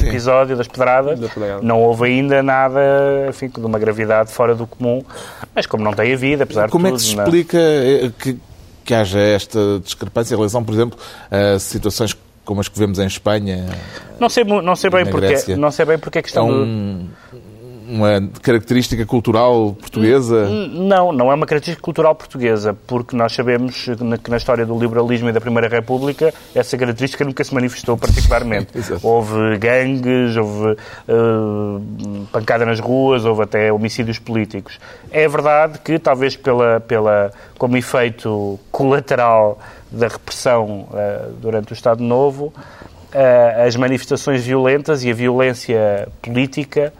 episódio 0.03 0.57
das 0.57 0.66
pedradas, 0.68 1.18
Da 1.20 1.28
pedrada. 1.28 1.61
não 1.62 1.80
houve 1.82 2.07
ainda 2.07 2.43
nada, 2.43 2.80
enfim, 3.28 3.49
de 3.49 3.61
uma 3.61 3.78
gravidade 3.78 4.32
fora 4.32 4.55
do 4.55 4.66
comum, 4.66 5.03
mas 5.55 5.66
como 5.66 5.85
não 5.85 5.93
tem 5.93 6.12
havido, 6.12 6.43
apesar 6.43 6.68
Como 6.70 6.85
de 6.87 6.89
é 6.89 6.93
tudo... 6.93 7.01
que 7.03 7.07
se 7.09 7.16
não- 7.16 7.24
explica 7.24 7.59
eh, 7.59 8.11
que, 8.18 8.39
que 8.85 8.95
haja 8.95 9.18
esta 9.18 9.59
discrepância 9.82 10.35
em 10.35 10.37
relação, 10.37 10.62
por 10.64 10.72
exemplo, 10.74 10.99
a 11.30 11.59
situações 11.59 12.14
como 12.45 12.61
as 12.61 12.68
que 12.68 12.78
vemos 12.78 12.99
em 12.99 13.07
Espanha? 13.07 13.66
Não 14.20 14.28
sei, 14.28 14.45
não 14.45 14.76
sei 14.76 14.90
bem 14.90 15.05
porque, 15.07 15.26
Grécia. 15.28 15.57
não 15.57 15.70
sei 15.70 15.84
bem 15.84 15.99
porque 15.99 16.18
a 16.18 16.20
É 16.20 16.22
questão 16.22 16.47
do- 16.49 16.55
um- 16.55 17.09
uma 17.89 18.28
característica 18.43 19.05
cultural 19.05 19.76
portuguesa? 19.78 20.49
Não, 20.49 21.12
não 21.12 21.30
é 21.30 21.35
uma 21.35 21.47
característica 21.47 21.82
cultural 21.82 22.14
portuguesa, 22.14 22.76
porque 22.87 23.16
nós 23.16 23.32
sabemos 23.32 23.87
que 24.22 24.30
na 24.30 24.37
história 24.37 24.64
do 24.64 24.78
liberalismo 24.78 25.28
e 25.28 25.32
da 25.32 25.41
Primeira 25.41 25.68
República 25.68 26.32
essa 26.55 26.76
característica 26.76 27.24
nunca 27.24 27.45
se 27.45 27.55
manifestou 27.55 27.97
particularmente. 27.97 28.72
Houve 29.03 29.59
gangues, 29.59 30.37
houve 30.37 30.76
eh, 31.09 32.24
pancada 32.32 32.64
nas 32.64 32.80
ruas, 32.80 33.24
houve 33.24 33.43
até 33.43 33.72
homicídios 33.72 34.18
políticos. 34.18 34.78
É 35.11 35.28
verdade 35.28 35.78
que, 35.78 35.99
talvez 35.99 36.37
pela, 36.37 36.80
pela, 36.80 37.30
como 37.59 37.76
efeito 37.76 38.59
colateral 38.70 39.59
da 39.91 40.09
repressão 40.09 40.89
eh, 40.95 41.28
durante 41.41 41.72
o 41.72 41.74
Estado 41.74 42.03
Novo, 42.03 42.53
eh, 43.12 43.64
as 43.66 43.76
manifestações 43.76 44.45
violentas 44.45 45.05
e 45.05 45.11
a 45.11 45.14
violência 45.14 46.09
política 46.20 46.93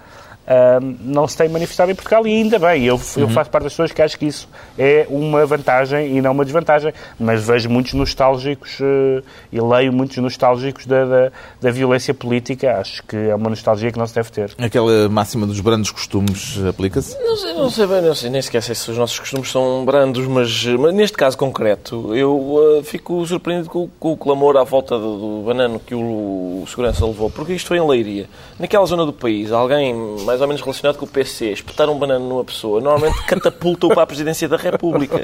ah, 0.47 0.79
não 1.01 1.27
se 1.27 1.37
tem 1.37 1.49
manifestado 1.49 1.91
em 1.91 1.95
Portugal 1.95 2.27
e 2.27 2.31
ainda 2.31 2.59
bem. 2.59 2.85
Eu, 2.85 3.01
eu 3.17 3.29
faço 3.29 3.51
parte 3.51 3.65
das 3.65 3.73
pessoas 3.73 3.93
que 3.93 4.03
acham 4.03 4.19
que 4.19 4.27
isso 4.27 4.49
é 4.79 5.07
uma 5.09 5.47
vantagem 5.47 6.17
e 6.17 6.21
não 6.21 6.33
uma 6.33 6.45
desvantagem. 6.45 6.93
Mas 7.19 7.45
vejo 7.45 7.69
muitos 7.71 7.95
nostálgicos 7.95 8.79
eh, 8.81 9.23
e 9.53 9.61
leio 9.61 9.93
muitos 9.93 10.17
nostálgicos 10.19 10.87
da, 10.87 11.05
da, 11.05 11.33
da 11.61 11.71
violência 11.71 12.13
política. 12.13 12.79
Acho 12.79 13.03
que 13.05 13.17
é 13.17 13.35
uma 13.35 13.51
nostalgia 13.51 13.91
que 13.91 13.99
não 13.99 14.07
se 14.07 14.15
deve 14.15 14.31
ter. 14.31 14.55
Aquela 14.59 15.09
máxima 15.09 15.47
dos 15.47 15.61
brandos 15.61 15.91
costumes 15.91 16.59
aplica-se? 16.67 17.19
Não 17.23 17.37
sei, 17.37 17.55
não 17.55 17.71
sei 17.71 17.87
bem, 17.87 18.03
não 18.03 18.15
sei, 18.15 18.31
nem 18.31 18.43
sequer 18.43 18.63
sei 18.63 18.75
se 18.75 18.91
os 18.91 18.99
nossos 18.99 19.19
costumes 19.19 19.51
são 19.51 19.85
brandos, 19.85 20.27
mas, 20.27 20.65
mas 20.65 20.95
neste 20.95 21.17
caso 21.17 21.37
concreto 21.37 22.15
eu 22.15 22.79
ah, 22.81 22.85
fico 22.85 23.25
surpreendido 23.27 23.71
com, 23.71 23.89
com 23.99 24.13
o 24.13 24.17
clamor 24.17 24.57
à 24.57 24.65
volta 24.65 24.99
do, 24.99 25.19
do 25.19 25.43
banano 25.45 25.79
que 25.79 25.95
o, 25.95 26.63
o 26.63 26.65
segurança 26.69 27.05
levou, 27.07 27.31
porque 27.31 27.53
isto 27.53 27.69
foi 27.69 27.79
em 27.79 27.87
Leiria. 27.87 28.29
Naquela 28.59 28.85
zona 28.87 29.05
do 29.05 29.13
país, 29.13 29.53
alguém 29.53 29.95
mais 30.35 30.41
ou 30.41 30.49
menos 30.49 30.63
relacionado 30.63 30.97
com 30.97 31.05
o 31.05 31.09
PC 31.09 31.53
espetar 31.53 31.89
um 31.89 31.97
banano 31.97 32.29
numa 32.29 32.45
pessoa, 32.45 32.81
normalmente 32.81 33.23
catapulta-o 33.27 33.89
para 33.91 34.03
a 34.03 34.07
presidência 34.07 34.49
da 34.49 34.57
República. 34.57 35.21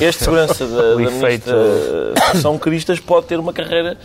Este 0.00 0.24
segurança 0.24 0.66
da, 0.66 0.94
da 0.94 0.96
ministra 0.96 1.56
São 2.40 2.58
Cristas 2.58 2.98
pode 2.98 3.26
ter 3.26 3.38
uma 3.38 3.52
carreira 3.52 3.98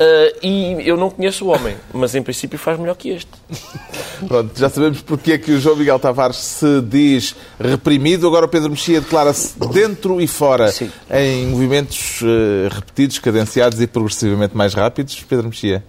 ah, 0.00 0.32
e 0.42 0.88
eu 0.88 0.96
não 0.96 1.10
conheço 1.10 1.44
o 1.44 1.48
homem, 1.48 1.76
mas 1.92 2.14
em 2.14 2.22
princípio 2.22 2.58
faz 2.58 2.78
melhor 2.78 2.96
que 2.96 3.10
este. 3.10 3.30
Pronto, 4.26 4.58
já 4.58 4.70
sabemos 4.70 5.02
porque 5.02 5.32
é 5.32 5.38
que 5.38 5.52
o 5.52 5.60
João 5.60 5.76
Miguel 5.76 5.98
Tavares 5.98 6.36
se 6.36 6.80
diz 6.80 7.36
reprimido. 7.60 8.26
Agora 8.26 8.46
o 8.46 8.48
Pedro 8.48 8.70
Mexia 8.70 9.00
declara-se 9.02 9.58
dentro 9.68 10.18
e 10.18 10.26
fora 10.26 10.72
Sim. 10.72 10.90
em 11.10 11.46
movimentos 11.48 12.20
eh, 12.22 12.68
repetidos, 12.70 13.18
cadenciados 13.18 13.78
e 13.80 13.86
progressivamente 13.86 14.56
mais 14.56 14.72
rápidos. 14.72 15.22
Pedro 15.28 15.48
Mexia. 15.48 15.84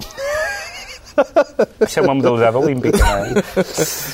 Isso 1.88 2.00
é 2.00 2.02
uma 2.04 2.16
modalidade 2.16 2.58
olímpica, 2.58 2.98
não 2.98 3.26
é? 3.26 3.34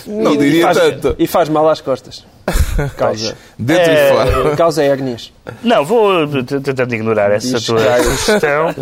Não 0.08 0.34
E 0.34 0.38
diria 0.38 0.64
faz, 0.64 0.78
tanto. 0.78 1.16
E 1.20 1.28
faz 1.28 1.50
mal 1.50 1.70
às 1.70 1.82
costas. 1.82 2.26
Causa, 2.96 3.36
Dentro 3.60 3.92
É, 3.92 4.10
e 4.10 4.14
fora. 4.14 4.56
causa 4.56 4.84
hérnias. 4.84 5.34
Não, 5.64 5.84
vou 5.84 6.26
tentando 6.44 6.94
ignorar 6.96 7.32
essa 7.32 7.60
tua 7.60 7.80
sugestão. 8.04 8.74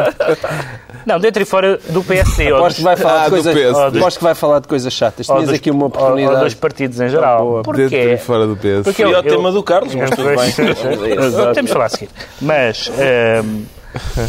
Não, 1.05 1.19
dentro 1.19 1.41
e 1.41 1.45
fora 1.45 1.79
do 1.89 2.03
PSD. 2.03 2.51
ou 2.51 2.59
Aposto 2.59 2.77
que 2.77 2.83
vai 2.83 2.95
falar 2.95 3.25
Ah, 3.25 3.29
de 3.29 3.41
PSD. 3.41 3.99
aposto 3.99 4.17
que 4.17 4.23
vai 4.23 4.35
falar 4.35 4.59
de 4.59 4.67
coisas 4.67 4.93
chatas. 4.93 5.29
ou 5.29 5.35
Tinhas 5.37 5.49
dos- 5.49 5.59
aqui 5.59 5.71
uma 5.71 5.83
ou- 5.83 5.87
oportunidade. 5.87 6.35
Ou 6.37 6.43
dos 6.43 6.53
partidos 6.53 6.99
em 6.99 7.09
geral. 7.09 7.39
boa. 7.45 7.63
Porquê? 7.63 7.87
Dentro 7.89 8.11
e 8.13 8.17
fora 8.17 8.45
do 8.47 8.55
PS. 8.55 8.83
Porque 8.83 9.03
Seria 9.03 9.19
o 9.19 9.23
tema 9.23 9.51
do 9.51 9.63
Carlos, 9.63 9.95
mas 9.95 10.09
tudo 10.11 10.23
bem. 10.25 10.51
Temos 11.53 11.67
de 11.69 11.73
falar 11.73 11.85
a 11.85 11.89
seguir. 11.89 12.09
Mas, 12.41 12.91
ehm, 12.99 13.63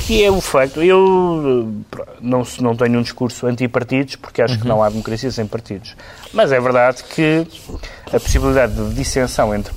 que 0.06 0.22
é 0.22 0.30
o 0.30 0.40
facto, 0.40 0.82
eu 0.82 1.72
não, 2.20 2.42
não 2.60 2.76
tenho 2.76 2.98
um 2.98 3.02
discurso 3.02 3.46
anti-partidos, 3.46 4.16
porque 4.16 4.42
acho 4.42 4.58
que 4.58 4.66
não 4.66 4.82
há 4.82 4.88
democracia 4.88 5.30
sem 5.30 5.46
partidos. 5.46 5.96
Mas 6.32 6.52
é 6.52 6.60
verdade 6.60 7.02
que 7.04 7.46
a 8.06 8.20
possibilidade 8.20 8.74
de 8.74 8.94
dissensão 8.94 9.54
entre, 9.54 9.72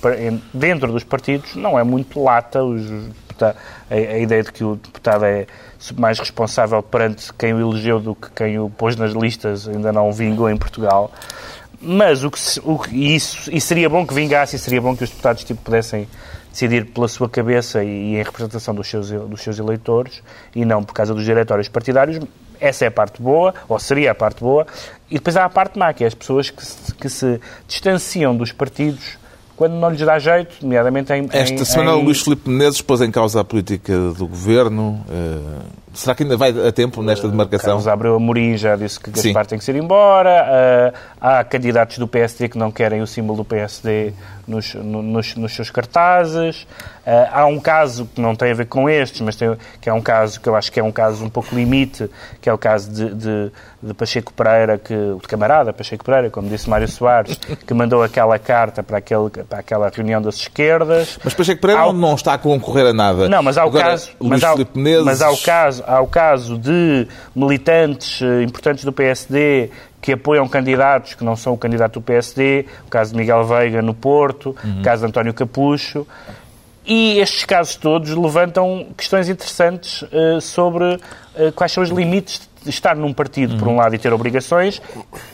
dentro 0.53 0.91
dos 0.91 1.03
partidos 1.03 1.55
não 1.55 1.77
é 1.77 1.83
muito 1.83 2.21
lata. 2.21 2.63
Os 2.63 3.09
a, 3.43 3.55
a 3.89 4.17
ideia 4.17 4.43
de 4.43 4.51
que 4.51 4.63
o 4.63 4.75
deputado 4.75 5.25
é 5.25 5.47
mais 5.95 6.19
responsável 6.19 6.83
perante 6.83 7.33
quem 7.33 7.53
o 7.53 7.59
elegeu 7.59 7.99
do 7.99 8.15
que 8.15 8.29
quem 8.31 8.59
o 8.59 8.69
pôs 8.69 8.95
nas 8.95 9.13
listas 9.13 9.67
ainda 9.67 9.91
não 9.91 10.11
vingou 10.11 10.49
em 10.49 10.57
Portugal. 10.57 11.11
Mas 11.81 12.23
o 12.23 12.31
que, 12.31 12.39
o 12.63 12.81
isso, 12.91 13.49
e 13.51 13.61
seria 13.61 13.89
bom 13.89 14.05
que 14.05 14.13
vingasse 14.13 14.57
e 14.57 14.59
seria 14.59 14.81
bom 14.81 14.95
que 14.95 15.03
os 15.03 15.09
deputados 15.09 15.43
tipo, 15.45 15.61
pudessem 15.61 16.07
decidir 16.59 16.85
pela 16.87 17.07
sua 17.07 17.29
cabeça 17.29 17.83
e, 17.83 18.15
em 18.15 18.23
representação 18.23 18.75
dos 18.75 18.87
seus, 18.89 19.09
dos 19.09 19.41
seus 19.41 19.57
eleitores 19.59 20.21
e 20.53 20.65
não 20.65 20.83
por 20.83 20.93
causa 20.93 21.13
dos 21.13 21.23
diretórios 21.23 21.69
partidários. 21.69 22.19
Essa 22.59 22.83
é 22.83 22.87
a 22.89 22.91
parte 22.91 23.21
boa, 23.21 23.53
ou 23.69 23.79
seria 23.79 24.11
a 24.11 24.15
parte 24.15 24.41
boa. 24.41 24.67
E 25.09 25.13
depois 25.13 25.37
há 25.37 25.45
a 25.45 25.49
parte 25.49 25.79
má, 25.79 25.93
que 25.93 26.03
é 26.03 26.07
as 26.07 26.13
pessoas 26.13 26.49
que 26.49 26.65
se, 26.65 26.93
que 26.95 27.09
se 27.09 27.39
distanciam 27.65 28.35
dos 28.35 28.51
partidos 28.51 29.17
quando 29.55 29.73
não 29.73 29.89
lhes 29.89 29.99
dá 30.01 30.17
jeito, 30.19 30.55
nomeadamente 30.61 31.11
em... 31.13 31.27
Esta 31.31 31.53
em- 31.53 31.65
semana 31.65 31.91
em- 31.91 31.95
o 31.95 32.01
Luís 32.03 32.21
Filipe 32.21 32.49
Menezes 32.49 32.81
pôs 32.81 33.01
em 33.01 33.11
causa 33.11 33.41
a 33.41 33.43
política 33.43 33.93
do 34.17 34.27
governo, 34.27 35.03
eh, 35.09 35.39
Será 35.93 36.13
que 36.15 36.23
ainda 36.23 36.37
vai 36.37 36.49
a 36.67 36.71
tempo 36.71 37.01
nesta 37.01 37.27
demarcação? 37.27 37.69
Carlos 37.71 37.87
Abreu 37.87 38.15
Amorim 38.15 38.55
já 38.57 38.75
disse 38.75 38.99
que 38.99 39.09
Gaspar 39.09 39.43
Sim. 39.45 39.49
tem 39.49 39.59
que 39.59 39.65
ser 39.65 39.75
embora. 39.75 40.93
Ah, 41.21 41.39
há 41.39 41.43
candidatos 41.43 41.97
do 41.97 42.07
PSD 42.07 42.47
que 42.49 42.57
não 42.57 42.71
querem 42.71 43.01
o 43.01 43.07
símbolo 43.07 43.37
do 43.37 43.45
PSD 43.45 44.13
nos, 44.47 44.73
no- 44.75 45.01
nos, 45.01 45.35
nos 45.35 45.53
seus 45.55 45.69
cartazes. 45.71 46.67
Ah, 47.05 47.41
há 47.41 47.45
um 47.47 47.59
caso 47.59 48.07
que 48.13 48.21
não 48.21 48.35
tem 48.35 48.51
a 48.51 48.53
ver 48.53 48.65
com 48.67 48.87
estes, 48.89 49.19
mas 49.21 49.35
tem, 49.35 49.55
que 49.81 49.89
é 49.89 49.93
um 49.93 50.01
caso 50.01 50.39
que 50.39 50.47
eu 50.47 50.55
acho 50.55 50.71
que 50.71 50.79
é 50.79 50.83
um 50.83 50.91
caso 50.91 51.25
um 51.25 51.29
pouco 51.29 51.55
limite, 51.55 52.09
que 52.39 52.47
é 52.47 52.53
o 52.53 52.57
caso 52.57 52.91
de, 52.91 53.13
de, 53.15 53.51
de 53.81 53.93
Pacheco 53.95 54.31
Pereira, 54.33 54.77
que, 54.77 54.93
de 54.93 55.27
camarada 55.27 55.73
Pacheco 55.73 56.05
Pereira, 56.05 56.29
como 56.29 56.47
disse 56.49 56.69
Mário 56.69 56.87
Soares, 56.87 57.35
que 57.65 57.73
mandou 57.73 58.03
aquela 58.03 58.37
carta 58.37 58.83
para, 58.83 58.99
aquele, 58.99 59.29
para 59.49 59.59
aquela 59.59 59.89
reunião 59.89 60.21
das 60.21 60.35
esquerdas. 60.35 61.17
Mas 61.23 61.33
Pacheco 61.33 61.59
Pereira 61.61 61.81
Há 61.81 61.91
não, 61.93 62.13
está 62.13 62.33
a 62.33 62.37
concorrer 62.37 62.85
a 62.87 62.93
nada. 62.93 63.27
não, 63.27 63.41
mas 63.41 63.57
há 63.57 63.65
o 63.65 63.69
Agora, 63.69 63.85
caso, 63.91 64.11
Luís 64.19 64.41
mas 64.41 64.43
há, 64.43 64.55
Menezes... 64.75 65.05
mas 65.05 65.21
há 65.21 65.31
o 65.31 65.37
caso, 65.37 65.78
há 65.85 65.99
o 66.01 66.07
caso 66.07 66.57
de 66.57 67.07
militantes 67.35 68.21
eh, 68.21 68.43
importantes 68.43 68.83
do 68.83 68.91
PSD 68.91 69.69
que 70.01 70.13
apoiam 70.13 70.47
candidatos 70.47 71.13
que 71.13 71.23
não 71.23 71.35
são 71.35 71.53
o 71.53 71.57
candidato 71.57 71.93
do 71.99 72.01
PSD, 72.01 72.65
o 72.87 72.89
caso 72.89 73.11
de 73.11 73.17
Miguel 73.17 73.43
Veiga 73.45 73.81
no 73.81 73.93
Porto, 73.93 74.55
Uhum. 74.63 74.79
o 74.79 74.83
caso 74.83 75.01
de 75.03 75.07
António 75.09 75.33
Capucho. 75.33 76.07
E 76.85 77.19
estes 77.19 77.45
casos 77.45 77.75
todos 77.75 78.09
levantam 78.15 78.87
questões 78.97 79.29
interessantes 79.29 80.03
eh, 80.11 80.39
sobre 80.41 80.99
eh, 81.35 81.51
quais 81.55 81.71
são 81.71 81.83
os 81.83 81.89
limites 81.89 82.39
de 82.39 82.47
estar 82.65 82.95
num 82.95 83.13
partido, 83.13 83.57
por 83.57 83.67
um 83.67 83.75
lado, 83.77 83.95
e 83.95 83.97
ter 83.97 84.11
obrigações, 84.13 84.81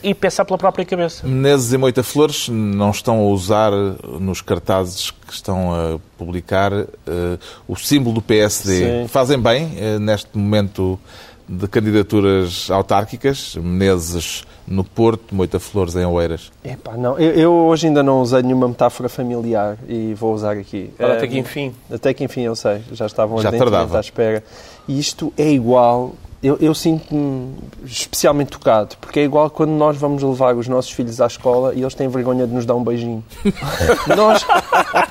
e 0.03 0.13
pensar 0.13 0.45
pela 0.45 0.57
própria 0.57 0.85
cabeça. 0.85 1.25
Menezes 1.25 1.73
e 1.73 1.77
Moita 1.77 2.03
Flores 2.03 2.49
não 2.49 2.91
estão 2.91 3.19
a 3.19 3.23
usar 3.23 3.71
nos 4.19 4.41
cartazes 4.41 5.11
que 5.11 5.33
estão 5.33 5.73
a 5.73 5.99
publicar 6.17 6.71
eh, 6.73 7.37
o 7.67 7.75
símbolo 7.75 8.15
do 8.15 8.21
PSD. 8.21 9.03
Sim. 9.03 9.07
Fazem 9.07 9.39
bem 9.39 9.73
eh, 9.77 9.99
neste 9.99 10.37
momento 10.37 10.99
de 11.47 11.67
candidaturas 11.67 12.69
autárquicas, 12.71 13.55
Menezes 13.55 14.43
no 14.67 14.83
Porto, 14.83 15.35
Moita 15.35 15.59
Flores 15.59 15.95
em 15.95 16.03
Oeiras. 16.05 16.51
Epá, 16.63 16.93
não. 16.97 17.19
Eu, 17.19 17.31
eu 17.33 17.53
hoje 17.53 17.85
ainda 17.87 18.01
não 18.01 18.21
usei 18.21 18.41
nenhuma 18.41 18.67
metáfora 18.67 19.07
familiar 19.07 19.77
e 19.87 20.13
vou 20.15 20.33
usar 20.33 20.53
aqui. 20.57 20.91
Ora, 20.99 21.13
Eh, 21.13 21.17
até 21.17 21.27
que 21.27 21.37
enfim. 21.37 21.73
Até 21.91 22.13
que 22.13 22.23
enfim, 22.23 22.41
eu 22.41 22.55
sei. 22.55 22.81
Já 22.91 23.05
estavam 23.05 23.39
Já 23.41 23.49
à 23.51 23.99
espera. 23.99 24.43
E 24.87 24.99
isto 24.99 25.31
é 25.37 25.49
igual... 25.49 26.13
Eu, 26.45 26.57
eu 26.61 26.75
sinto-me 26.75 27.55
especialmente 27.83 28.49
tocado, 28.49 28.95
porque 29.01 29.19
é 29.19 29.23
igual 29.23 29.49
quando 29.49 29.71
nós 29.71 29.97
vamos 29.97 30.21
levar 30.21 30.55
os 30.55 30.67
nossos 30.67 30.91
filhos 30.91 31.19
à 31.19 31.25
escola 31.25 31.73
e 31.73 31.81
eles 31.81 31.95
têm 31.95 32.07
vergonha 32.07 32.45
de 32.45 32.53
nos 32.53 32.67
dar 32.67 32.75
um 32.75 32.83
beijinho. 32.83 33.23
nós 34.15 34.45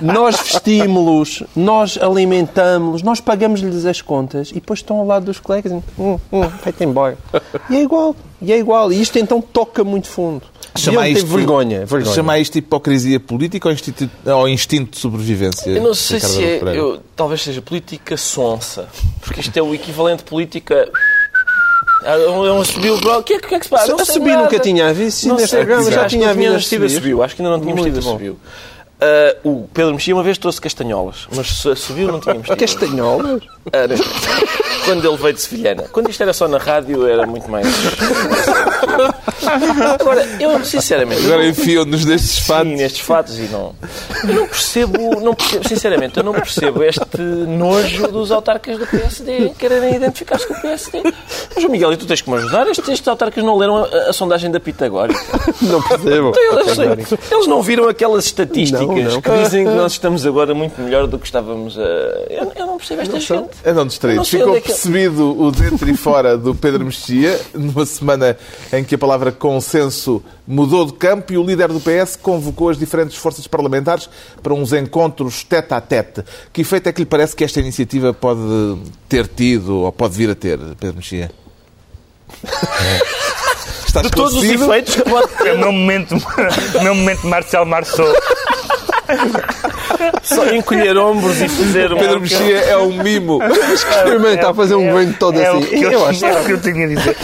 nós 0.00 0.36
vestimos-los, 0.40 1.42
nós 1.56 1.98
alimentamos-los, 2.00 3.02
nós 3.02 3.20
pagamos-lhes 3.20 3.84
as 3.84 4.00
contas 4.00 4.50
e 4.50 4.54
depois 4.54 4.78
estão 4.78 4.98
ao 4.98 5.06
lado 5.06 5.26
dos 5.26 5.40
colegas 5.40 5.72
e 5.72 5.74
hum, 6.00 6.18
hum, 6.32 6.48
vai-te 6.62 6.84
embora. 6.84 7.18
E 7.68 7.76
é 7.78 7.82
igual, 7.82 8.14
e 8.40 8.52
é 8.52 8.58
igual. 8.58 8.92
E 8.92 9.00
isto 9.00 9.18
então 9.18 9.40
toca 9.40 9.82
muito 9.82 10.06
fundo. 10.06 10.42
Chamar 10.76 11.08
isto- 11.08 11.26
vergonha, 11.26 11.86
vergonha. 11.86 12.14
Chamar 12.14 12.38
isto 12.38 12.54
de 12.54 12.58
hipocrisia 12.60 13.20
política 13.20 13.68
ou, 13.68 14.38
ou 14.38 14.48
instinto 14.48 14.92
de 14.92 14.98
sobrevivência? 14.98 15.70
Eu 15.70 15.82
não 15.82 15.94
sei 15.94 16.18
Ricardo 16.18 16.34
se 16.34 16.44
é. 16.44 16.78
Eu- 16.78 17.00
talvez 17.14 17.42
seja 17.42 17.62
política 17.62 18.16
sonsa. 18.16 18.88
Porque 19.20 19.40
isto 19.40 19.56
é 19.56 19.62
o 19.62 19.74
equivalente 19.74 20.24
de 20.24 20.28
Ah, 22.04 22.12
É 22.16 22.28
um 22.28 22.60
assobio. 22.60 22.94
O 22.96 23.22
que 23.22 23.34
é, 23.34 23.38
que 23.38 23.54
é 23.54 23.58
que 23.58 23.64
se 23.64 23.70
passa? 23.70 23.88
Não 23.88 23.98
A 24.00 24.04
subir 24.04 24.36
nunca 24.36 24.58
tinha 24.58 24.88
havido. 24.88 25.10
Sim, 25.10 25.32
neste 25.32 25.56
programa 25.56 25.90
já 25.90 26.06
tinha 26.06 26.30
havido 26.30 26.54
assobios. 26.54 26.92
assobio. 26.92 27.22
Acho 27.22 27.34
que 27.36 27.42
ainda 27.42 27.52
não 27.56 27.60
tínhamos 27.60 27.82
tido 27.84 28.00
bom. 28.02 28.08
assobio. 28.10 28.38
Ah, 29.00 29.36
o 29.44 29.68
Pedro 29.72 29.92
Mexia 29.92 30.14
uma 30.14 30.22
vez 30.22 30.38
trouxe 30.38 30.60
castanholas, 30.60 31.26
mas 31.34 31.48
se 31.48 31.68
assobio 31.68 32.10
não 32.10 32.20
tínhamos 32.20 32.46
tido. 32.46 32.56
Castanholas? 32.58 33.42
Quando 34.84 35.08
ele 35.08 35.16
veio 35.16 35.32
de 35.34 35.40
Sevilhana. 35.40 35.84
Quando 35.90 36.10
isto 36.10 36.22
era 36.22 36.32
só 36.34 36.46
na 36.46 36.58
rádio, 36.58 37.06
era 37.06 37.26
muito 37.26 37.50
mais. 37.50 37.66
Agora, 40.00 40.26
eu 40.38 40.64
sinceramente. 40.64 41.24
Agora 41.24 41.46
enfiam-nos 41.46 42.04
destes 42.04 42.32
Sim, 42.32 42.42
fatos. 42.42 42.72
nestes 42.72 43.00
fatos 43.00 43.38
e 43.38 43.42
não. 43.42 43.74
Eu 44.28 44.34
não 44.34 44.46
percebo, 44.46 45.20
não 45.20 45.34
percebo, 45.34 45.68
sinceramente, 45.68 46.16
eu 46.16 46.22
não 46.22 46.32
percebo 46.34 46.82
este 46.84 47.20
nojo 47.20 48.08
dos 48.08 48.30
autarcas 48.30 48.78
do 48.78 48.86
PSD 48.86 49.50
quererem 49.58 49.94
identificar-se 49.94 50.46
com 50.46 50.54
o 50.54 50.60
PSD. 50.60 51.02
Mas, 51.54 51.64
o 51.64 51.68
Miguel, 51.68 51.92
e 51.92 51.96
tu 51.96 52.06
tens 52.06 52.20
que 52.20 52.30
me 52.30 52.36
ajudar? 52.36 52.66
Estes, 52.68 52.88
estes 52.88 53.08
autarcas 53.08 53.42
não 53.42 53.56
leram 53.56 53.76
a, 53.84 54.10
a 54.10 54.12
sondagem 54.12 54.50
da 54.50 54.60
Pitagórica. 54.60 55.20
Não 55.62 55.82
percebo. 55.82 56.32
Eles, 56.36 57.12
eles 57.30 57.46
não 57.46 57.62
viram 57.62 57.88
aquelas 57.88 58.26
estatísticas 58.26 58.86
Não, 58.86 58.93
não. 59.02 59.20
que 59.20 59.30
dizem 59.42 59.64
que 59.64 59.70
nós 59.72 59.92
estamos 59.92 60.24
agora 60.26 60.54
muito 60.54 60.80
melhor 60.80 61.06
do 61.06 61.18
que 61.18 61.26
estávamos 61.26 61.78
a. 61.78 61.82
Eu, 61.82 62.52
eu 62.54 62.66
não 62.66 62.76
percebo 62.76 63.02
esta 63.02 63.18
gente. 63.20 63.50
Andam 63.64 63.86
distraídos. 63.86 64.32
Eu 64.32 64.38
não 64.38 64.38
sei 64.38 64.38
Ficou 64.40 64.50
onde 64.52 64.58
é 64.58 64.60
que- 64.60 64.68
percebido 64.68 65.40
o 65.42 65.50
dentro 65.50 65.88
e 65.90 65.96
fora 65.96 66.36
do 66.38 66.54
Pedro 66.54 66.84
Mexia, 66.84 67.40
numa 67.54 67.84
semana 67.86 68.36
em 68.72 68.84
que 68.84 68.94
a 68.94 68.98
palavra 68.98 69.32
consenso 69.32 70.22
mudou 70.46 70.84
de 70.86 70.92
campo 70.92 71.32
e 71.32 71.38
o 71.38 71.42
líder 71.42 71.68
do 71.68 71.80
PS 71.80 72.16
convocou 72.16 72.68
as 72.68 72.78
diferentes 72.78 73.16
forças 73.16 73.46
parlamentares 73.46 74.08
para 74.42 74.52
uns 74.52 74.72
encontros 74.72 75.42
tete 75.42 75.72
a 75.72 75.80
tete. 75.80 76.22
Que 76.52 76.60
efeito 76.60 76.88
é 76.88 76.92
que 76.92 77.00
lhe 77.00 77.06
parece 77.06 77.34
que 77.34 77.42
esta 77.44 77.60
iniciativa 77.60 78.12
pode 78.12 78.40
ter 79.08 79.26
tido 79.26 79.78
ou 79.80 79.92
pode 79.92 80.14
vir 80.16 80.28
a 80.30 80.34
ter, 80.34 80.58
Pedro 80.78 80.96
Mexia? 80.96 81.30
De 84.02 84.10
todos 84.10 84.34
os 84.34 84.44
efeitos 84.44 84.96
que 84.96 85.02
pode 85.02 85.28
É 85.48 85.52
o 85.54 85.58
meu 85.58 85.72
momento, 85.72 86.14
meu 86.82 86.94
momento 86.94 87.26
Marcel 87.26 87.64
Marceau. 87.64 88.06
só 90.22 90.46
encolher 90.54 90.96
ombros 90.96 91.40
e 91.40 91.48
fazer 91.48 91.92
um. 91.92 91.98
Pedro 91.98 92.20
Mexia 92.20 92.58
é 92.58 92.76
um 92.76 92.92
mimo. 93.02 93.40
Experimenta 93.72 94.50
a 94.50 94.54
fazer 94.54 94.74
um 94.74 94.86
governo 94.86 95.14
todo 95.18 95.38
é 95.40 95.46
assim. 95.46 95.58
O 95.58 95.66
que 95.66 95.82
eu, 95.82 95.92
Eu 95.92 96.06
acho. 96.06 96.24
é 96.24 96.40
o 96.40 96.44
que 96.44 96.52
eu 96.52 96.60
tinha 96.60 96.84
a 96.84 96.88
dizer. 96.88 97.16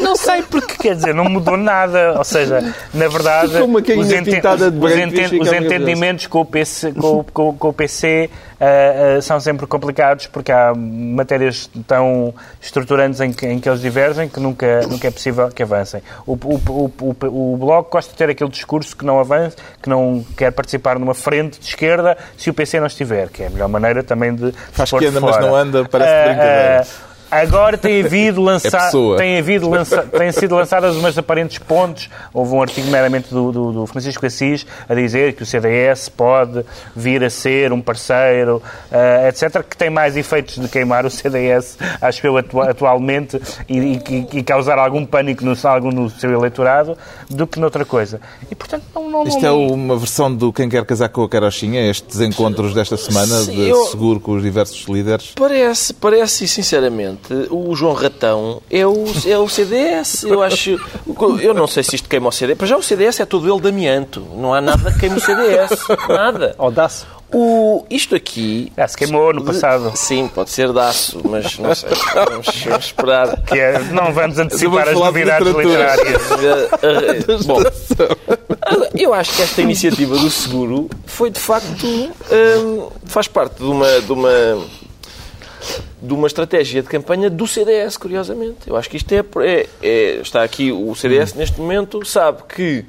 Não 0.00 0.16
sei 0.16 0.42
porque, 0.42 0.76
quer 0.76 0.94
dizer, 0.96 1.14
não 1.14 1.24
mudou 1.24 1.56
nada. 1.56 2.14
Ou 2.18 2.24
seja, 2.24 2.74
na 2.94 3.08
verdade, 3.08 3.52
os, 3.98 4.10
enten- 4.12 4.40
os, 4.80 4.92
enten- 4.96 5.40
os 5.40 5.52
entendimentos 5.52 6.26
com 6.26 6.40
o 6.40 6.44
PC, 6.44 6.92
com, 6.92 7.24
com- 7.24 7.56
com 7.56 7.68
o 7.68 7.72
PC 7.72 8.30
ah, 8.60 9.16
ah, 9.18 9.22
são 9.22 9.40
sempre 9.40 9.66
complicados 9.66 10.26
porque 10.26 10.52
há 10.52 10.72
matérias 10.74 11.70
tão 11.86 12.34
estruturantes 12.60 13.20
em 13.20 13.32
que, 13.32 13.46
em 13.46 13.58
que 13.58 13.68
eles 13.68 13.80
divergem 13.80 14.28
que 14.28 14.38
nunca, 14.40 14.82
nunca 14.86 15.08
é 15.08 15.10
possível 15.10 15.48
que 15.48 15.62
avancem. 15.62 16.02
O, 16.26 16.32
o, 16.34 16.92
o, 17.00 17.16
o, 17.52 17.56
Bloco 17.56 17.90
gosta 17.92 18.10
de 18.12 18.16
ter 18.18 18.28
aquele 18.30 18.50
discurso 18.50 18.96
que 18.96 19.04
não 19.04 19.18
avança, 19.18 19.56
que 19.82 19.88
não 19.88 20.24
quer 20.36 20.50
participar 20.52 20.98
numa 20.98 21.14
frente 21.14 21.58
de 21.58 21.66
esquerda 21.66 22.16
se 22.36 22.50
o 22.50 22.54
PC 22.54 22.80
não 22.80 22.86
estiver, 22.86 23.28
que 23.28 23.42
é 23.42 23.46
a 23.46 23.50
melhor 23.50 23.68
maneira 23.68 24.02
também 24.02 24.34
de 24.34 24.52
Faz 24.72 24.90
que 24.90 25.06
anda, 25.06 25.20
mas 25.20 25.38
não 25.38 25.54
anda, 25.54 25.84
parece 25.84 26.10
Ah, 26.12 26.24
brincadeira. 26.24 27.09
Agora 27.30 27.78
tem 27.78 28.02
havido 28.04 28.40
lança... 28.42 28.70
pessoa. 28.70 29.16
tem 29.16 29.38
havido 29.38 29.68
lança... 29.68 30.02
têm 30.02 30.32
sido 30.32 30.54
lançadas 30.54 30.96
umas 30.96 31.16
aparentes 31.16 31.58
pontes. 31.58 32.08
Houve 32.34 32.54
um 32.54 32.62
artigo 32.62 32.88
meramente 32.90 33.30
do, 33.30 33.52
do, 33.52 33.72
do 33.72 33.86
Francisco 33.86 34.24
Assis 34.26 34.66
a 34.88 34.94
dizer 34.94 35.34
que 35.34 35.42
o 35.42 35.46
CDS 35.46 36.08
pode 36.08 36.64
vir 36.94 37.22
a 37.24 37.30
ser 37.30 37.72
um 37.72 37.80
parceiro, 37.80 38.62
ah, 38.90 39.28
etc., 39.28 39.62
que 39.62 39.76
tem 39.76 39.90
mais 39.90 40.16
efeitos 40.16 40.56
de 40.58 40.68
queimar 40.68 41.06
o 41.06 41.10
CDS, 41.10 41.78
acho 42.00 42.26
eu, 42.26 42.36
atua- 42.36 42.70
atualmente, 42.70 43.40
e, 43.68 43.78
e- 43.78 44.26
e 44.38 44.42
causar 44.42 44.78
algum 44.78 45.04
pânico 45.06 45.44
no, 45.44 45.54
algum 45.64 45.90
no 45.90 46.10
seu 46.10 46.32
eleitorado, 46.32 46.96
do 47.28 47.46
que 47.46 47.60
noutra 47.60 47.84
coisa. 47.84 48.20
E, 48.50 48.54
portanto, 48.54 48.82
não... 48.94 49.08
não 49.10 49.24
Isto 49.24 49.44
é 49.44 49.50
uma 49.50 49.96
versão 49.96 50.34
do 50.34 50.52
Quem 50.52 50.68
Quer 50.68 50.84
Casar 50.84 51.08
com 51.08 51.22
a 51.22 51.28
Carochinha, 51.28 51.88
estes 51.90 52.20
encontros 52.20 52.74
desta 52.74 52.96
semana 52.96 53.40
Sim, 53.44 53.52
de 53.54 53.68
eu- 53.68 53.84
seguro 53.86 54.18
com 54.20 54.32
os 54.32 54.42
diversos 54.42 54.86
líderes. 54.88 55.32
Parece, 55.36 55.92
parece, 55.94 56.46
sinceramente, 56.48 57.19
o 57.50 57.74
João 57.74 57.94
Ratão 57.94 58.62
é 58.70 58.86
o, 58.86 59.04
é 59.26 59.38
o 59.38 59.48
CDS. 59.48 60.24
Eu 60.24 60.42
acho. 60.42 60.80
Eu 61.40 61.54
não 61.54 61.66
sei 61.66 61.82
se 61.82 61.96
isto 61.96 62.08
queima 62.08 62.28
o 62.28 62.32
CDS. 62.32 62.58
Para 62.58 62.66
já 62.66 62.76
o 62.76 62.82
CDS 62.82 63.20
é 63.20 63.26
todo 63.26 63.50
ele 63.50 63.60
de 63.60 63.68
amianto. 63.68 64.20
Não 64.36 64.52
há 64.52 64.60
nada 64.60 64.92
que 64.92 65.00
queime 65.00 65.16
o 65.16 65.20
CDS. 65.20 65.70
Nada. 66.08 66.54
Audácia. 66.58 67.06
O, 67.32 67.84
isto 67.88 68.16
aqui. 68.16 68.72
Já 68.76 68.88
se 68.88 68.96
queimou 68.96 69.32
no 69.32 69.44
passado. 69.44 69.92
Sim, 69.94 70.28
pode 70.34 70.50
ser 70.50 70.72
daço, 70.72 71.20
mas 71.24 71.58
não 71.58 71.74
sei. 71.74 71.90
Vamos, 72.14 72.46
vamos 72.64 72.84
esperar. 72.86 73.42
Que 73.42 73.58
é, 73.58 73.78
não 73.92 74.12
vamos 74.12 74.38
antecipar 74.38 74.88
as 74.88 74.94
novidades 74.94 75.46
literárias. 75.46 76.22
Bom, 77.46 77.60
eu 78.98 79.14
acho 79.14 79.36
que 79.36 79.42
esta 79.42 79.62
iniciativa 79.62 80.16
do 80.16 80.30
seguro 80.30 80.90
foi 81.06 81.30
de 81.30 81.38
facto 81.38 81.86
hum, 81.86 82.88
faz 83.04 83.28
parte 83.28 83.58
de 83.58 83.64
uma, 83.64 84.00
de 84.00 84.12
uma 84.12 84.58
de 86.02 86.14
uma 86.14 86.26
estratégia 86.26 86.82
de 86.82 86.88
campanha 86.88 87.28
do 87.28 87.46
CDS, 87.46 87.96
curiosamente. 87.96 88.60
Eu 88.66 88.76
acho 88.76 88.88
que 88.88 88.96
isto 88.96 89.12
é, 89.12 89.24
é- 89.44 89.66
é- 89.82 90.14
está 90.20 90.42
aqui 90.42 90.72
o 90.72 90.94
CDS 90.94 91.34
neste 91.34 91.60
momento 91.60 92.04
sabe 92.06 92.42
que 92.48 92.84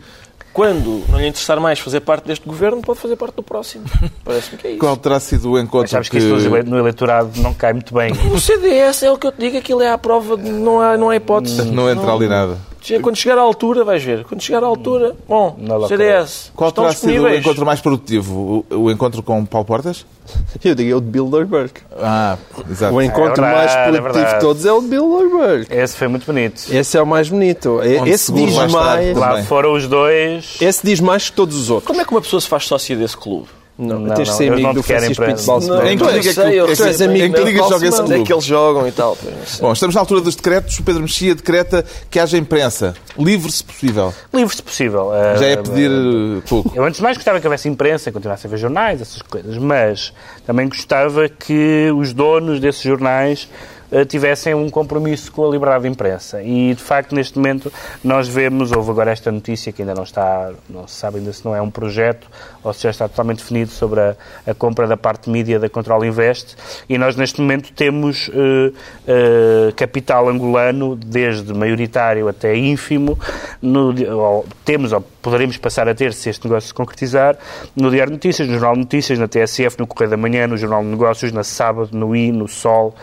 quando 0.53 1.03
não 1.09 1.17
lhe 1.19 1.27
interessar 1.27 1.59
mais 1.61 1.79
fazer 1.79 2.01
parte 2.01 2.27
deste 2.27 2.45
governo, 2.45 2.81
pode 2.81 2.99
fazer 2.99 3.15
parte 3.15 3.35
do 3.35 3.43
próximo. 3.43 3.85
Parece-me 4.23 4.57
que 4.57 4.67
é 4.67 4.71
isso. 4.71 4.79
Qual 4.79 4.97
terá 4.97 5.19
sido 5.19 5.51
o 5.51 5.59
encontro 5.59 5.89
Sabes 5.89 6.09
que 6.09 6.17
isto 6.17 6.29
no- 6.29 6.63
no 6.63 6.77
eleitorado 6.77 7.39
não 7.41 7.53
cai 7.53 7.71
muito 7.73 7.93
bem. 7.93 8.11
O 8.33 8.39
CDS 8.39 9.03
é 9.03 9.11
o 9.11 9.17
que 9.17 9.27
eu 9.27 9.31
te 9.31 9.39
digo, 9.39 9.57
aquilo 9.57 9.81
é 9.81 9.89
à 9.89 9.97
prova 9.97 10.35
de 10.35 10.49
não 10.49 10.81
há, 10.81 10.97
não 10.97 11.09
há 11.09 11.15
hipótese. 11.15 11.63
não 11.71 11.89
entra 11.89 12.11
ali 12.11 12.27
nada? 12.27 12.57
Quando 13.01 13.15
chegar 13.15 13.37
à 13.37 13.41
altura, 13.41 13.83
vais 13.83 14.03
ver. 14.03 14.23
Quando 14.25 14.41
chegar 14.41 14.63
à 14.63 14.65
altura, 14.67 15.15
bom. 15.27 15.55
CDS, 15.87 16.51
Qual 16.55 16.69
estão 16.69 16.85
terá 16.85 16.95
sido 16.95 17.23
o 17.23 17.29
encontro 17.33 17.65
mais 17.65 17.79
produtivo? 17.79 18.65
O, 18.69 18.75
o 18.75 18.91
encontro 18.91 19.21
com 19.21 19.45
Paulo 19.45 19.65
Portas? 19.65 20.05
Eu 20.63 20.73
diria 20.75 20.97
o 20.97 21.01
de 21.01 21.07
Bilderberg. 21.07 21.71
Ah, 21.99 22.37
exato. 22.69 22.93
O 22.95 23.01
encontro 23.01 23.43
É 23.43 23.47
verdade, 23.53 23.75
mais 23.87 23.95
é 23.95 24.01
produtivo 24.01 24.33
de 24.33 24.39
todos 24.39 24.65
é 24.65 24.71
o 24.71 24.81
de 24.81 24.87
Bilderberg. 24.87 25.67
Esse 25.69 25.95
foi 25.95 26.07
muito 26.07 26.25
bonito. 26.25 26.63
Esse 26.73 26.97
é 26.97 27.01
o 27.01 27.05
mais 27.07 27.29
bonito. 27.29 27.81
E- 27.83 27.97
Onde 27.97 28.09
Esse 28.09 28.31
diz 28.31 28.55
mais 28.55 28.71
mais. 28.71 29.17
Lá 29.17 29.43
foram 29.43 29.73
os 29.73 29.87
dois. 29.87 30.57
Esse 30.59 30.85
diz 30.85 30.99
mais 30.99 31.29
que 31.29 31.35
todos 31.35 31.55
os 31.57 31.69
outros. 31.69 31.87
Como 31.87 32.01
é 32.01 32.05
que 32.05 32.11
uma 32.11 32.21
pessoa 32.21 32.39
se 32.41 32.47
faz 32.47 32.65
sócia 32.65 32.95
desse 32.95 33.17
clube? 33.17 33.47
Não, 33.81 33.99
Não, 33.99 34.15
tens 34.15 34.25
de 34.25 34.31
não, 34.31 34.37
ser 34.37 34.51
amigo 34.53 34.67
não 34.67 34.73
do 34.75 34.81
te 34.81 34.87
querem 34.87 34.99
Francisco 35.13 35.23
para- 35.23 35.33
Pinto 35.33 35.45
Balsemão. 35.47 35.87
Em 35.87 35.97
que 35.97 36.03
liga 36.03 36.15
é 36.17 36.19
que 36.21 36.33
sei, 36.33 36.43
tu- 36.43 36.63
é 36.63 36.67
que- 36.67 36.75
sei, 36.75 36.85
és 36.87 37.01
amigo 37.01 37.25
em 37.25 37.31
que 37.31 37.41
liga 37.43 37.59
joga 37.63 37.87
esse 37.87 38.01
é 38.01 38.03
clube? 38.05 38.23
que 38.23 38.33
eles 38.33 38.43
jogam 38.45 38.87
e 38.87 38.91
tal? 38.91 39.17
não. 39.23 39.31
Bom, 39.61 39.73
estamos 39.73 39.95
na 39.95 40.01
altura 40.01 40.21
dos 40.21 40.35
decretos. 40.35 40.77
O 40.79 40.83
Pedro 40.83 41.01
Mexia 41.01 41.33
decreta 41.33 41.83
que 42.09 42.19
haja 42.19 42.37
imprensa. 42.37 42.93
Livre, 43.17 43.51
se 43.51 43.63
possível. 43.63 44.13
Livre, 44.33 44.55
se 44.55 44.61
possível. 44.61 45.11
Já 45.39 45.45
é 45.47 45.55
pedir 45.57 45.89
eh, 45.89 46.41
pouco. 46.47 46.71
Eu 46.75 46.83
antes 46.85 46.97
de 46.97 47.03
mais 47.03 47.17
gostava 47.17 47.39
que 47.39 47.47
houvesse 47.47 47.67
imprensa, 47.67 48.11
continuasse 48.11 48.45
a 48.45 48.49
ver 48.49 48.57
jornais, 48.57 49.01
essas 49.01 49.21
coisas, 49.23 49.57
mas 49.57 50.13
também 50.45 50.69
gostava 50.69 51.27
que 51.27 51.89
os 51.97 52.13
donos 52.13 52.59
desses 52.59 52.83
jornais 52.83 53.49
eh, 53.49 53.80
tivessem 54.07 54.53
um 54.53 54.69
compromisso 54.69 55.31
com 55.31 55.47
a 55.47 55.51
liberdade 55.51 55.83
de 55.83 55.89
imprensa. 55.89 56.41
E, 56.41 56.73
de 56.73 56.81
facto, 56.81 57.13
neste 57.13 57.37
momento, 57.37 57.71
nós 58.03 58.27
vemos, 58.27 58.71
houve 58.71 58.91
agora 58.91 59.11
esta 59.11 59.31
notícia 59.31 59.71
que 59.71 59.81
ainda 59.81 59.93
não 59.93 60.03
está, 60.03 60.51
não 60.69 60.87
se 60.87 60.95
sabe 60.95 61.17
ainda 61.17 61.33
se 61.33 61.43
não 61.43 61.55
é 61.55 61.61
um 61.61 61.69
projeto 61.69 62.27
ou 62.63 62.73
se 62.73 62.83
já 62.83 62.89
está 62.89 63.07
totalmente 63.07 63.39
definido 63.39 63.71
sobre 63.71 63.99
a, 63.99 64.15
a 64.45 64.53
compra 64.53 64.87
da 64.87 64.95
parte 64.95 65.29
mídia 65.29 65.59
da 65.59 65.69
Control 65.69 66.05
Invest, 66.05 66.55
e 66.87 66.97
nós 66.97 67.15
neste 67.15 67.41
momento 67.41 67.73
temos 67.73 68.29
eh, 68.33 68.71
eh, 69.07 69.73
capital 69.75 70.29
angolano, 70.29 70.95
desde 70.95 71.53
maioritário 71.53 72.27
até 72.27 72.55
ínfimo, 72.55 73.17
no, 73.61 73.93
ou 74.15 74.45
temos, 74.63 74.91
ou 74.91 75.01
poderemos 75.21 75.57
passar 75.57 75.87
a 75.87 75.95
ter, 75.95 76.13
se 76.13 76.29
este 76.29 76.45
negócio 76.45 76.67
se 76.67 76.73
concretizar, 76.73 77.37
no 77.75 77.89
Diário 77.89 78.11
de 78.11 78.17
Notícias, 78.17 78.47
no 78.47 78.53
Jornal 78.53 78.73
de 78.73 78.79
Notícias, 78.81 79.17
na 79.17 79.27
TSF, 79.27 79.79
no 79.79 79.87
Correio 79.87 80.11
da 80.11 80.17
Manhã, 80.17 80.47
no 80.47 80.57
Jornal 80.57 80.83
de 80.83 80.89
Negócios, 80.89 81.31
na 81.31 81.43
Sábado, 81.43 81.89
no 81.93 82.15
I, 82.15 82.31
no 82.31 82.47
Sol. 82.47 82.95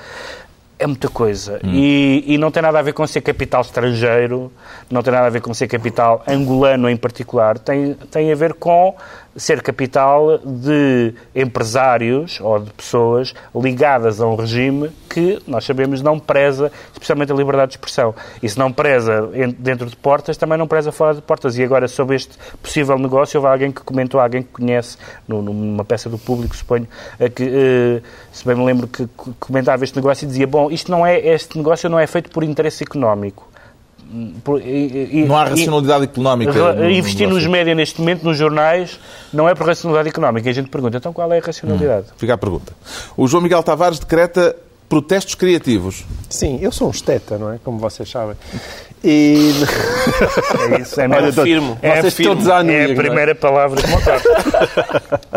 É 0.79 0.87
muita 0.87 1.09
coisa. 1.09 1.59
E, 1.65 2.25
e 2.27 2.39
não 2.39 2.51
tem 2.51 2.63
nada 2.63 2.79
a 2.79 2.83
ver 2.83 2.93
com 2.93 3.07
ser 3.07 3.21
capital 3.21 3.63
estrangeiro, 3.63 4.53
não 4.89 5.03
tem 5.03 5.13
nada 5.13 5.27
a 5.27 5.31
ver 5.31 5.41
com 5.41 5.53
ser 5.53 5.67
capital 5.67 6.23
angolano 6.27 6.89
em 6.89 6.97
particular, 6.97 7.59
tem, 7.59 7.95
tem 8.11 8.31
a 8.31 8.35
ver 8.37 8.55
com 8.55 8.95
ser 9.39 9.63
capital 9.63 10.39
de 10.45 11.15
empresários 11.35 12.41
ou 12.41 12.59
de 12.59 12.71
pessoas 12.73 13.35
ligadas 13.55 14.21
a 14.21 14.27
um 14.27 14.35
regime 14.35 14.91
que, 15.09 15.41
nós 15.47 15.65
sabemos, 15.65 16.03
não 16.03 16.19
preza 16.19 16.71
especialmente 16.93 17.33
a 17.33 17.35
liberdade 17.35 17.71
de 17.71 17.77
expressão. 17.77 18.15
E 18.43 18.49
se 18.49 18.59
não 18.59 18.73
preza 18.73 19.31
en- 19.35 19.55
dentro 19.59 19.87
de 19.89 19.97
portas, 19.97 20.37
também 20.37 20.59
não 20.59 20.67
preza 20.67 20.93
fora 20.93 21.15
de 21.15 21.23
portas. 21.23 21.57
E 21.57 21.63
agora, 21.65 21.89
sobre 21.89 22.17
este 22.17 22.37
possível 22.63 22.99
negócio, 22.99 23.39
houve 23.41 23.51
alguém 23.51 23.73
que 23.73 23.81
comentou, 23.83 24.21
alguém 24.21 24.43
que 24.43 24.51
conhece, 24.51 24.99
numa 25.27 25.85
peça 25.85 26.11
do 26.11 26.19
público, 26.19 26.55
suponho, 26.55 26.87
que, 27.35 27.43
eh, 27.45 28.03
se 28.33 28.45
bem 28.45 28.55
me 28.57 28.65
lembro, 28.65 28.87
que 28.87 29.09
comentava 29.41 29.85
este 29.85 29.97
negócio 29.97 30.25
e 30.25 30.29
dizia, 30.29 30.47
bom, 30.47 30.71
isto 30.71 30.91
não 30.91 31.07
é, 31.07 31.19
este 31.19 31.57
negócio 31.57 31.89
não 31.89 31.99
é 31.99 32.07
feito 32.07 32.31
por 32.31 32.43
interesse 32.45 32.83
económico. 32.85 33.49
Não 34.11 35.37
há 35.37 35.47
e- 35.47 35.51
racionalidade 35.51 36.05
económica. 36.05 36.53
Ra- 36.53 36.73
no- 36.73 36.83
no 36.85 36.91
Investir 36.91 37.29
nos 37.29 37.47
médias 37.47 37.77
neste 37.77 38.01
momento, 38.01 38.23
nos 38.25 38.37
jornais, 38.39 38.99
não 39.33 39.49
é 39.49 39.55
por 39.55 39.67
racionalidade 39.67 40.09
económica. 40.09 40.49
E 40.49 40.51
a 40.51 40.55
gente 40.55 40.69
pergunta, 40.71 40.97
então 40.97 41.13
qual 41.13 41.31
é 41.33 41.39
a 41.39 41.43
racionalidade? 41.43 42.07
Fica 42.17 42.35
a 42.35 42.39
pergunta. 42.39 42.73
O 43.17 43.27
João 43.27 43.43
Miguel 43.43 43.63
Tavares 43.63 43.99
decreta 43.99 44.57
protestos 44.89 45.35
criativos. 45.35 46.05
Sim, 46.31 46.59
eu 46.63 46.73
sou 46.73 46.89
um 46.89 46.91
esteta, 46.91 47.37
não 47.37 47.53
é? 47.53 47.59
Como 47.63 47.79
vocês 47.79 48.09
sabem. 48.09 48.35
E... 49.05 49.53
É 50.71 50.81
isso, 50.81 51.01
é 51.01 51.09
mesmo. 51.09 51.41
afirmo. 51.41 51.79
É, 51.81 51.93
Vocês 52.01 52.15
afirmo. 52.15 52.35
todos 52.35 52.49
à 52.49 52.65
é 52.65 52.91
a 52.91 52.95
primeira 52.95 53.35
palavra 53.35 53.81
que. 53.81 53.89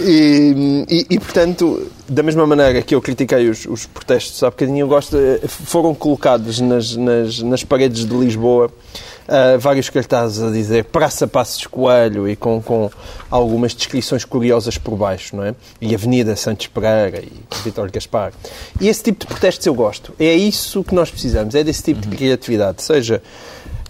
E, 0.00 0.84
e- 0.88 1.06
e, 1.10 1.18
portanto, 1.18 1.90
da 2.08 2.22
mesma 2.22 2.46
maneira 2.46 2.80
que 2.82 2.94
eu 2.94 3.02
critiquei 3.02 3.48
os, 3.48 3.66
os 3.66 3.86
protestos 3.86 4.42
há 4.42 4.50
bocadinho, 4.50 4.80
eu 4.80 4.88
gosto, 4.88 5.16
eh, 5.16 5.40
foram 5.46 5.94
colocados 5.94 6.60
nas, 6.60 6.96
nas, 6.96 7.40
nas 7.42 7.64
paredes 7.64 8.06
de 8.06 8.14
Lisboa 8.14 8.70
ah, 9.26 9.56
vários 9.58 9.88
cartazes 9.88 10.42
a 10.42 10.50
dizer 10.50 10.84
Praça 10.84 11.26
Passos 11.26 11.66
Coelho 11.66 12.28
e 12.28 12.36
com, 12.36 12.60
com 12.60 12.90
algumas 13.30 13.74
descrições 13.74 14.24
curiosas 14.24 14.76
por 14.78 14.96
baixo, 14.96 15.36
não 15.36 15.44
é? 15.44 15.54
E 15.80 15.94
Avenida 15.94 16.36
Santos 16.36 16.66
Pereira 16.66 17.22
e 17.22 17.32
Vitor 17.62 17.90
Gaspar. 17.90 18.32
E 18.80 18.88
esse 18.88 19.02
tipo 19.02 19.20
de 19.20 19.26
protestos 19.26 19.66
eu 19.66 19.74
gosto. 19.74 20.14
É 20.18 20.34
isso 20.34 20.84
que 20.84 20.94
nós 20.94 21.10
precisamos, 21.10 21.54
é 21.54 21.64
desse 21.64 21.82
tipo 21.82 22.00
de 22.00 22.16
criatividade, 22.16 22.82
seja 22.82 23.22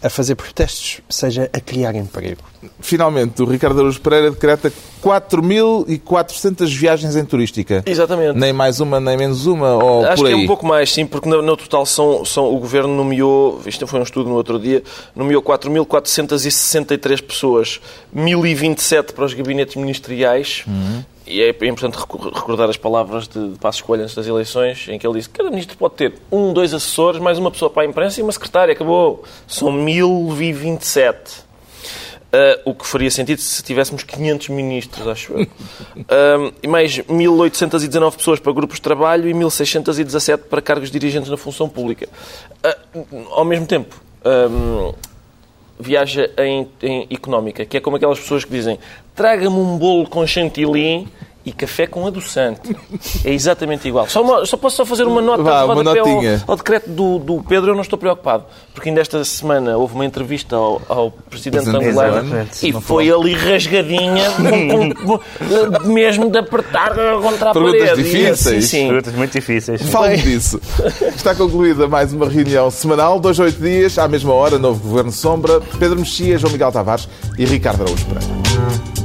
a 0.05 0.11
fazer 0.11 0.35
protestos, 0.35 1.01
seja 1.09 1.49
a 1.51 1.59
criar 1.59 1.95
emprego. 1.95 2.43
Finalmente, 2.79 3.43
o 3.43 3.47
Ricardo 3.47 3.79
Araújo 3.79 3.99
Pereira 4.03 4.31
decreta 4.31 4.71
4.400 5.03 6.67
viagens 6.77 7.17
em 7.17 7.25
turística. 7.25 7.83
Exatamente. 7.87 8.39
Nem 8.39 8.53
mais 8.53 8.81
uma, 8.81 9.01
nem 9.01 9.17
menos 9.17 9.47
uma, 9.47 9.83
ou 9.83 10.05
Acho 10.05 10.17
por 10.17 10.27
que 10.29 10.35
aí. 10.35 10.41
é 10.41 10.45
um 10.45 10.47
pouco 10.47 10.67
mais, 10.67 10.93
sim, 10.93 11.07
porque 11.07 11.27
no, 11.27 11.41
no 11.41 11.57
total 11.57 11.87
são, 11.87 12.23
são, 12.23 12.55
o 12.55 12.59
Governo 12.59 12.95
nomeou, 12.95 13.63
isto 13.65 13.87
foi 13.87 13.99
um 13.99 14.03
estudo 14.03 14.29
no 14.29 14.37
outro 14.37 14.59
dia, 14.59 14.83
nomeou 15.17 15.43
4.463 15.43 17.23
pessoas, 17.23 17.81
1.027 18.15 19.13
para 19.13 19.25
os 19.25 19.33
gabinetes 19.33 19.75
ministeriais, 19.77 20.65
e 21.27 21.41
é 21.41 21.49
importante 21.49 21.97
recordar 21.97 22.69
as 22.69 22.77
palavras 22.77 23.27
de, 23.27 23.53
de 23.53 23.59
Passos 23.59 23.81
Coelho 23.81 24.03
antes 24.03 24.15
das 24.15 24.27
eleições, 24.27 24.87
em 24.89 24.99
que 24.99 25.07
ele 25.07 25.19
disse 25.19 25.29
que 25.29 25.39
cada 25.39 25.51
ministro 25.51 25.77
pode 25.77 25.95
ter 25.95 26.15
um, 26.31 26.53
dois 26.53 26.75
assessores, 26.75 27.21
mais 27.21 27.39
uma 27.39 27.51
pessoa 27.51 27.71
para 27.71 27.83
a 27.83 27.87
imprensa 27.87 28.21
e 28.21 28.23
uma 28.23 28.33
secretária, 28.33 28.73
acabou. 28.73 29.25
São 29.47 29.71
1.027. 29.73 31.45
Uh, 32.35 32.71
o 32.71 32.75
que 32.75 32.85
faria 32.85 33.11
sentido 33.11 33.41
se 33.41 33.63
tivéssemos 33.63 34.03
500 34.03 34.49
ministros, 34.49 35.07
acho 35.07 35.33
eu. 35.33 35.47
Um, 35.97 36.53
e 36.63 36.67
mais 36.67 36.99
1.819 36.99 38.17
pessoas 38.17 38.41
para 38.41 38.53
grupos 38.53 38.77
de 38.77 38.83
trabalho 38.83 39.29
e 39.29 39.33
1.617 39.33 40.39
para 40.39 40.61
cargos 40.61 40.91
dirigentes 40.91 41.31
na 41.31 41.37
função 41.37 41.69
pública. 41.69 42.09
Uh, 42.93 43.27
ao 43.31 43.45
mesmo 43.45 43.67
tempo, 43.67 44.03
um, 44.51 44.93
viaja 45.79 46.31
em, 46.39 46.69
em 46.83 47.07
económica, 47.11 47.65
que 47.65 47.77
é 47.77 47.81
como 47.81 47.97
aquelas 47.97 48.19
pessoas 48.19 48.45
que 48.45 48.51
dizem 48.51 48.79
traga-me 49.15 49.57
um 49.57 49.77
bolo 49.79 50.07
com 50.09 50.27
chantilly 50.27 51.07
e 51.47 51.53
café 51.53 51.87
com 51.87 52.07
adoçante. 52.07 52.75
É 53.23 53.31
exatamente 53.31 53.87
igual. 53.87 54.09
Só, 54.09 54.23
uma- 54.23 54.47
só 54.47 54.57
posso 54.57 54.77
só 54.77 54.87
fazer 54.87 55.05
uma 55.07 55.21
nota 55.21 55.43
Vá, 55.43 55.65
uma 55.67 55.75
ao, 55.91 56.07
ao 56.47 56.57
decreto 56.57 56.89
do, 56.89 57.19
do 57.19 57.43
Pedro, 57.47 57.73
eu 57.73 57.75
não 57.75 57.83
estou 57.83 57.99
preocupado. 57.99 58.45
Porque 58.73 58.89
ainda 58.89 59.03
esta 59.03 59.23
semana 59.27 59.77
houve 59.77 59.95
uma 59.95 60.07
entrevista 60.07 60.57
ao, 60.57 60.81
ao 60.89 61.11
Presidente 61.11 61.69
angolano 61.69 61.91
Exatamente. 62.21 62.67
e 62.67 62.73
foi 62.73 63.11
ali 63.13 63.35
rasgadinha, 63.35 64.25
com- 64.41 65.19
com- 65.19 65.93
mesmo 65.93 66.31
de 66.31 66.39
apertar 66.39 66.95
contra 67.21 67.51
a 67.51 67.53
Perguntas 67.53 67.91
parede. 67.91 68.01
E 68.01 68.05
difíceis. 68.05 68.65
Sim, 68.65 68.79
sim. 68.79 68.87
Perguntas 68.89 69.15
muito 69.15 69.33
difíceis. 69.33 69.83
Fale 69.91 70.17
disso. 70.17 70.59
Está 71.15 71.35
concluída 71.35 71.87
mais 71.87 72.11
uma 72.15 72.27
reunião 72.27 72.71
semanal, 72.71 73.21
dois 73.21 73.39
oito 73.39 73.61
dias, 73.61 73.99
à 73.99 74.09
mesma 74.09 74.33
hora, 74.33 74.59
novo 74.59 74.81
Governo 74.89 75.13
Sombra, 75.13 75.61
Pedro 75.79 75.99
Mexia, 75.99 76.39
João 76.39 76.53
Miguel 76.55 76.73
Tavares 76.73 77.07
e 77.39 77.45
Ricardo 77.45 77.83
Araújo 77.83 78.07
Pereira. 78.07 79.04